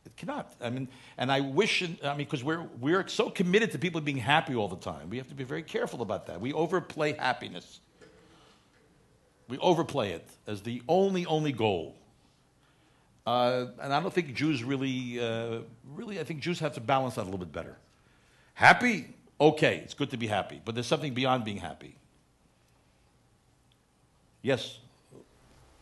[0.05, 0.53] It cannot.
[0.61, 0.87] I mean,
[1.17, 4.67] and I wish, I mean, because we're, we're so committed to people being happy all
[4.67, 5.09] the time.
[5.09, 6.41] We have to be very careful about that.
[6.41, 7.79] We overplay happiness.
[9.47, 11.95] We overplay it as the only, only goal.
[13.25, 15.59] Uh, and I don't think Jews really, uh,
[15.95, 17.77] really, I think Jews have to balance that a little bit better.
[18.55, 19.13] Happy?
[19.39, 21.95] Okay, it's good to be happy, but there's something beyond being happy.
[24.41, 24.79] Yes?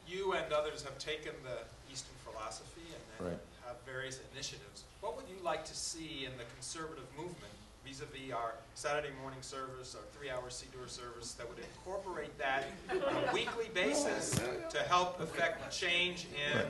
[0.07, 1.59] You and others have taken the
[1.91, 2.81] Eastern philosophy
[3.19, 3.39] and Right.
[3.65, 4.83] have various initiatives.
[5.01, 7.53] What would you like to see in the conservative movement
[7.85, 12.97] vis-a-vis our Saturday morning service, our three-hour Siddur service, that would incorporate that on
[13.29, 14.39] a weekly basis
[14.69, 16.65] to help affect change in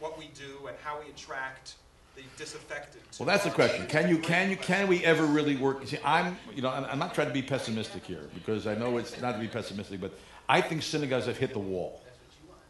[0.00, 1.74] what we do and how we attract
[2.16, 3.02] the disaffected?
[3.18, 3.86] Well, that's the question.
[3.86, 5.86] Can you, can you, can we ever really work?
[5.86, 8.98] See, I'm, you know, I'm I'm not trying to be pessimistic here because I know
[8.98, 10.12] it's not to be pessimistic, but
[10.48, 12.00] I think synagogues have hit the wall.
[12.04, 12.60] That's what you want.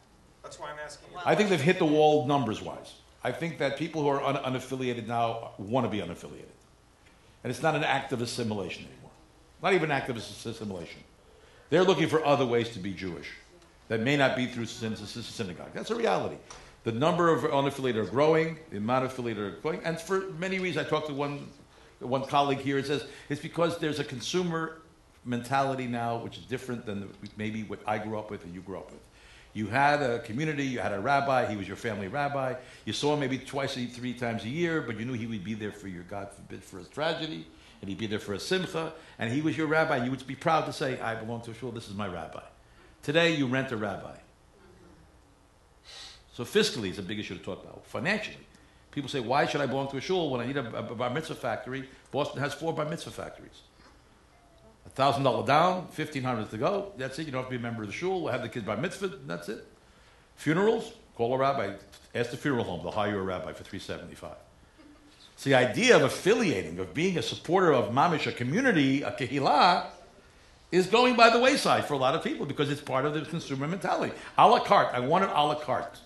[0.43, 1.19] That's why I'm asking you.
[1.25, 2.95] I think they've hit the wall numbers wise.
[3.23, 6.53] I think that people who are un- unaffiliated now want to be unaffiliated.
[7.43, 9.11] And it's not an act of assimilation anymore.
[9.63, 11.01] Not even an act of assimilation.
[11.71, 13.31] They're looking for other ways to be Jewish
[13.89, 15.71] that may not be through syn- syn- synagogue.
[15.75, 16.37] That's a reality.
[16.85, 20.59] The number of unaffiliated are growing, the amount of affiliated are growing, and for many
[20.59, 20.87] reasons.
[20.87, 21.49] I talked to one,
[21.99, 24.83] one colleague here, it says it's because there's a consumer
[25.25, 27.09] mentality now which is different than the,
[27.39, 29.01] maybe what I grew up with and you grew up with.
[29.55, 32.55] You had a community, you had a rabbi, he was your family rabbi.
[32.85, 35.45] You saw him maybe twice, a, three times a year, but you knew he would
[35.45, 37.47] be there for your, God forbid, for a tragedy,
[37.81, 40.05] and he'd be there for a simcha, and he was your rabbi.
[40.05, 42.43] You would be proud to say, I belong to a shul, this is my rabbi.
[43.03, 44.17] Today, you rent a rabbi.
[46.35, 47.87] So fiscally, it's a big issue to talk about.
[47.87, 48.37] Financially,
[48.91, 50.95] people say, why should I belong to a shul when I need a, a, a
[50.95, 51.89] bar mitzvah factory?
[52.11, 53.63] Boston has four bar mitzvah factories.
[54.95, 56.93] thousand dollar down, fifteen hundred to go.
[56.97, 57.27] That's it.
[57.27, 58.21] You don't have to be a member of the shul.
[58.23, 59.09] We'll have the kids bar mitzvah.
[59.27, 59.65] That's it.
[60.37, 61.75] Funerals, call a rabbi.
[62.15, 62.83] Ask the funeral home.
[62.83, 64.37] They'll hire you a rabbi for three seventy five.
[65.37, 69.87] So the idea of affiliating, of being a supporter of mamish, a community, a kehillah,
[70.71, 73.23] is going by the wayside for a lot of people because it's part of the
[73.23, 74.13] consumer mentality.
[74.39, 74.95] A la carte.
[74.95, 76.01] I want it a la carte.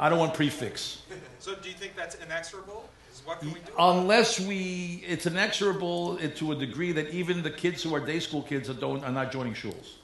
[0.00, 1.02] I don't want prix fixe.
[1.38, 2.88] So do you think that's inexorable?
[3.24, 3.72] What can we do?
[3.78, 8.42] Unless we, it's inexorable to a degree that even the kids who are day school
[8.42, 9.94] kids are, don't, are not joining shuls.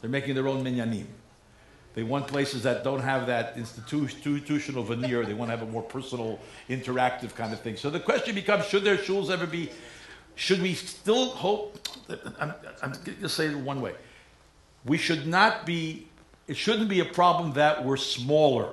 [0.00, 1.06] They're making their own minyanim.
[1.94, 5.24] They want places that don't have that institutional veneer.
[5.24, 6.38] They want to have a more personal,
[6.68, 7.76] interactive kind of thing.
[7.76, 9.70] So the question becomes: Should their shuls ever be?
[10.34, 11.88] Should we still hope?
[12.38, 13.94] I'm, I'm going to say it one way.
[14.84, 16.06] We should not be.
[16.46, 18.72] It shouldn't be a problem that we're smaller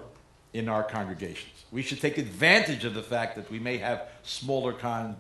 [0.54, 1.66] in our congregations.
[1.72, 5.18] We should take advantage of the fact that we may have smaller con-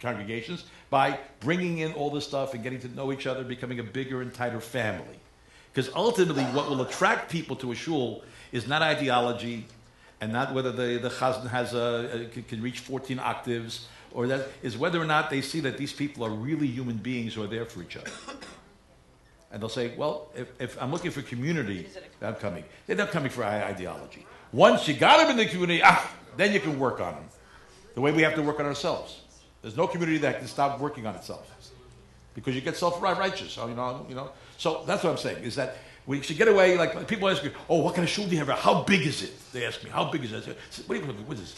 [0.00, 3.84] congregations by bringing in all this stuff and getting to know each other, becoming a
[3.84, 5.20] bigger and tighter family.
[5.72, 9.66] Because ultimately, what will attract people to a shul is not ideology
[10.20, 14.26] and not whether the, the chazan has a, a, can- can reach 14 octaves, or
[14.26, 17.42] that is whether or not they see that these people are really human beings who
[17.42, 18.10] are there for each other.
[19.50, 21.86] And they'll say, well, if, if I'm looking for community,
[22.20, 22.64] I'm coming.
[22.86, 24.26] They're not coming for ideology.
[24.52, 27.24] Once you got them in the community, ah, then you can work on them.
[27.94, 29.20] The way we have to work on ourselves.
[29.62, 31.48] There's no community that can stop working on itself.
[32.34, 34.30] Because you get self-righteous, so, you know, you know.
[34.58, 35.76] So that's what I'm saying, is that
[36.06, 38.44] we should get away, like, people ask me, oh, what kind of shul do you
[38.44, 38.58] have?
[38.58, 39.32] How big is it?
[39.52, 40.44] They ask me, how big is it?
[40.70, 41.56] Say, What, you, what is this?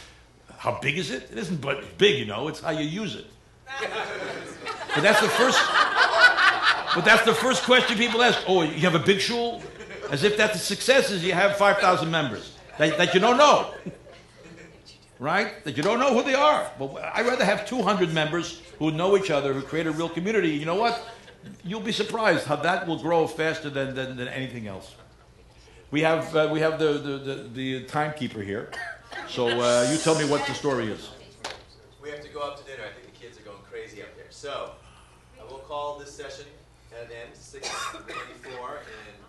[0.56, 1.30] How big is it?
[1.30, 3.26] It isn't but big, you know, it's how you use it.
[3.80, 5.58] but that's the first,
[6.94, 8.38] but that's the first question people ask.
[8.46, 9.62] Oh, you have a big shul?
[10.10, 13.72] As if that's the success is you have 5,000 members that, that you don't know.
[15.18, 15.64] Right?
[15.64, 16.70] That you don't know who they are.
[16.78, 20.50] But I'd rather have 200 members who know each other, who create a real community.
[20.50, 21.00] You know what?
[21.62, 24.94] You'll be surprised how that will grow faster than, than, than anything else.
[25.90, 28.70] We have, uh, we have the, the, the, the timekeeper here.
[29.28, 31.10] So uh, you tell me what the story is.
[32.02, 32.82] We have to go out to dinner.
[32.82, 34.26] I think the kids are going crazy up there.
[34.30, 34.72] So,
[35.40, 36.46] I will call this session
[36.92, 38.04] at an end, 6:24 in
[38.44, 39.23] 23 seconds.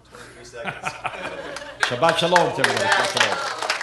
[1.87, 2.87] Shabbat shalom to everyone.
[2.87, 3.74] Shabbat shalom.